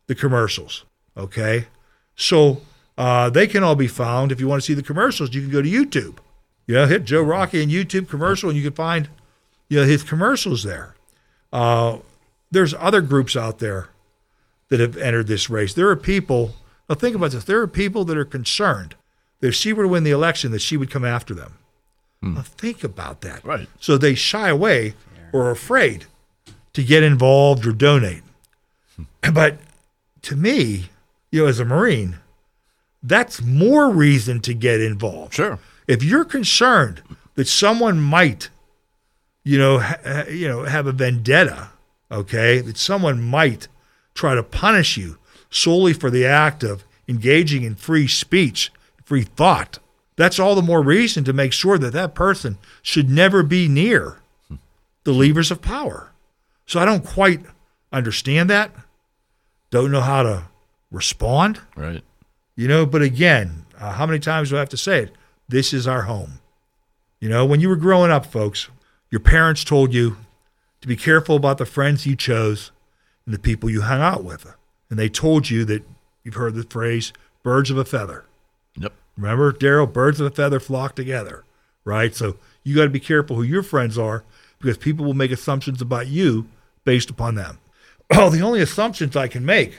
the 0.07 0.14
commercials. 0.14 0.85
Okay. 1.16 1.66
So 2.16 2.61
uh, 3.01 3.30
they 3.30 3.46
can 3.46 3.62
all 3.62 3.74
be 3.74 3.88
found. 3.88 4.30
If 4.30 4.40
you 4.40 4.46
want 4.46 4.61
to 4.61 4.66
see 4.66 4.74
the 4.74 4.82
commercials, 4.82 5.34
you 5.34 5.40
can 5.40 5.51
go 5.51 5.62
to 5.62 5.68
YouTube. 5.68 6.18
You 6.66 6.74
know, 6.74 6.86
hit 6.86 7.05
Joe 7.05 7.22
Rockey 7.22 7.62
and 7.62 7.72
YouTube 7.72 8.11
commercial, 8.11 8.51
and 8.51 8.59
you 8.59 8.62
can 8.62 8.74
find 8.74 9.09
you 9.70 9.80
know 9.80 9.86
his 9.86 10.03
commercials 10.03 10.64
there. 10.64 10.94
Uh, 11.51 12.01
there's 12.51 12.74
other 12.74 13.01
groups 13.01 13.36
out 13.36 13.59
there 13.59 13.88
that 14.68 14.80
have 14.80 14.98
entered 14.98 15.28
this 15.28 15.48
race. 15.48 15.72
There 15.72 15.88
are 15.88 15.96
people. 15.96 16.55
Now 16.90 16.94
think 16.94 17.16
about 17.16 17.30
this. 17.30 17.44
There 17.44 17.61
are 17.62 17.66
people 17.66 18.05
that 18.05 18.18
are 18.18 18.24
concerned 18.26 18.96
that 19.40 19.48
if 19.48 19.55
she 19.55 19.72
were 19.72 19.84
to 19.84 19.88
win 19.88 20.05
the 20.05 20.11
election, 20.11 20.53
that 20.53 20.61
she 20.61 20.76
would 20.76 20.90
come 20.90 21.05
after 21.05 21.32
them. 21.32 21.55
Now 22.20 22.42
think 22.42 22.84
about 22.84 23.22
that. 23.22 23.42
Right. 23.46 23.66
So 23.80 23.96
they 23.96 24.14
shy 24.14 24.51
away 24.51 24.92
or 25.32 25.46
are 25.46 25.51
afraid 25.51 26.05
to 26.74 26.84
get 26.84 27.03
involved 27.03 27.66
or 27.66 27.72
donate. 27.72 28.24
But 29.32 29.59
to 30.22 30.36
me, 30.36 30.90
you 31.30 31.42
know, 31.42 31.46
as 31.46 31.61
a 31.61 31.64
Marine, 31.64 32.18
that's 33.03 33.42
more 33.42 33.90
reason 33.90 34.40
to 34.40 34.55
get 34.55 34.80
involved. 34.80 35.34
Sure. 35.34 35.59
If 35.86 36.03
you're 36.03 36.24
concerned 36.24 37.03
that 37.34 37.48
someone 37.48 38.01
might, 38.01 38.51
you 39.44 39.59
know, 39.59 39.78
ha- 39.78 40.24
you 40.28 40.48
know, 40.48 40.64
have 40.64 40.86
a 40.86 40.92
vendetta, 40.92 41.70
okay, 42.11 42.61
that 42.61 42.76
someone 42.76 43.22
might 43.22 43.68
try 44.14 44.34
to 44.34 44.42
punish 44.42 44.96
you 44.96 45.18
solely 45.51 45.92
for 45.92 46.11
the 46.11 46.26
act 46.26 46.62
of 46.62 46.84
engaging 47.09 47.62
in 47.62 47.74
free 47.74 48.07
speech, 48.07 48.70
free 49.05 49.22
thought, 49.22 49.78
that's 50.16 50.38
all 50.38 50.55
the 50.55 50.62
more 50.62 50.82
reason 50.82 51.24
to 51.24 51.32
make 51.32 51.53
sure 51.53 51.78
that 51.78 51.92
that 51.94 52.14
person 52.14 52.59
should 52.82 53.09
never 53.09 53.42
be 53.42 53.68
near 53.68 54.18
the 55.05 55.12
levers 55.12 55.51
of 55.51 55.62
power. 55.62 56.12
So 56.66 56.78
I 56.78 56.84
don't 56.84 57.05
quite 57.05 57.40
understand 57.92 58.51
that. 58.51 58.70
Don't 59.70 59.90
know 59.90 60.03
how 60.03 60.22
to 60.22 60.44
respond. 60.90 61.61
Right. 61.74 62.03
You 62.61 62.69
know, 62.69 62.85
but 62.85 63.01
again, 63.01 63.65
uh, 63.79 63.93
how 63.93 64.05
many 64.05 64.19
times 64.19 64.51
do 64.51 64.57
I 64.57 64.59
have 64.59 64.69
to 64.69 64.77
say 64.77 65.05
it? 65.05 65.15
This 65.49 65.73
is 65.73 65.89
our 65.89 66.03
home. 66.03 66.41
You 67.19 67.31
know, 67.31 67.47
when 67.47 67.61
you 67.61 67.71
were 67.71 67.77
growing 67.77 68.11
up, 68.11 68.27
folks, 68.27 68.69
your 69.09 69.21
parents 69.23 69.65
told 69.65 69.95
you 69.95 70.19
to 70.83 70.87
be 70.87 70.95
careful 70.95 71.37
about 71.37 71.57
the 71.57 71.65
friends 71.65 72.05
you 72.05 72.15
chose 72.17 72.71
and 73.25 73.33
the 73.33 73.39
people 73.39 73.71
you 73.71 73.81
hung 73.81 74.03
out 74.03 74.25
with. 74.25 74.47
And 74.91 74.99
they 74.99 75.09
told 75.09 75.49
you 75.49 75.65
that 75.65 75.85
you've 76.23 76.35
heard 76.35 76.55
the 76.55 76.65
phrase 76.65 77.15
birds 77.43 77.71
of 77.71 77.79
a 77.79 77.85
feather. 77.87 78.27
Yep. 78.77 78.93
Remember, 79.17 79.55
Daryl, 79.55 79.91
birds 79.91 80.21
of 80.21 80.27
a 80.27 80.31
feather 80.31 80.61
flock 80.61 80.95
together, 80.95 81.45
right? 81.87 82.15
So 82.15 82.37
you 82.63 82.77
got 82.77 82.85
to 82.85 82.91
be 82.91 83.01
careful 83.01 83.37
who 83.37 83.43
your 83.43 83.63
friends 83.63 83.97
are 83.97 84.23
because 84.59 84.77
people 84.77 85.07
will 85.07 85.15
make 85.15 85.31
assumptions 85.31 85.81
about 85.81 86.09
you 86.09 86.47
based 86.85 87.09
upon 87.09 87.37
them. 87.37 87.59
Oh, 88.13 88.29
the 88.29 88.43
only 88.43 88.61
assumptions 88.61 89.17
I 89.17 89.29
can 89.29 89.47
make 89.47 89.79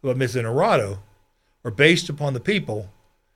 about 0.00 0.16
Miss 0.16 0.36
Innamorato 0.36 1.00
are 1.64 1.70
based 1.70 2.08
upon 2.08 2.34
the 2.34 2.40
people 2.40 2.90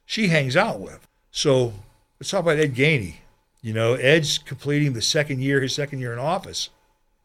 she 0.05 0.29
hangs 0.29 0.57
out 0.57 0.81
with. 0.81 1.07
So 1.31 1.73
let's 2.19 2.31
talk 2.31 2.41
about 2.41 2.59
Ed 2.59 2.75
Gainey. 2.75 3.17
You 3.63 3.73
know, 3.73 3.95
Ed's 3.95 4.39
completing 4.39 4.93
the 4.93 5.03
second 5.03 5.41
year, 5.41 5.61
his 5.61 5.75
second 5.75 6.01
year 6.01 6.13
in 6.13 6.19
office 6.19 6.71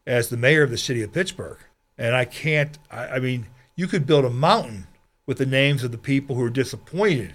as 0.06 0.28
the 0.28 0.36
mayor 0.36 0.62
of 0.62 0.70
the 0.70 0.78
city 0.78 1.02
of 1.02 1.12
Pittsburgh. 1.12 1.58
And 1.98 2.16
I 2.16 2.24
can't, 2.24 2.78
I, 2.90 3.06
I 3.06 3.18
mean, 3.18 3.46
you 3.76 3.86
could 3.86 4.06
build 4.06 4.24
a 4.24 4.30
mountain 4.30 4.86
with 5.26 5.38
the 5.38 5.46
names 5.46 5.84
of 5.84 5.92
the 5.92 5.98
people 5.98 6.36
who 6.36 6.42
are 6.42 6.50
disappointed 6.50 7.34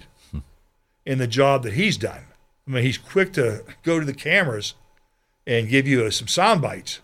in 1.06 1.18
the 1.18 1.26
job 1.26 1.62
that 1.62 1.74
he's 1.74 1.96
done. 1.96 2.24
I 2.66 2.70
mean, 2.70 2.82
he's 2.84 2.98
quick 2.98 3.32
to 3.34 3.64
go 3.84 4.00
to 4.00 4.04
the 4.04 4.12
cameras 4.12 4.74
and 5.46 5.68
give 5.68 5.86
you 5.86 6.04
uh, 6.04 6.10
some 6.10 6.26
sound 6.26 6.60
bites. 6.60 7.00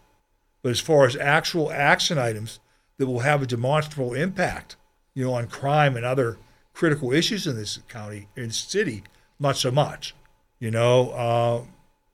But 0.63 0.71
as 0.71 0.81
far 0.81 1.07
as 1.07 1.17
actual 1.17 1.71
action 1.71 2.19
items 2.19 2.59
that 2.99 3.07
will 3.07 3.21
have 3.21 3.43
a 3.43 3.47
demonstrable 3.47 4.13
impact, 4.13 4.77
you 5.15 5.25
know, 5.25 5.35
on 5.35 5.47
crime 5.47 5.97
and 5.97 6.05
other 6.05 6.37
critical 6.73 7.13
issues 7.13 7.47
in 7.47 7.57
this 7.57 7.79
county, 7.89 8.29
in 8.37 8.45
this 8.45 8.59
city, 8.59 9.05
not 9.39 9.57
so 9.57 9.71
much. 9.71 10.15
You 10.59 10.71
know, 10.71 11.11
uh, 11.11 11.63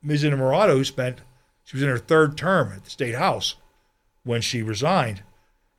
Ms. 0.02 0.24
Innamorato, 0.24 0.84
spent, 0.84 1.20
she 1.64 1.76
was 1.76 1.82
in 1.82 1.88
her 1.88 1.98
third 1.98 2.36
term 2.36 2.72
at 2.72 2.84
the 2.84 2.90
state 2.90 3.14
house 3.14 3.56
when 4.24 4.40
she 4.40 4.62
resigned, 4.62 5.22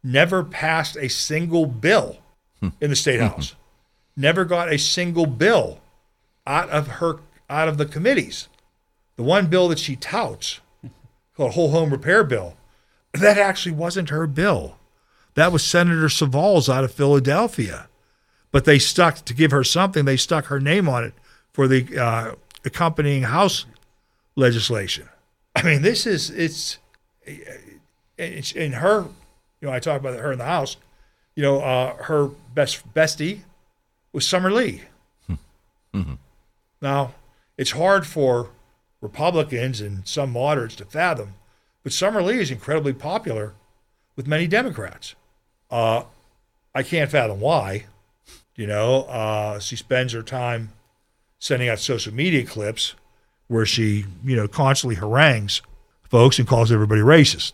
never 0.04 0.44
passed 0.44 0.96
a 0.98 1.10
single 1.10 1.66
bill 1.66 2.18
in 2.80 2.90
the 2.90 2.96
state 2.96 3.20
house. 3.20 3.56
Never 4.16 4.46
got 4.46 4.72
a 4.72 4.78
single 4.78 5.26
bill 5.26 5.80
out 6.46 6.70
of 6.70 6.88
her 6.88 7.20
out 7.50 7.68
of 7.68 7.78
the 7.78 7.86
committees. 7.86 8.48
The 9.16 9.24
one 9.24 9.48
bill 9.48 9.68
that 9.70 9.80
she 9.80 9.96
touts, 9.96 10.60
called 11.36 11.52
a 11.52 11.54
whole 11.54 11.72
home 11.72 11.90
repair 11.90 12.24
bill, 12.24 12.56
that 13.14 13.38
actually 13.38 13.74
wasn't 13.74 14.10
her 14.10 14.28
bill. 14.28 14.78
That 15.34 15.52
was 15.52 15.64
Senator 15.64 16.10
Saval's 16.10 16.70
out 16.70 16.84
of 16.84 16.94
Philadelphia. 16.94 17.89
But 18.52 18.66
they 18.66 18.80
stuck 18.80 19.18
to 19.26 19.34
give 19.34 19.52
her 19.52 19.64
something. 19.64 20.06
They 20.06 20.18
stuck 20.18 20.46
her 20.46 20.60
name 20.60 20.90
on 20.90 21.04
it 21.04 21.14
for 21.54 21.68
the 21.68 21.98
uh, 21.98 22.36
accompanying 22.66 23.24
House 23.24 23.66
legislation. 24.36 25.08
I 25.56 25.64
mean, 25.64 25.82
this 25.82 26.06
is 26.08 26.30
it's, 26.32 26.78
it's 28.18 28.52
in 28.52 28.74
her. 28.74 29.06
You 29.62 29.68
know, 29.68 29.72
I 29.72 29.80
talk 29.80 30.00
about 30.00 30.18
her 30.18 30.32
in 30.32 30.40
the 30.40 30.46
House. 30.46 30.78
You 31.36 31.44
know, 31.44 31.60
uh, 31.62 31.96
her 32.04 32.28
best 32.54 32.94
bestie 32.94 33.42
was 34.14 34.28
Summer 34.28 34.52
Lee. 34.52 34.84
Now, 36.82 37.14
it's 37.58 37.72
hard 37.72 38.08
for 38.08 38.50
Republicans 39.02 39.82
and 39.82 40.08
some 40.08 40.32
moderates 40.32 40.76
to 40.78 40.86
fathom, 40.86 41.34
but 41.84 41.92
Summer 41.92 42.22
Lee 42.22 42.40
is 42.40 42.52
incredibly 42.52 42.94
popular 42.94 43.54
with 44.16 44.28
many 44.28 44.48
Democrats. 44.48 45.16
Uh, 45.70 46.04
I 46.74 46.84
can't 46.84 47.12
fathom 47.12 47.40
why. 47.40 47.86
You 48.60 48.68
know, 48.68 49.04
uh, 49.04 49.60
she 49.60 49.78
spends 49.78 50.12
her 50.12 50.22
time 50.22 50.74
sending 51.40 51.70
out 51.70 51.80
social 51.80 52.14
media 52.14 52.46
clips 52.46 52.94
where 53.48 53.66
she, 53.66 54.04
you 54.22 54.36
know, 54.36 54.50
constantly 54.50 54.96
harangues 54.96 55.62
folks 56.10 56.40
and 56.40 56.46
calls 56.46 56.70
everybody 56.70 57.00
racist. 57.00 57.54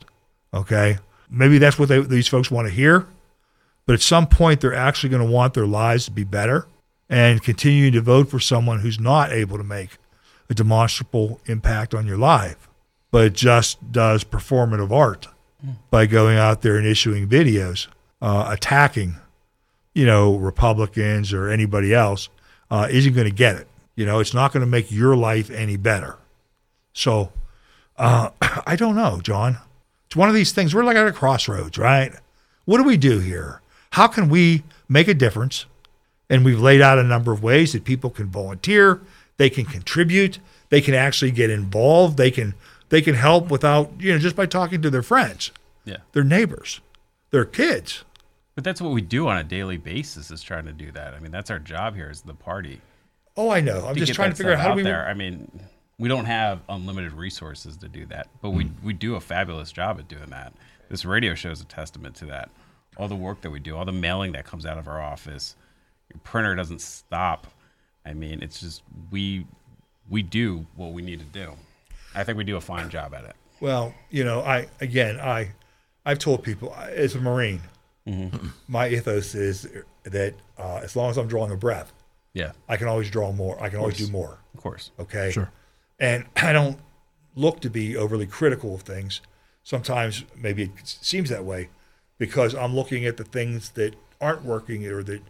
Okay, 0.51 0.97
maybe 1.30 1.60
that's 1.60 1.78
what 1.78 1.89
they, 1.89 2.01
these 2.01 2.28
folks 2.28 2.49
want 2.49 2.68
to 2.68 2.74
hear, 2.74 3.06
but 3.86 3.93
at 3.93 4.01
some 4.01 4.26
point 4.26 4.62
they're 4.62 4.74
actually 4.74 5.10
going 5.10 5.24
to 5.24 5.32
want 5.32 5.53
their 5.53 5.68
lives 5.68 6.06
to 6.06 6.12
be 6.12 6.24
better 6.24 6.66
and 7.08 7.43
continue 7.43 7.91
to 7.91 8.01
vote 8.01 8.28
for 8.28 8.39
someone 8.39 8.80
who's 8.80 8.99
not 8.99 9.32
able 9.32 9.58
to 9.60 9.64
make 9.64 9.99
a 10.49 10.56
demonstrable 10.56 11.39
impact 11.45 11.93
on 11.93 12.08
your 12.08 12.18
life, 12.18 12.68
but 13.12 13.34
just 13.34 13.91
does 13.91 14.24
performative 14.24 14.89
art 14.89 15.28
by 15.91 16.08
going 16.08 16.39
out 16.39 16.64
there 16.64 16.78
and 16.78 16.88
issuing 16.88 17.30
videos 17.30 17.86
uh, 18.24 18.47
attacking, 18.49 19.18
you 19.96 20.06
know, 20.06 20.36
Republicans 20.38 21.34
or 21.34 21.50
anybody 21.50 21.93
else, 21.96 22.30
uh, 22.70 22.88
isn't 22.91 23.14
going 23.14 23.28
to 23.28 23.34
get 23.34 23.56
it. 23.56 23.68
You 23.96 24.06
know, 24.06 24.20
it's 24.20 24.34
not 24.34 24.54
going 24.54 24.62
to 24.62 24.68
make 24.70 24.91
your 24.91 25.16
life 25.16 25.50
any 25.50 25.78
better. 25.78 26.18
So 26.93 27.32
uh, 27.98 28.30
I 28.68 28.76
don't 28.76 28.96
know, 28.96 29.20
John. 29.22 29.58
It's 30.06 30.16
one 30.16 30.30
of 30.30 30.36
these 30.36 30.52
things. 30.52 30.76
We're 30.76 30.84
like 30.84 30.98
at 30.98 31.08
a 31.08 31.12
crossroads, 31.12 31.78
right? 31.78 32.14
What 32.66 32.78
do 32.78 32.84
we 32.84 32.98
do 32.98 33.20
here? 33.20 33.62
How 33.91 34.08
can 34.08 34.30
we 34.30 34.64
make 34.88 35.08
a 35.08 35.14
difference? 35.14 35.66
And 36.30 36.43
we've 36.43 36.60
laid 36.60 36.82
out 36.82 36.98
a 37.00 37.04
number 37.04 37.32
of 37.32 37.41
ways 37.43 37.74
that 37.74 37.84
people 37.86 38.10
can 38.10 38.28
volunteer, 38.28 39.02
they 39.38 39.50
can 39.50 39.66
contribute, 39.66 40.39
they 40.70 40.82
can 40.82 40.93
actually 40.96 41.32
get 41.32 41.50
involved, 41.50 42.18
they 42.18 42.32
can 42.32 42.56
they 42.89 43.02
can 43.02 43.16
help 43.16 43.50
without 43.50 43.91
you 44.00 44.12
know 44.12 44.18
just 44.20 44.36
by 44.36 44.46
talking 44.46 44.82
to 44.82 44.89
their 44.89 45.04
friends, 45.04 45.52
Yeah. 45.86 45.98
their 46.14 46.24
neighbors, 46.24 46.82
their 47.32 47.46
kids. 47.46 48.04
But 48.56 48.64
that's 48.64 48.82
what 48.82 48.93
we 48.93 49.01
do 49.01 49.28
on 49.28 49.38
a 49.38 49.43
daily 49.43 49.78
basis 49.78 50.32
is 50.32 50.41
trying 50.41 50.66
to 50.66 50.72
do 50.72 50.91
that. 50.93 51.14
I 51.14 51.20
mean, 51.20 51.32
that's 51.32 51.51
our 51.51 51.60
job 51.60 51.95
here 51.95 52.10
is 52.10 52.22
the 52.22 52.34
party. 52.34 52.82
Oh, 53.38 53.49
I 53.49 53.60
know. 53.60 53.86
I'm 53.86 53.95
just 53.95 54.14
trying 54.14 54.32
to 54.32 54.36
figure 54.36 54.53
out 54.53 54.60
how 54.60 54.70
do 54.70 54.76
we. 54.76 54.84
there. 54.84 55.06
I 55.06 55.14
mean, 55.14 55.51
we 55.99 56.08
don't 56.08 56.26
have 56.26 56.62
unlimited 56.70 57.12
resources 57.12 57.76
to 57.78 57.89
do 57.89 58.06
that, 58.08 58.28
but 58.41 58.51
we 58.51 58.66
hmm. 58.66 58.86
we 58.86 58.93
do 58.93 59.16
a 59.16 59.20
fabulous 59.20 59.72
job 59.72 59.99
at 59.99 60.08
doing 60.08 60.30
that. 60.30 60.53
This 60.89 61.03
radio 61.03 61.36
show 61.36 61.51
is 61.51 61.62
a 61.62 61.66
testament 61.66 62.16
to 62.18 62.26
that. 62.28 62.49
All 62.97 63.10
the 63.10 63.16
work 63.16 63.41
that 63.41 63.49
we 63.49 63.60
do, 63.60 63.76
all 63.76 63.84
the 63.84 63.91
mailing 63.91 64.32
that 64.34 64.45
comes 64.45 64.66
out 64.66 64.78
of 64.78 64.88
our 64.88 65.01
office, 65.01 65.58
your 66.10 66.20
printer 66.24 66.56
doesn't 66.56 66.80
stop. 66.80 67.47
I 68.06 68.14
mean, 68.14 68.41
it's 68.41 68.62
just 68.62 68.84
we 69.12 69.45
we 70.10 70.22
do 70.22 70.66
what 70.76 70.93
we 70.93 71.01
need 71.01 71.20
to 71.20 71.26
do. 71.26 71.53
I 72.14 72.24
think 72.24 72.38
we 72.38 72.45
do 72.45 72.56
a 72.56 72.62
fine 72.62 72.89
job 72.89 73.14
at 73.14 73.26
it. 73.26 73.36
Well, 73.60 73.93
you 74.10 74.24
know, 74.24 74.41
I 74.41 74.68
again, 74.80 75.20
I, 75.20 75.51
I've 76.06 76.20
told 76.20 76.43
people 76.43 76.74
as 76.76 77.16
a 77.16 77.20
Marine, 77.20 77.62
my 78.68 78.88
ethos 78.89 79.34
is 79.36 79.68
that 80.03 80.36
uh, 80.58 80.82
as 80.84 80.95
long 80.95 81.10
as 81.10 81.18
I'm 81.18 81.28
drawing 81.28 81.51
a 81.51 81.58
breath, 81.58 81.91
Yeah, 82.34 82.51
I 82.70 82.78
can 82.78 82.88
always 82.88 83.10
draw 83.10 83.32
more. 83.32 83.62
I 83.62 83.70
can 83.70 83.80
always 83.80 83.97
do 83.97 84.08
more. 84.12 84.39
of 84.53 84.62
course. 84.62 84.91
Okay. 84.99 85.32
Sure. 85.32 85.51
And 85.99 86.26
I 86.36 86.53
don't 86.53 86.78
look 87.36 87.60
to 87.62 87.70
be 87.70 87.95
overly 87.97 88.28
critical 88.28 88.76
of 88.76 88.82
things. 88.84 89.22
Sometimes 89.64 90.24
maybe 90.36 90.64
it 90.64 90.72
seems 90.84 91.30
that 91.30 91.43
way 91.43 91.70
because 92.18 92.53
I'm 92.53 92.76
looking 92.76 93.06
at 93.06 93.18
the 93.18 93.24
things 93.24 93.70
that 93.72 93.95
aren't 94.22 94.43
working 94.43 94.86
or 94.88 95.03
that 95.03 95.22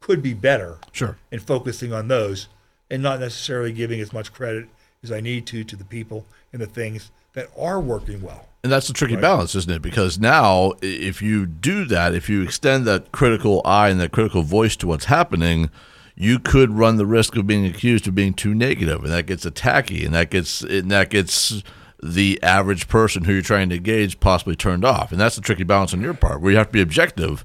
could 0.00 0.20
be 0.22 0.34
better 0.34 0.78
Sure. 0.92 1.16
and 1.32 1.40
focusing 1.40 1.92
on 1.92 2.08
those 2.08 2.48
and 2.90 3.02
not 3.02 3.20
necessarily 3.20 3.72
giving 3.72 4.00
as 4.00 4.12
much 4.12 4.32
credit 4.32 4.66
as 5.02 5.10
I 5.12 5.20
need 5.20 5.46
to 5.46 5.64
to 5.64 5.76
the 5.76 5.84
people 5.84 6.26
and 6.52 6.60
the 6.60 6.66
things 6.66 7.10
that 7.34 7.50
are 7.56 7.80
working 7.80 8.22
well. 8.22 8.48
And 8.62 8.72
that's 8.72 8.86
the 8.86 8.94
tricky 8.94 9.16
balance, 9.16 9.54
isn't 9.54 9.70
it? 9.70 9.82
Because 9.82 10.18
now, 10.18 10.72
if 10.80 11.20
you 11.20 11.44
do 11.44 11.84
that, 11.84 12.14
if 12.14 12.30
you 12.30 12.40
extend 12.40 12.86
that 12.86 13.12
critical 13.12 13.60
eye 13.64 13.90
and 13.90 14.00
that 14.00 14.10
critical 14.10 14.42
voice 14.42 14.74
to 14.76 14.86
what's 14.86 15.04
happening, 15.04 15.68
you 16.16 16.38
could 16.38 16.70
run 16.70 16.96
the 16.96 17.04
risk 17.04 17.36
of 17.36 17.46
being 17.46 17.66
accused 17.66 18.08
of 18.08 18.14
being 18.14 18.32
too 18.32 18.54
negative, 18.54 19.04
and 19.04 19.12
that 19.12 19.26
gets 19.26 19.44
attacky, 19.44 20.06
and 20.06 20.14
that 20.14 20.30
gets 20.30 20.62
and 20.62 20.90
that 20.90 21.10
gets 21.10 21.62
the 22.02 22.42
average 22.42 22.88
person 22.88 23.24
who 23.24 23.34
you're 23.34 23.42
trying 23.42 23.68
to 23.68 23.76
engage 23.76 24.18
possibly 24.20 24.56
turned 24.56 24.84
off. 24.84 25.12
And 25.12 25.20
that's 25.20 25.36
the 25.36 25.42
tricky 25.42 25.64
balance 25.64 25.92
on 25.92 26.00
your 26.00 26.14
part, 26.14 26.40
where 26.40 26.52
you 26.52 26.58
have 26.58 26.68
to 26.68 26.72
be 26.72 26.80
objective. 26.80 27.44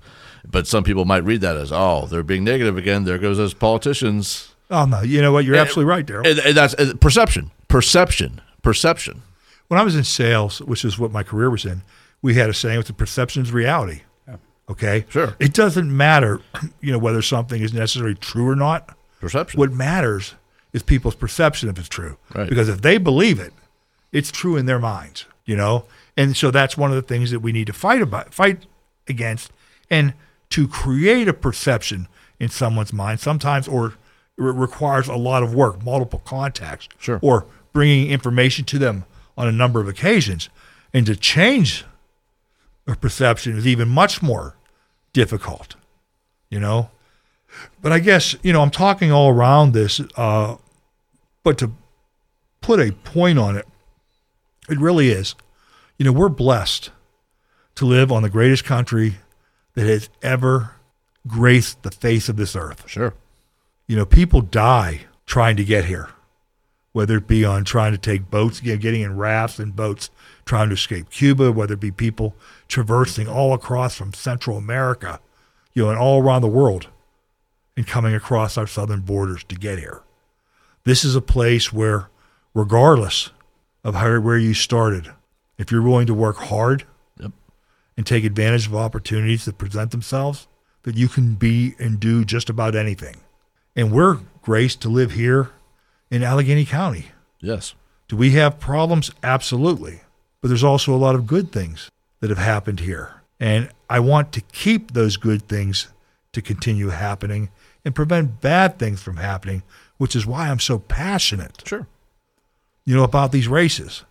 But 0.50 0.68
some 0.68 0.84
people 0.84 1.06
might 1.06 1.24
read 1.24 1.42
that 1.42 1.58
as, 1.58 1.72
oh, 1.72 2.08
they're 2.08 2.24
being 2.24 2.44
negative 2.44 2.78
again. 2.78 3.04
There 3.04 3.18
goes 3.18 3.38
those 3.38 3.54
politicians. 3.54 4.56
Oh 4.72 4.86
no, 4.86 5.02
you 5.02 5.22
know 5.22 5.34
what? 5.34 5.44
You're 5.44 5.56
eh, 5.56 5.62
absolutely 5.62 5.90
right, 5.90 6.06
Daryl. 6.06 6.30
And, 6.30 6.40
and 6.40 6.56
that's 6.56 6.76
perception. 7.02 7.52
perception, 7.68 8.40
perception. 8.62 9.24
When 9.70 9.80
I 9.80 9.84
was 9.84 9.96
in 9.96 10.04
sales, 10.04 10.60
which 10.62 10.84
is 10.84 11.00
what 11.00 11.12
my 11.12 11.24
career 11.24 11.50
was 11.50 11.64
in, 11.64 11.84
we 12.22 12.36
had 12.36 12.50
a 12.50 12.54
saying: 12.54 12.80
"It's 12.82 12.90
a 12.90 12.94
perception's 12.94 13.52
reality." 13.52 14.02
Okay, 14.70 15.06
Sure. 15.10 15.36
It 15.40 15.56
doesn't 15.56 15.96
matter, 15.98 16.42
you 16.80 16.92
know, 16.92 17.00
whether 17.00 17.24
something 17.24 17.60
is 17.60 17.74
necessarily 17.74 18.14
true 18.14 18.48
or 18.48 18.56
not. 18.56 18.96
Perception. 19.20 19.60
What 19.60 19.72
matters 19.72 20.36
is 20.74 20.84
people's 20.84 21.16
perception 21.16 21.70
if 21.70 21.80
it's 21.80 21.90
true. 21.90 22.18
Right. 22.36 22.48
Because 22.48 22.70
if 22.70 22.82
they 22.82 23.00
believe 23.00 23.40
it, 23.40 23.52
it's 24.12 24.32
true 24.32 24.58
in 24.58 24.68
their 24.68 24.78
minds, 24.78 25.26
you 25.46 25.56
know? 25.56 25.86
And 26.16 26.38
so 26.38 26.52
that's 26.52 26.78
one 26.78 26.92
of 26.92 26.96
the 26.96 27.02
things 27.02 27.32
that 27.32 27.40
we 27.40 27.52
need 27.52 27.66
to 27.66 27.74
fight 27.74 28.04
about 28.04 28.32
fight 28.32 28.68
against 29.08 29.52
and 29.90 30.14
to 30.52 30.68
create 30.68 31.28
a 31.28 31.34
perception 31.34 32.08
in 32.40 32.50
someone's 32.50 32.94
mind 32.94 33.20
sometimes 33.20 33.68
or 33.68 33.88
it 33.88 33.94
requires 34.38 35.08
a 35.08 35.16
lot 35.16 35.42
of 35.42 35.56
work, 35.56 35.84
multiple 35.84 36.22
contacts, 36.26 36.88
Sure. 37.00 37.18
or 37.24 37.48
bringing 37.74 38.12
information 38.12 38.66
to 38.66 38.78
them 38.78 39.06
on 39.40 39.48
a 39.48 39.52
number 39.52 39.82
of 39.82 39.88
occasions. 39.88 40.50
And 40.94 41.08
to 41.08 41.16
change 41.16 41.86
a 42.86 42.96
perception 42.96 43.58
is 43.58 43.66
even 43.66 43.88
much 43.88 44.22
more 44.22 44.56
difficult, 45.14 45.76
you 46.50 46.60
know? 46.60 46.92
But 47.82 47.92
I 47.92 48.00
guess, 48.00 48.36
you 48.44 48.54
know, 48.54 48.62
I'm 48.62 48.70
talking 48.70 49.12
all 49.12 49.30
around 49.30 49.74
this, 49.74 50.02
uh, 50.16 50.58
but 51.44 51.58
to 51.60 51.72
put 52.62 52.80
a 52.80 52.92
point 52.92 53.40
on 53.40 53.56
it, 53.56 53.68
it 54.70 54.78
really 54.80 55.10
is. 55.10 55.34
You 55.98 56.06
know, 56.06 56.12
we're 56.12 56.30
blessed 56.30 56.92
to 57.76 57.86
live 57.86 58.12
on 58.12 58.24
the 58.24 58.30
greatest 58.30 58.66
country 58.66 59.16
that 59.74 59.88
has 59.88 60.10
ever 60.22 60.76
graced 61.26 61.84
the 61.84 61.92
face 61.92 62.30
of 62.30 62.36
this 62.36 62.56
earth. 62.56 62.84
Sure. 62.88 63.14
You 63.88 63.96
know, 63.96 64.06
people 64.06 64.42
die 64.42 65.02
trying 65.26 65.56
to 65.58 65.64
get 65.64 65.86
here, 65.86 66.10
whether 66.92 67.18
it 67.18 67.28
be 67.28 67.46
on 67.46 67.64
trying 67.64 67.92
to 67.92 67.98
take 67.98 68.30
boats, 68.30 68.60
get- 68.60 68.82
getting 68.82 69.02
in 69.02 69.16
rafts 69.16 69.60
and 69.60 69.76
boats, 69.76 70.10
trying 70.46 70.70
to 70.70 70.74
escape 70.74 71.10
Cuba, 71.10 71.52
whether 71.52 71.76
it 71.76 71.80
be 71.80 71.92
people 71.92 72.36
traversing 72.68 73.28
all 73.28 73.54
across 73.54 73.96
from 73.96 74.14
Central 74.14 74.58
America, 74.58 75.20
you 75.74 75.84
know, 75.84 75.90
and 75.90 76.00
all 76.00 76.22
around 76.22 76.42
the 76.42 76.48
world 76.48 76.88
and 77.78 77.86
coming 77.88 78.16
across 78.16 78.58
our 78.58 78.68
southern 78.68 79.02
borders 79.02 79.44
to 79.44 79.56
get 79.56 79.80
here. 79.80 80.02
This 80.84 81.04
is 81.06 81.16
a 81.16 81.22
place 81.22 81.72
where, 81.72 82.10
regardless 82.54 83.30
of 83.84 83.96
how, 83.96 84.20
where 84.20 84.38
you 84.38 84.54
started, 84.54 85.12
if 85.58 85.72
you're 85.72 85.82
willing 85.82 86.08
to 86.08 86.14
work 86.14 86.38
hard 86.38 86.86
Yep. 87.20 87.32
and 87.96 88.06
take 88.06 88.24
advantage 88.24 88.66
of 88.66 88.76
opportunities 88.76 89.46
that 89.46 89.58
present 89.58 89.92
themselves, 89.92 90.48
that 90.84 90.98
you 90.98 91.08
can 91.08 91.36
be 91.36 91.76
and 91.80 92.00
do 92.00 92.26
just 92.26 92.50
about 92.50 92.76
anything. 92.76 93.18
And 93.76 93.92
we're 93.92 94.20
graced 94.42 94.82
to 94.82 94.90
live 94.90 95.12
here 95.12 95.52
in 96.12 96.24
Allegheny 96.24 96.66
County. 96.66 97.08
Yes. 97.40 97.74
Do 98.08 98.16
we 98.16 98.32
have 98.32 98.60
problems? 98.60 99.12
Absolutely. 99.24 100.02
But 100.42 100.48
there's 100.48 100.64
also 100.64 100.94
a 100.94 100.98
lot 100.98 101.16
of 101.16 101.28
good 101.28 101.52
things 101.52 101.90
that 102.20 102.30
have 102.30 102.40
happened 102.40 102.80
here. 102.82 103.22
And 103.40 103.70
I 103.90 104.00
want 104.00 104.32
to 104.34 104.42
keep 104.42 104.92
those 104.92 105.18
good 105.18 105.48
things 105.48 105.88
to 106.34 106.42
continue 106.42 106.90
happening 106.90 107.50
and 107.86 107.96
prevent 107.96 108.42
bad 108.42 108.78
things 108.78 109.02
from 109.02 109.18
happening, 109.18 109.64
which 109.98 110.16
is 110.16 110.26
why 110.26 110.50
I'm 110.50 110.60
so 110.60 110.80
passionate 110.80 111.64
Sure. 111.66 111.88
you 112.86 112.96
know, 112.96 113.04
about 113.04 113.32
these 113.32 113.48
races. 113.48 114.04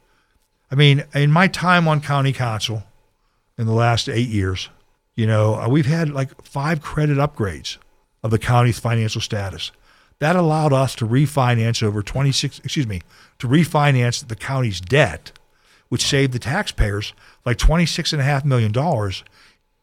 I 0.70 0.74
mean, 0.74 1.04
in 1.14 1.30
my 1.32 1.48
time 1.48 1.88
on 1.88 2.00
county 2.00 2.32
council 2.32 2.84
in 3.56 3.66
the 3.66 3.72
last 3.72 4.08
eight 4.08 4.28
years, 4.28 4.68
you 5.16 5.26
know, 5.26 5.54
uh, 5.56 5.68
we've 5.68 5.86
had 5.86 6.10
like 6.10 6.42
five 6.42 6.80
credit 6.80 7.18
upgrades 7.18 7.76
of 8.22 8.30
the 8.30 8.38
county's 8.38 8.78
financial 8.78 9.20
status. 9.20 9.70
That 10.20 10.36
allowed 10.36 10.72
us 10.72 10.94
to 10.96 11.06
refinance 11.06 11.82
over 11.82 12.02
26, 12.02 12.60
excuse 12.64 12.86
me, 12.86 13.02
to 13.38 13.46
refinance 13.46 14.26
the 14.26 14.36
county's 14.36 14.80
debt, 14.80 15.32
which 15.88 16.04
saved 16.04 16.32
the 16.32 16.38
taxpayers 16.38 17.12
like 17.44 17.58
$26.5 17.58 18.44
million 18.44 18.72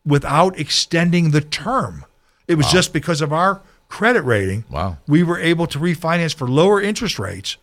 without 0.06 0.60
extending 0.60 1.32
the 1.32 1.42
term. 1.42 2.06
It 2.48 2.56
was 2.56 2.68
just 2.68 2.94
because 2.94 3.22
of 3.22 3.34
our 3.34 3.62
credit 3.88 4.22
rating. 4.22 4.66
Wow. 4.70 4.98
We 5.08 5.24
were 5.24 5.40
able 5.40 5.68
to 5.68 5.80
refinance 5.80 6.36
for 6.36 6.48
lower 6.48 6.82
interest 6.82 7.18
rates 7.18 7.58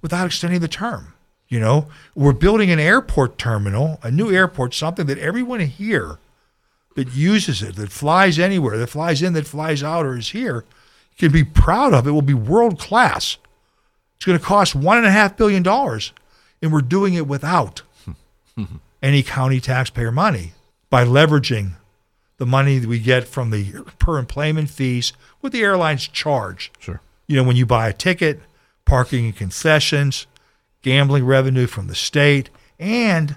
without 0.00 0.26
extending 0.26 0.60
the 0.60 0.68
term. 0.68 1.14
You 1.48 1.60
know, 1.60 1.88
we're 2.14 2.32
building 2.32 2.70
an 2.70 2.78
airport 2.78 3.38
terminal, 3.38 3.98
a 4.02 4.10
new 4.10 4.30
airport, 4.30 4.74
something 4.74 5.06
that 5.06 5.18
everyone 5.18 5.60
here 5.60 6.18
that 6.94 7.14
uses 7.14 7.62
it, 7.62 7.76
that 7.76 7.90
flies 7.90 8.38
anywhere, 8.38 8.76
that 8.76 8.88
flies 8.88 9.22
in, 9.22 9.32
that 9.32 9.46
flies 9.46 9.82
out, 9.82 10.04
or 10.04 10.16
is 10.16 10.30
here, 10.30 10.64
can 11.18 11.32
be 11.32 11.44
proud 11.44 11.92
of. 11.92 12.06
It 12.06 12.12
will 12.12 12.22
be 12.22 12.34
world 12.34 12.78
class. 12.78 13.38
It's 14.16 14.24
going 14.24 14.38
to 14.38 14.44
cost 14.44 14.74
one 14.74 14.98
and 14.98 15.06
a 15.06 15.10
half 15.10 15.36
billion 15.36 15.62
dollars, 15.62 16.12
and 16.62 16.72
we're 16.72 16.80
doing 16.80 17.14
it 17.14 17.26
without 17.26 17.82
any 19.02 19.22
county 19.22 19.60
taxpayer 19.60 20.10
money 20.10 20.52
by 20.90 21.04
leveraging 21.04 21.72
the 22.38 22.46
money 22.46 22.78
that 22.78 22.88
we 22.88 22.98
get 22.98 23.26
from 23.26 23.50
the 23.50 23.84
per 23.98 24.22
enplanement 24.22 24.70
fees, 24.70 25.12
what 25.40 25.52
the 25.52 25.62
airlines 25.62 26.06
charge 26.08 26.72
Sure. 26.78 27.00
you 27.26 27.36
know, 27.36 27.42
when 27.42 27.56
you 27.56 27.66
buy 27.66 27.88
a 27.88 27.92
ticket, 27.92 28.40
parking 28.84 29.26
and 29.26 29.36
concessions, 29.36 30.26
gambling 30.82 31.26
revenue 31.26 31.66
from 31.66 31.88
the 31.88 31.94
state, 31.94 32.48
and 32.78 33.36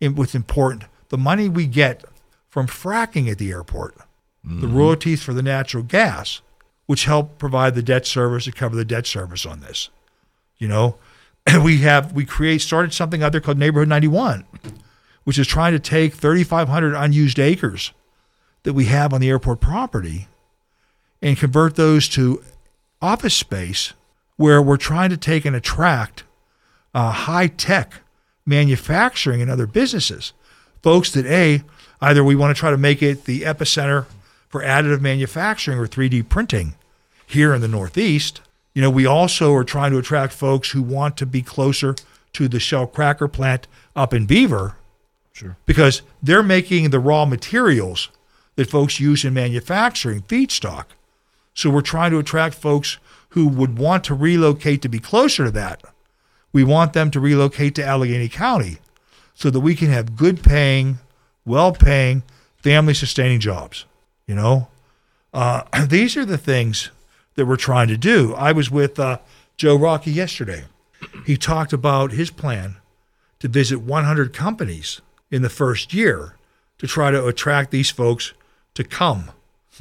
what's 0.00 0.34
important, 0.34 0.84
the 1.08 1.18
money 1.18 1.48
we 1.48 1.66
get 1.66 2.04
from 2.48 2.66
fracking 2.66 3.30
at 3.30 3.38
the 3.38 3.50
airport, 3.50 3.96
the 4.44 4.66
mm-hmm. 4.66 4.76
royalties 4.76 5.22
for 5.22 5.32
the 5.32 5.42
natural 5.42 5.82
gas, 5.82 6.42
which 6.86 7.04
help 7.04 7.38
provide 7.38 7.74
the 7.74 7.82
debt 7.82 8.06
service 8.06 8.44
to 8.44 8.52
cover 8.52 8.76
the 8.76 8.84
debt 8.84 9.06
service 9.06 9.46
on 9.46 9.60
this. 9.60 9.88
You 10.58 10.68
know, 10.68 10.96
we 11.62 11.78
have 11.78 12.12
we 12.12 12.24
create 12.24 12.60
started 12.60 12.92
something 12.92 13.22
out 13.22 13.32
there 13.32 13.40
called 13.40 13.58
Neighborhood 13.58 13.88
91, 13.88 14.44
which 15.24 15.38
is 15.38 15.46
trying 15.46 15.72
to 15.72 15.78
take 15.78 16.14
3,500 16.14 16.94
unused 16.94 17.38
acres 17.38 17.92
that 18.64 18.74
we 18.74 18.86
have 18.86 19.12
on 19.12 19.20
the 19.20 19.28
airport 19.28 19.60
property 19.60 20.28
and 21.22 21.38
convert 21.38 21.76
those 21.76 22.08
to 22.10 22.42
office 23.00 23.34
space 23.34 23.92
where 24.36 24.60
we're 24.60 24.76
trying 24.76 25.10
to 25.10 25.16
take 25.16 25.44
and 25.44 25.54
attract 25.54 26.24
uh, 26.94 27.10
high 27.10 27.46
tech 27.46 28.00
manufacturing 28.46 29.40
and 29.40 29.50
other 29.50 29.66
businesses. 29.66 30.32
Folks 30.82 31.10
that, 31.12 31.26
A, 31.26 31.62
either 32.00 32.22
we 32.22 32.34
want 32.34 32.54
to 32.54 32.58
try 32.58 32.70
to 32.70 32.76
make 32.76 33.02
it 33.02 33.24
the 33.24 33.42
epicenter 33.42 34.06
for 34.54 34.62
additive 34.62 35.00
manufacturing 35.00 35.80
or 35.80 35.88
3D 35.88 36.28
printing 36.28 36.76
here 37.26 37.52
in 37.52 37.60
the 37.60 37.66
Northeast. 37.66 38.40
You 38.72 38.82
know, 38.82 38.88
we 38.88 39.04
also 39.04 39.52
are 39.52 39.64
trying 39.64 39.90
to 39.90 39.98
attract 39.98 40.32
folks 40.32 40.70
who 40.70 40.80
want 40.80 41.16
to 41.16 41.26
be 41.26 41.42
closer 41.42 41.96
to 42.34 42.46
the 42.46 42.60
Shell 42.60 42.86
Cracker 42.86 43.26
plant 43.26 43.66
up 43.96 44.14
in 44.14 44.26
Beaver 44.26 44.76
Sure. 45.32 45.56
because 45.66 46.02
they're 46.22 46.40
making 46.44 46.90
the 46.90 47.00
raw 47.00 47.24
materials 47.24 48.10
that 48.54 48.70
folks 48.70 49.00
use 49.00 49.24
in 49.24 49.34
manufacturing 49.34 50.22
feedstock. 50.22 50.84
So 51.52 51.68
we're 51.68 51.80
trying 51.80 52.12
to 52.12 52.18
attract 52.20 52.54
folks 52.54 52.98
who 53.30 53.48
would 53.48 53.76
want 53.76 54.04
to 54.04 54.14
relocate 54.14 54.82
to 54.82 54.88
be 54.88 55.00
closer 55.00 55.46
to 55.46 55.50
that. 55.50 55.82
We 56.52 56.62
want 56.62 56.92
them 56.92 57.10
to 57.10 57.18
relocate 57.18 57.74
to 57.74 57.84
Allegheny 57.84 58.28
County 58.28 58.78
so 59.34 59.50
that 59.50 59.58
we 59.58 59.74
can 59.74 59.88
have 59.88 60.14
good 60.14 60.44
paying, 60.44 61.00
well 61.44 61.72
paying, 61.72 62.22
family 62.56 62.94
sustaining 62.94 63.40
jobs. 63.40 63.84
You 64.26 64.34
know, 64.34 64.68
uh, 65.32 65.62
these 65.88 66.16
are 66.16 66.24
the 66.24 66.38
things 66.38 66.90
that 67.34 67.46
we're 67.46 67.56
trying 67.56 67.88
to 67.88 67.96
do. 67.96 68.34
I 68.34 68.52
was 68.52 68.70
with 68.70 68.98
uh, 68.98 69.18
Joe 69.56 69.76
Rockey 69.76 70.12
yesterday. 70.12 70.64
He 71.26 71.36
talked 71.36 71.72
about 71.72 72.12
his 72.12 72.30
plan 72.30 72.76
to 73.40 73.48
visit 73.48 73.80
100 73.80 74.32
companies 74.32 75.00
in 75.30 75.42
the 75.42 75.50
first 75.50 75.92
year 75.92 76.36
to 76.78 76.86
try 76.86 77.10
to 77.10 77.26
attract 77.26 77.70
these 77.70 77.90
folks 77.90 78.32
to 78.74 78.84
come 78.84 79.30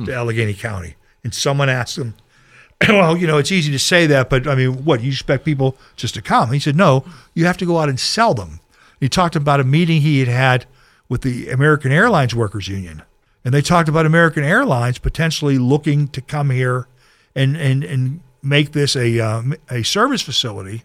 to 0.05 0.13
Allegheny 0.13 0.53
County. 0.53 0.95
And 1.23 1.33
someone 1.33 1.69
asked 1.69 1.97
him, 1.97 2.15
well, 2.89 3.15
you 3.15 3.27
know, 3.27 3.37
it's 3.37 3.51
easy 3.51 3.71
to 3.71 3.79
say 3.79 4.07
that, 4.07 4.29
but 4.29 4.47
I 4.47 4.55
mean, 4.55 4.83
what, 4.83 5.01
you 5.01 5.11
expect 5.11 5.45
people 5.45 5.77
just 5.95 6.15
to 6.15 6.21
come? 6.21 6.51
He 6.51 6.59
said, 6.59 6.75
no, 6.75 7.05
you 7.33 7.45
have 7.45 7.57
to 7.57 7.65
go 7.65 7.77
out 7.77 7.89
and 7.89 7.99
sell 7.99 8.33
them. 8.33 8.59
He 8.99 9.07
talked 9.07 9.35
about 9.35 9.59
a 9.59 9.63
meeting 9.63 10.01
he 10.01 10.19
had 10.19 10.27
had 10.27 10.65
with 11.07 11.21
the 11.21 11.49
American 11.49 11.91
Airlines 11.91 12.33
Workers 12.33 12.67
Union. 12.67 13.03
And 13.45 13.53
they 13.53 13.61
talked 13.61 13.89
about 13.89 14.05
American 14.05 14.43
Airlines 14.43 14.97
potentially 14.99 15.57
looking 15.57 16.07
to 16.09 16.21
come 16.21 16.49
here 16.49 16.87
and, 17.35 17.57
and, 17.57 17.83
and 17.83 18.21
make 18.41 18.71
this 18.71 18.95
a, 18.95 19.19
uh, 19.19 19.41
a 19.69 19.83
service 19.83 20.21
facility, 20.21 20.83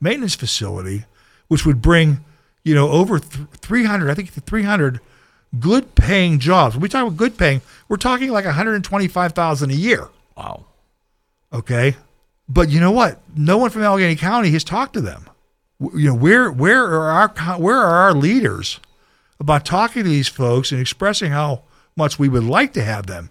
maintenance 0.00 0.34
facility, 0.34 1.04
which 1.48 1.66
would 1.66 1.82
bring, 1.82 2.24
you 2.62 2.74
know, 2.74 2.90
over 2.90 3.18
th- 3.18 3.48
300, 3.58 4.10
I 4.10 4.14
think 4.14 4.30
300 4.32 5.00
good 5.60 5.94
paying 5.94 6.38
jobs. 6.38 6.74
When 6.74 6.82
we 6.82 6.88
talk 6.88 7.06
about 7.06 7.16
good 7.16 7.36
paying, 7.36 7.60
we're 7.88 7.96
talking 7.96 8.30
like 8.30 8.44
125,000 8.44 9.70
a 9.70 9.74
year. 9.74 10.08
Wow. 10.36 10.64
Okay. 11.52 11.96
But 12.48 12.68
you 12.68 12.80
know 12.80 12.90
what? 12.90 13.20
No 13.36 13.58
one 13.58 13.70
from 13.70 13.82
Allegheny 13.82 14.16
County 14.16 14.50
has 14.50 14.64
talked 14.64 14.94
to 14.94 15.00
them. 15.00 15.28
You 15.80 16.08
know, 16.08 16.14
where 16.14 16.50
where 16.50 16.84
are 16.84 17.10
our 17.10 17.58
where 17.58 17.76
are 17.76 18.06
our 18.06 18.14
leaders 18.14 18.80
about 19.40 19.64
talking 19.64 20.02
to 20.04 20.08
these 20.08 20.28
folks 20.28 20.72
and 20.72 20.80
expressing 20.80 21.32
how 21.32 21.62
much 21.96 22.18
we 22.18 22.28
would 22.28 22.44
like 22.44 22.72
to 22.74 22.82
have 22.82 23.06
them 23.06 23.30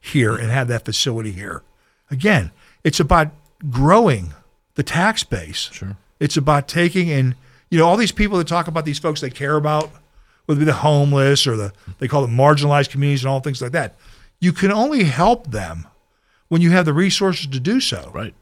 here 0.00 0.34
and 0.34 0.50
have 0.50 0.68
that 0.68 0.84
facility 0.84 1.32
here? 1.32 1.62
Again, 2.10 2.50
it's 2.84 3.00
about 3.00 3.30
growing 3.70 4.34
the 4.74 4.82
tax 4.82 5.24
base 5.24 5.70
Sure. 5.72 5.96
It's 6.22 6.36
about 6.36 6.68
taking 6.68 7.10
and 7.10 7.34
you 7.68 7.78
know 7.78 7.88
all 7.88 7.96
these 7.96 8.12
people 8.12 8.38
that 8.38 8.46
talk 8.46 8.68
about 8.68 8.84
these 8.84 9.00
folks 9.00 9.20
they 9.20 9.30
care 9.30 9.56
about, 9.56 9.90
whether 10.46 10.58
it 10.58 10.64
be 10.64 10.66
the 10.66 10.72
homeless 10.72 11.48
or 11.48 11.56
the 11.56 11.72
they 11.98 12.06
call 12.06 12.22
them 12.22 12.36
marginalized 12.36 12.90
communities 12.90 13.24
and 13.24 13.30
all 13.30 13.40
things 13.40 13.60
like 13.60 13.72
that. 13.72 13.96
You 14.38 14.52
can 14.52 14.70
only 14.70 15.04
help 15.04 15.50
them 15.50 15.88
when 16.48 16.62
you 16.62 16.70
have 16.70 16.84
the 16.84 16.92
resources 16.92 17.48
to 17.48 17.58
do 17.58 17.80
so. 17.80 18.10
Right. 18.14 18.34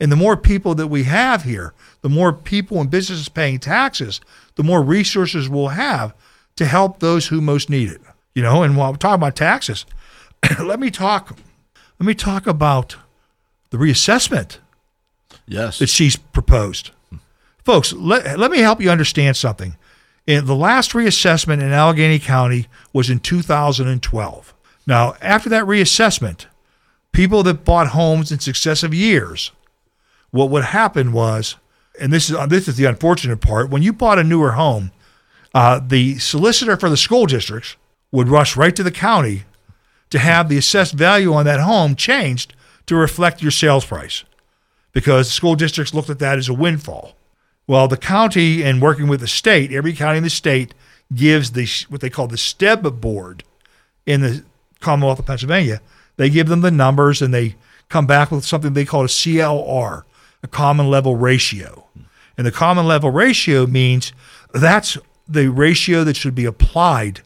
And 0.00 0.10
the 0.10 0.16
more 0.16 0.36
people 0.36 0.74
that 0.76 0.86
we 0.86 1.04
have 1.04 1.44
here, 1.44 1.74
the 2.00 2.08
more 2.08 2.32
people 2.32 2.80
and 2.80 2.90
businesses 2.90 3.28
paying 3.28 3.58
taxes, 3.58 4.20
the 4.54 4.64
more 4.64 4.82
resources 4.82 5.48
we'll 5.48 5.68
have 5.68 6.14
to 6.56 6.64
help 6.64 6.98
those 6.98 7.26
who 7.26 7.40
most 7.40 7.68
need 7.68 7.90
it. 7.90 8.00
You 8.34 8.42
know, 8.42 8.62
and 8.62 8.76
while 8.76 8.92
we're 8.92 8.96
talking 8.98 9.14
about 9.20 9.36
taxes, 9.36 9.84
let 10.60 10.80
me 10.80 10.90
talk 10.90 11.36
let 11.98 12.06
me 12.06 12.14
talk 12.14 12.46
about 12.46 12.96
the 13.70 13.76
reassessment 13.78 14.58
Yes. 15.46 15.78
that 15.78 15.88
she's 15.88 16.16
proposed. 16.16 16.90
Folks, 17.64 17.92
let, 17.92 18.38
let 18.38 18.50
me 18.50 18.58
help 18.58 18.80
you 18.80 18.90
understand 18.90 19.36
something. 19.36 19.76
In 20.26 20.46
the 20.46 20.54
last 20.56 20.92
reassessment 20.92 21.60
in 21.60 21.72
Allegheny 21.72 22.18
County 22.18 22.66
was 22.92 23.08
in 23.10 23.20
2012. 23.20 24.54
Now, 24.86 25.14
after 25.20 25.48
that 25.50 25.64
reassessment, 25.64 26.46
people 27.12 27.42
that 27.44 27.64
bought 27.64 27.88
homes 27.88 28.32
in 28.32 28.38
successive 28.40 28.92
years, 28.94 29.52
what 30.30 30.50
would 30.50 30.64
happen 30.64 31.12
was, 31.12 31.56
and 32.00 32.12
this 32.12 32.30
is 32.30 32.36
this 32.48 32.66
is 32.68 32.76
the 32.76 32.84
unfortunate 32.86 33.40
part, 33.40 33.70
when 33.70 33.82
you 33.82 33.92
bought 33.92 34.18
a 34.18 34.24
newer 34.24 34.52
home, 34.52 34.90
uh, 35.54 35.80
the 35.84 36.18
solicitor 36.18 36.76
for 36.76 36.88
the 36.88 36.96
school 36.96 37.26
districts 37.26 37.76
would 38.12 38.28
rush 38.28 38.56
right 38.56 38.76
to 38.76 38.82
the 38.82 38.90
county 38.90 39.44
to 40.10 40.18
have 40.18 40.48
the 40.48 40.58
assessed 40.58 40.92
value 40.92 41.32
on 41.32 41.46
that 41.46 41.60
home 41.60 41.96
changed 41.96 42.54
to 42.86 42.94
reflect 42.94 43.42
your 43.42 43.50
sales 43.50 43.84
price 43.84 44.24
because 44.92 45.30
school 45.30 45.54
districts 45.54 45.94
looked 45.94 46.10
at 46.10 46.18
that 46.18 46.38
as 46.38 46.48
a 46.48 46.54
windfall. 46.54 47.16
Well, 47.66 47.88
the 47.88 47.96
county 47.96 48.62
and 48.62 48.82
working 48.82 49.08
with 49.08 49.20
the 49.20 49.26
state, 49.26 49.72
every 49.72 49.94
county 49.94 50.18
in 50.18 50.24
the 50.24 50.30
state 50.30 50.74
gives 51.14 51.52
the 51.52 51.66
what 51.88 52.00
they 52.00 52.10
call 52.10 52.26
the 52.26 52.36
STEB 52.36 53.00
board 53.00 53.44
in 54.06 54.20
the 54.20 54.44
Commonwealth 54.80 55.18
of 55.18 55.26
Pennsylvania. 55.26 55.80
They 56.16 56.28
give 56.28 56.48
them 56.48 56.60
the 56.60 56.70
numbers 56.70 57.22
and 57.22 57.32
they 57.32 57.56
come 57.88 58.06
back 58.06 58.30
with 58.30 58.44
something 58.44 58.72
they 58.72 58.84
call 58.84 59.04
a 59.04 59.08
CLR, 59.08 60.02
a 60.42 60.48
common 60.48 60.90
level 60.90 61.16
ratio. 61.16 61.86
And 62.36 62.46
the 62.46 62.52
common 62.52 62.86
level 62.86 63.10
ratio 63.10 63.66
means 63.66 64.12
that's 64.52 64.98
the 65.28 65.48
ratio 65.48 66.04
that 66.04 66.16
should 66.16 66.34
be 66.34 66.44
applied 66.44 67.22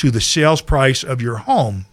to 0.00 0.10
the 0.10 0.18
sales 0.18 0.62
price 0.62 1.04
of 1.04 1.20
your 1.20 1.36
home 1.36 1.84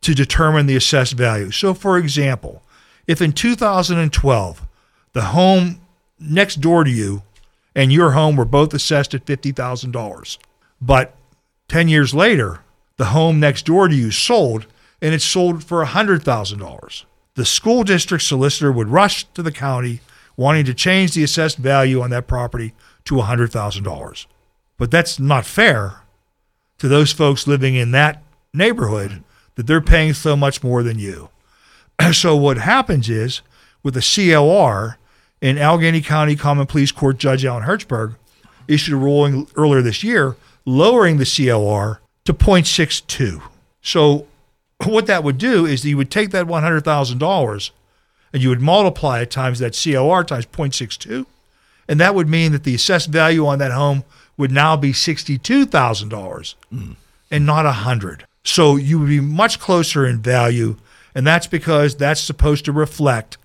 to 0.00 0.16
determine 0.16 0.66
the 0.66 0.74
assessed 0.74 1.12
value. 1.12 1.52
So, 1.52 1.74
for 1.74 1.96
example, 1.96 2.60
if 3.06 3.22
in 3.22 3.30
2012 3.32 4.66
the 5.12 5.22
home 5.22 5.80
next 6.18 6.56
door 6.56 6.82
to 6.82 6.90
you 6.90 7.22
and 7.72 7.92
your 7.92 8.10
home 8.10 8.34
were 8.34 8.44
both 8.44 8.74
assessed 8.74 9.14
at 9.14 9.26
$50,000, 9.26 10.38
but 10.80 11.14
10 11.68 11.86
years 11.86 12.12
later, 12.12 12.62
the 12.96 13.04
home 13.06 13.38
next 13.38 13.64
door 13.66 13.86
to 13.86 13.94
you 13.94 14.10
sold 14.10 14.66
and 15.00 15.14
it 15.14 15.22
sold 15.22 15.62
for 15.62 15.84
$100,000. 15.84 17.04
The 17.36 17.44
school 17.44 17.84
district 17.84 18.24
solicitor 18.24 18.72
would 18.72 18.88
rush 18.88 19.22
to 19.34 19.42
the 19.42 19.52
county 19.52 20.00
wanting 20.36 20.64
to 20.64 20.74
change 20.74 21.14
the 21.14 21.22
assessed 21.22 21.58
value 21.58 22.02
on 22.02 22.10
that 22.10 22.26
property 22.26 22.74
to 23.04 23.14
$100,000. 23.14 24.26
But 24.78 24.90
that's 24.90 25.20
not 25.20 25.46
fair 25.46 26.01
to 26.82 26.88
those 26.88 27.12
folks 27.12 27.46
living 27.46 27.76
in 27.76 27.92
that 27.92 28.20
neighborhood 28.52 29.22
that 29.54 29.68
they're 29.68 29.80
paying 29.80 30.12
so 30.12 30.34
much 30.34 30.64
more 30.64 30.82
than 30.82 30.98
you. 30.98 31.28
so 32.12 32.34
what 32.34 32.58
happens 32.58 33.08
is 33.08 33.40
with 33.84 33.94
the 33.94 34.00
CLR 34.00 34.96
in 35.40 35.58
Allegheny 35.58 36.00
County 36.00 36.34
Common 36.34 36.66
Pleas 36.66 36.90
Court 36.90 37.18
Judge 37.18 37.44
Alan 37.44 37.62
Hertzberg 37.62 38.16
issued 38.66 38.94
a 38.94 38.96
ruling 38.96 39.46
earlier 39.54 39.80
this 39.80 40.02
year 40.02 40.34
lowering 40.66 41.18
the 41.18 41.24
CLR 41.24 41.98
to 42.24 42.34
0.62. 42.34 43.40
So 43.80 44.26
what 44.84 45.06
that 45.06 45.22
would 45.22 45.38
do 45.38 45.64
is 45.64 45.84
you 45.84 45.96
would 45.96 46.10
take 46.10 46.30
that 46.32 46.46
$100,000 46.46 47.70
and 48.32 48.42
you 48.42 48.48
would 48.48 48.60
multiply 48.60 49.20
it 49.20 49.30
times 49.30 49.60
that 49.60 49.74
CLR 49.74 50.26
times 50.26 50.46
0.62 50.46 51.26
and 51.86 52.00
that 52.00 52.16
would 52.16 52.28
mean 52.28 52.50
that 52.50 52.64
the 52.64 52.74
assessed 52.74 53.08
value 53.08 53.46
on 53.46 53.60
that 53.60 53.70
home 53.70 54.02
would 54.36 54.50
now 54.50 54.76
be 54.76 54.92
$62,000 54.92 56.54
and 57.30 57.46
not 57.46 57.64
100. 57.64 58.26
So 58.44 58.76
you 58.76 58.98
would 58.98 59.08
be 59.08 59.20
much 59.20 59.60
closer 59.60 60.06
in 60.06 60.20
value 60.20 60.76
and 61.14 61.26
that's 61.26 61.46
because 61.46 61.96
that's 61.96 62.20
supposed 62.20 62.64
to 62.64 62.72
reflect 62.72 63.36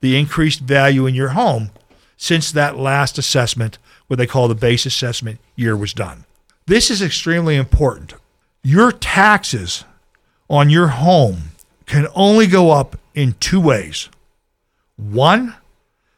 the 0.00 0.18
increased 0.18 0.60
value 0.60 1.06
in 1.06 1.14
your 1.14 1.30
home 1.30 1.70
since 2.16 2.52
that 2.52 2.76
last 2.76 3.18
assessment, 3.18 3.78
what 4.06 4.16
they 4.16 4.26
call 4.26 4.48
the 4.48 4.54
base 4.54 4.86
assessment 4.86 5.40
year, 5.56 5.76
was 5.76 5.94
done. 5.94 6.24
This 6.66 6.90
is 6.90 7.02
extremely 7.02 7.56
important. 7.56 8.14
Your 8.62 8.92
taxes 8.92 9.84
on 10.48 10.70
your 10.70 10.88
home 10.88 11.52
can 11.86 12.06
only 12.14 12.46
go 12.46 12.70
up 12.70 12.98
in 13.14 13.34
two 13.40 13.60
ways. 13.60 14.08
One, 14.96 15.54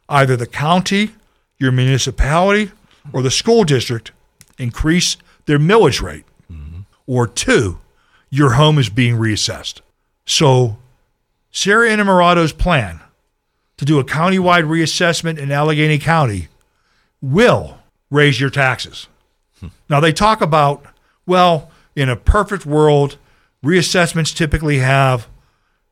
either 0.09 0.37
the 0.37 0.47
county, 0.47 1.13
your 1.59 1.73
municipality, 1.73 2.71
or 3.13 3.23
the 3.23 3.31
school 3.31 3.65
district 3.65 4.13
increase 4.59 5.17
their 5.47 5.59
millage 5.59 6.01
rate. 6.01 6.25
Mm-hmm. 6.51 6.81
Or 7.07 7.27
two, 7.27 7.79
your 8.31 8.53
home 8.53 8.79
is 8.79 8.89
being 8.89 9.17
reassessed. 9.17 9.81
So 10.27 10.79
Sara 11.51 11.89
Innamorato's 11.89 12.53
plan 12.53 13.01
to 13.77 13.85
do 13.85 13.99
a 13.99 14.05
countywide 14.05 14.65
reassessment 14.65 15.39
in 15.39 15.51
Allegheny 15.51 15.99
County 15.99 16.49
will 17.21 17.79
raise 18.11 18.41
your 18.41 18.51
taxes. 18.51 19.09
Hmm. 19.61 19.69
Now, 19.89 20.01
they 20.01 20.13
talk 20.13 20.41
about, 20.41 20.85
well, 21.27 21.71
in 21.97 22.09
a 22.09 22.17
perfect 22.17 22.67
world, 22.67 23.17
reassessments 23.65 24.35
typically 24.35 24.79
have, 24.79 25.29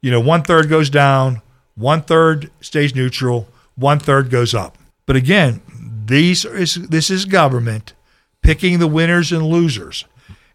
you 0.01 0.11
know, 0.11 0.21
one 0.21 0.43
third 0.43 0.69
goes 0.69 0.91
down, 0.91 1.43
one 1.75 2.03
third 2.03 2.51
stays 2.61 2.95
neutral, 2.95 3.49
one 3.77 3.99
third 3.99 4.31
goes 4.31 4.55
up. 4.55 4.77
But 5.07 5.17
again, 5.17 5.61
these 6.07 6.45
is 6.45 6.75
this 6.75 7.11
is 7.11 7.25
government 7.25 7.95
picking 8.43 8.79
the 8.79 8.89
winners 8.89 9.33
and 9.33 9.47
losers. 9.47 10.05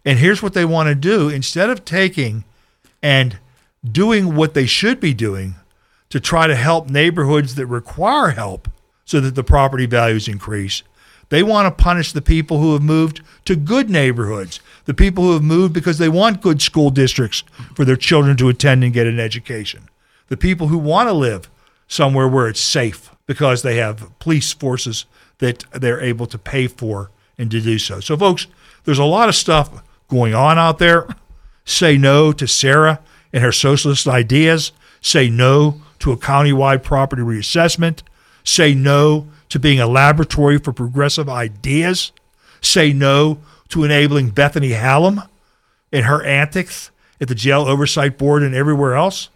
And 0.04 0.18
here's 0.18 0.42
what 0.42 0.54
they 0.54 0.64
want 0.64 0.88
to 0.88 0.94
do 0.94 1.28
instead 1.28 1.70
of 1.70 1.84
taking 1.84 2.44
and 3.02 3.38
doing 3.84 4.34
what 4.34 4.54
they 4.54 4.66
should 4.66 5.00
be 5.00 5.14
doing 5.14 5.54
to 6.10 6.20
try 6.20 6.46
to 6.46 6.54
help 6.54 6.88
neighborhoods 6.88 7.54
that 7.54 7.66
require 7.66 8.30
help 8.30 8.68
so 9.04 9.20
that 9.20 9.34
the 9.34 9.44
property 9.44 9.86
values 9.86 10.28
increase. 10.28 10.82
They 11.30 11.42
want 11.42 11.66
to 11.66 11.82
punish 11.82 12.12
the 12.12 12.22
people 12.22 12.58
who 12.58 12.72
have 12.72 12.82
moved 12.82 13.20
to 13.44 13.54
good 13.54 13.90
neighborhoods, 13.90 14.60
the 14.86 14.94
people 14.94 15.24
who 15.24 15.32
have 15.34 15.42
moved 15.42 15.74
because 15.74 15.98
they 15.98 16.08
want 16.08 16.40
good 16.40 16.62
school 16.62 16.90
districts 16.90 17.44
for 17.74 17.84
their 17.84 17.96
children 17.96 18.36
to 18.38 18.48
attend 18.48 18.82
and 18.82 18.94
get 18.94 19.06
an 19.06 19.20
education, 19.20 19.88
the 20.28 20.36
people 20.36 20.68
who 20.68 20.78
want 20.78 21.08
to 21.08 21.12
live 21.12 21.50
somewhere 21.86 22.28
where 22.28 22.48
it's 22.48 22.60
safe 22.60 23.10
because 23.26 23.62
they 23.62 23.76
have 23.76 24.18
police 24.18 24.52
forces 24.54 25.04
that 25.38 25.64
they're 25.72 26.00
able 26.00 26.26
to 26.26 26.38
pay 26.38 26.66
for 26.66 27.10
and 27.36 27.50
to 27.50 27.60
do 27.60 27.78
so. 27.78 28.00
So, 28.00 28.16
folks, 28.16 28.46
there's 28.84 28.98
a 28.98 29.04
lot 29.04 29.28
of 29.28 29.34
stuff 29.34 29.82
going 30.08 30.34
on 30.34 30.58
out 30.58 30.78
there. 30.78 31.06
Say 31.64 31.96
no 31.98 32.32
to 32.32 32.46
Sara 32.46 33.00
and 33.32 33.42
her 33.42 33.52
socialist 33.52 34.06
ideas. 34.08 34.72
Say 35.00 35.28
no 35.28 35.80
to 36.00 36.12
a 36.12 36.16
countywide 36.16 36.82
property 36.82 37.22
reassessment. 37.22 38.02
Say 38.42 38.74
no 38.74 39.28
to 39.50 39.58
being 39.58 39.80
a 39.80 39.86
laboratory 39.86 40.58
for 40.58 40.72
progressive 40.72 41.28
ideas. 41.28 42.12
Say 42.60 42.92
no 42.92 43.38
to 43.68 43.84
enabling 43.84 44.30
Bethany 44.30 44.70
Hallam 44.70 45.22
and 45.92 46.06
her 46.06 46.22
antics 46.24 46.90
at 47.20 47.28
the 47.28 47.34
Jail 47.34 47.62
Oversight 47.62 48.18
Board 48.18 48.42
and 48.42 48.54
everywhere 48.54 48.94
else. 48.94 49.28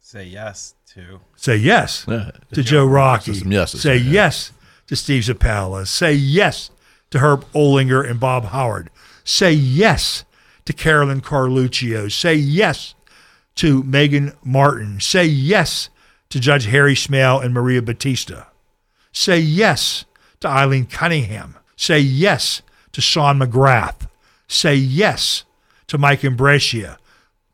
Say 0.00 0.24
yes 0.24 0.74
to. 0.94 1.20
Say 1.36 1.56
yes 1.56 2.04
to 2.04 2.62
Joe 2.62 2.86
Rockey. 2.86 3.34
Some 3.34 3.52
yeses 3.52 3.82
Say 3.82 3.98
there, 3.98 4.06
yeah. 4.06 4.12
yes 4.12 4.52
to 4.88 4.96
Steve 4.96 5.22
Zappala. 5.22 5.86
Say 5.86 6.12
yes 6.12 6.70
to 7.10 7.20
Herb 7.20 7.44
Olinger 7.52 8.08
and 8.08 8.18
Bob 8.18 8.46
Howard. 8.46 8.90
Say 9.24 9.52
yes 9.52 10.24
to 10.64 10.72
Carolyn 10.72 11.20
Carluccio. 11.20 12.10
Say 12.10 12.34
yes 12.34 12.94
to 13.56 13.82
Megan 13.84 14.32
Martin. 14.44 15.00
Say 15.00 15.24
yes 15.24 15.90
to 16.30 16.40
Judge 16.40 16.66
Harry 16.66 16.94
Smail 16.94 17.42
and 17.42 17.54
Maria 17.54 17.82
Battista. 17.82 18.48
Say 19.12 19.38
yes 19.38 20.04
to 20.40 20.48
Eileen 20.48 20.86
Cunningham. 20.86 21.56
Say 21.76 22.00
yes 22.00 22.62
to 22.92 23.00
Sean 23.00 23.38
McGrath. 23.38 24.08
Say 24.46 24.74
yes 24.74 25.44
to 25.86 25.98
Mike 25.98 26.20
Imbrescia. 26.20 26.96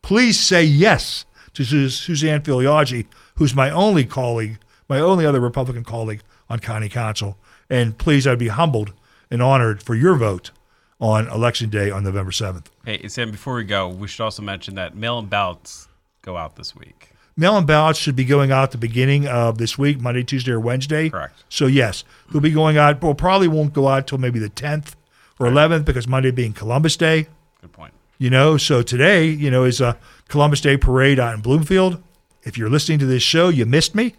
Please 0.03 0.39
say 0.39 0.63
yes 0.65 1.25
to 1.55 1.65
Suzanne 1.65 2.43
Filiaggi, 2.43 3.07
who's 3.37 3.55
my 3.55 3.71
only 3.71 4.05
colleague, 4.05 4.59
my 4.89 5.01
only 5.01 5.25
other 5.25 5.41
Republican 5.41 5.85
colleague 5.85 6.23
on 6.55 6.61
County 6.61 6.89
Council. 6.89 7.37
And 7.69 7.99
please, 7.99 8.27
I'd 8.27 8.39
be 8.39 8.49
humbled 8.49 8.93
and 9.31 9.43
honored 9.43 9.83
for 9.83 9.97
your 9.97 10.15
vote 10.15 10.53
on 11.01 11.27
Election 11.29 11.69
Day 11.69 11.91
on 11.91 12.05
November 12.05 12.31
7th. 12.31 12.67
Hey, 12.85 13.09
Sam, 13.09 13.33
before 13.33 13.57
we 13.57 13.65
go, 13.65 13.89
we 13.89 14.07
should 14.07 14.23
also 14.23 14.41
mention 14.41 14.77
that 14.77 14.97
mail 14.97 15.19
in 15.19 15.27
ballots 15.27 15.89
go 16.23 16.37
out 16.37 16.55
this 16.55 16.77
week. 16.77 17.11
mail-in 17.37 17.67
ballots 17.67 17.99
should 17.99 18.17
be 18.17 18.25
going 18.25 18.53
out 18.53 18.71
the 18.71 18.79
beginning 18.79 19.27
of 19.27 19.59
this 19.59 19.77
week, 19.77 20.01
Monday, 20.01 20.23
Tuesday, 20.23 20.53
or 20.53 20.61
Wednesday. 20.61 21.11
Correct. 21.11 21.45
So 21.49 21.67
yes, 21.67 22.05
they'll 22.31 22.41
be 22.41 22.51
going 22.51 22.79
out. 22.79 23.03
Well, 23.03 23.15
probably 23.15 23.49
won't 23.49 23.73
go 23.73 23.89
out 23.89 24.07
till 24.07 24.19
maybe 24.19 24.39
the 24.39 24.51
10th 24.51 24.95
or 25.39 25.47
11th 25.49 25.85
because 25.85 26.07
Monday 26.07 26.31
being 26.31 26.53
Columbus 26.53 26.97
Day. 26.97 27.27
Good 27.61 27.73
point. 27.73 27.93
You 28.19 28.31
know, 28.31 28.57
so 28.57 28.83
today, 28.83 29.27
you 29.27 29.51
know, 29.51 29.65
is 29.65 29.81
a 29.81 29.99
Columbus 30.29 30.61
Day 30.61 30.77
parade 30.77 31.19
out 31.19 31.35
in 31.35 31.41
Bloomfield. 31.41 32.01
If 32.45 32.57
you're 32.57 32.71
listening 32.71 32.99
to 33.01 33.07
this 33.07 33.23
show, 33.23 33.49
you 33.49 33.67
missed 33.67 33.95
me, 33.95 34.15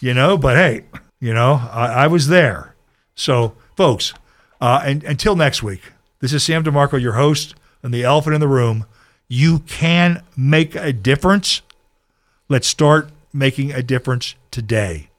you 0.00 0.14
know, 0.14 0.38
but 0.38 0.56
hey, 0.56 0.84
you 1.20 1.34
know, 1.34 1.68
I, 1.70 2.04
I 2.04 2.06
was 2.06 2.28
there. 2.28 2.74
So, 3.14 3.54
folks, 3.76 4.14
uh, 4.60 4.82
and 4.84 5.04
until 5.04 5.36
next 5.36 5.62
week, 5.62 5.92
this 6.20 6.32
is 6.32 6.42
Sam 6.42 6.64
DeMarco, 6.64 7.00
your 7.00 7.14
host, 7.14 7.54
and 7.82 7.92
the 7.92 8.04
elephant 8.04 8.34
in 8.34 8.40
the 8.40 8.48
room. 8.48 8.86
You 9.28 9.60
can 9.60 10.22
make 10.36 10.74
a 10.74 10.92
difference. 10.92 11.62
Let's 12.48 12.66
start 12.66 13.10
making 13.32 13.72
a 13.72 13.82
difference 13.82 14.34
today. 14.50 15.10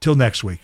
Till 0.00 0.14
next 0.14 0.44
week. 0.44 0.60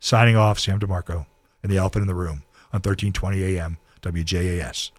Signing 0.00 0.36
off, 0.36 0.58
Sam 0.58 0.78
DeMarco, 0.78 1.26
and 1.62 1.70
the 1.70 1.78
elephant 1.78 2.02
in 2.02 2.08
the 2.08 2.14
room 2.14 2.42
on 2.72 2.80
1320 2.80 3.42
AM 3.42 3.78
WJAS. 4.02 4.90